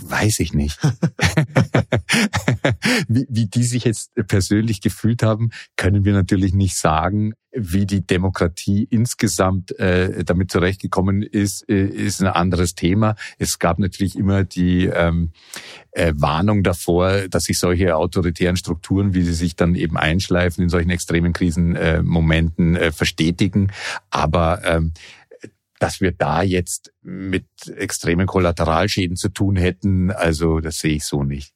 Weiß 0.00 0.40
ich 0.40 0.52
nicht. 0.54 0.78
wie, 3.08 3.26
wie 3.28 3.46
die 3.46 3.64
sich 3.64 3.84
jetzt 3.84 4.12
persönlich 4.28 4.80
gefühlt 4.80 5.22
haben, 5.22 5.50
können 5.76 6.04
wir 6.04 6.12
natürlich 6.12 6.54
nicht 6.54 6.76
sagen. 6.76 7.34
Wie 7.58 7.86
die 7.86 8.06
Demokratie 8.06 8.86
insgesamt 8.90 9.78
äh, 9.78 10.24
damit 10.24 10.50
zurechtgekommen 10.50 11.22
ist, 11.22 11.66
äh, 11.70 11.86
ist 11.86 12.20
ein 12.20 12.26
anderes 12.26 12.74
Thema. 12.74 13.16
Es 13.38 13.58
gab 13.58 13.78
natürlich 13.78 14.16
immer 14.16 14.44
die 14.44 14.86
ähm, 14.86 15.30
äh, 15.92 16.12
Warnung 16.16 16.62
davor, 16.62 17.28
dass 17.28 17.44
sich 17.44 17.58
solche 17.58 17.96
autoritären 17.96 18.56
Strukturen, 18.56 19.14
wie 19.14 19.22
sie 19.22 19.32
sich 19.32 19.56
dann 19.56 19.74
eben 19.74 19.96
einschleifen 19.96 20.64
in 20.64 20.68
solchen 20.68 20.90
extremen 20.90 21.32
Krisenmomenten, 21.32 22.76
äh, 22.76 22.86
äh, 22.88 22.92
verstetigen. 22.92 23.72
Aber 24.10 24.60
ähm, 24.64 24.92
dass 25.78 26.00
wir 26.00 26.12
da 26.12 26.42
jetzt 26.42 26.92
mit 27.02 27.46
extremen 27.76 28.26
Kollateralschäden 28.26 29.16
zu 29.16 29.28
tun 29.28 29.56
hätten, 29.56 30.10
also 30.10 30.60
das 30.60 30.78
sehe 30.78 30.96
ich 30.96 31.04
so 31.04 31.22
nicht. 31.22 31.52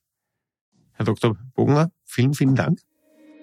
Herr 0.93 1.07
Dr. 1.07 1.37
Bogner, 1.55 1.91
vielen, 2.05 2.35
vielen 2.35 2.55
Dank. 2.55 2.81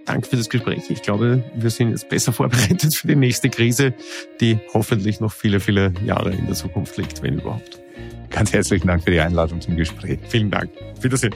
Danke 0.05 0.29
für 0.29 0.37
das 0.37 0.47
Gespräch. 0.47 0.89
Ich 0.89 1.01
glaube, 1.01 1.43
wir 1.55 1.69
sind 1.69 1.89
jetzt 1.89 2.07
besser 2.07 2.31
vorbereitet 2.33 2.95
für 2.95 3.07
die 3.07 3.15
nächste 3.15 3.49
Krise, 3.49 3.93
die 4.39 4.59
hoffentlich 4.73 5.19
noch 5.19 5.33
viele, 5.33 5.59
viele 5.59 5.93
Jahre 6.05 6.31
in 6.31 6.45
der 6.45 6.55
Zukunft 6.55 6.97
liegt, 6.97 7.21
wenn 7.21 7.39
überhaupt. 7.39 7.81
Ganz 8.29 8.53
herzlichen 8.53 8.87
Dank 8.87 9.03
für 9.03 9.11
die 9.11 9.19
Einladung 9.19 9.59
zum 9.59 9.75
Gespräch. 9.75 10.19
Vielen 10.29 10.51
Dank. 10.51 10.71
Wiedersehen. 11.01 11.33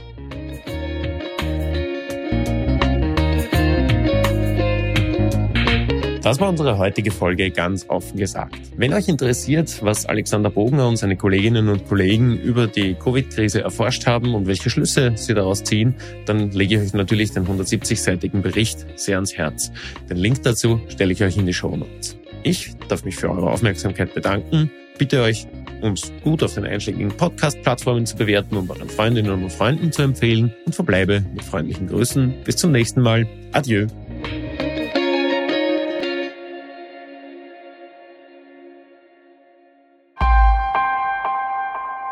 Das 6.31 6.39
war 6.39 6.47
unsere 6.47 6.77
heutige 6.77 7.11
Folge 7.11 7.51
ganz 7.51 7.89
offen 7.89 8.15
gesagt. 8.15 8.55
Wenn 8.77 8.93
euch 8.93 9.09
interessiert, 9.09 9.83
was 9.83 10.05
Alexander 10.05 10.49
Bogner 10.49 10.87
und 10.87 10.95
seine 10.95 11.17
Kolleginnen 11.17 11.67
und 11.67 11.89
Kollegen 11.89 12.37
über 12.37 12.67
die 12.67 12.93
Covid-Krise 12.93 13.59
erforscht 13.59 14.07
haben 14.07 14.33
und 14.33 14.47
welche 14.47 14.69
Schlüsse 14.69 15.11
sie 15.15 15.33
daraus 15.33 15.61
ziehen, 15.61 15.93
dann 16.25 16.51
lege 16.51 16.75
ich 16.75 16.81
euch 16.81 16.93
natürlich 16.93 17.31
den 17.31 17.45
170-seitigen 17.45 18.41
Bericht 18.41 18.85
sehr 18.95 19.17
ans 19.17 19.33
Herz. 19.33 19.73
Den 20.09 20.15
Link 20.15 20.41
dazu 20.43 20.79
stelle 20.87 21.11
ich 21.11 21.21
euch 21.21 21.35
in 21.35 21.45
die 21.45 21.53
Show 21.53 21.75
Notes. 21.75 22.15
Ich 22.43 22.77
darf 22.87 23.03
mich 23.03 23.17
für 23.17 23.29
eure 23.29 23.51
Aufmerksamkeit 23.51 24.13
bedanken. 24.13 24.71
Bitte 24.97 25.23
euch, 25.23 25.47
uns 25.81 26.13
gut 26.23 26.43
auf 26.43 26.53
den 26.53 26.63
einschlägigen 26.63 27.09
Podcast-Plattformen 27.09 28.05
zu 28.05 28.15
bewerten 28.15 28.55
und 28.55 28.69
euren 28.69 28.87
Freundinnen 28.87 29.43
und 29.43 29.51
Freunden 29.51 29.91
zu 29.91 30.03
empfehlen 30.03 30.53
und 30.65 30.75
verbleibe 30.75 31.25
mit 31.33 31.43
freundlichen 31.43 31.87
Grüßen. 31.87 32.35
Bis 32.45 32.55
zum 32.55 32.71
nächsten 32.71 33.01
Mal. 33.01 33.27
Adieu. 33.51 33.87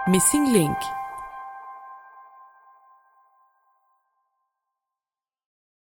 Missing 0.10 0.52
Link 0.52 0.99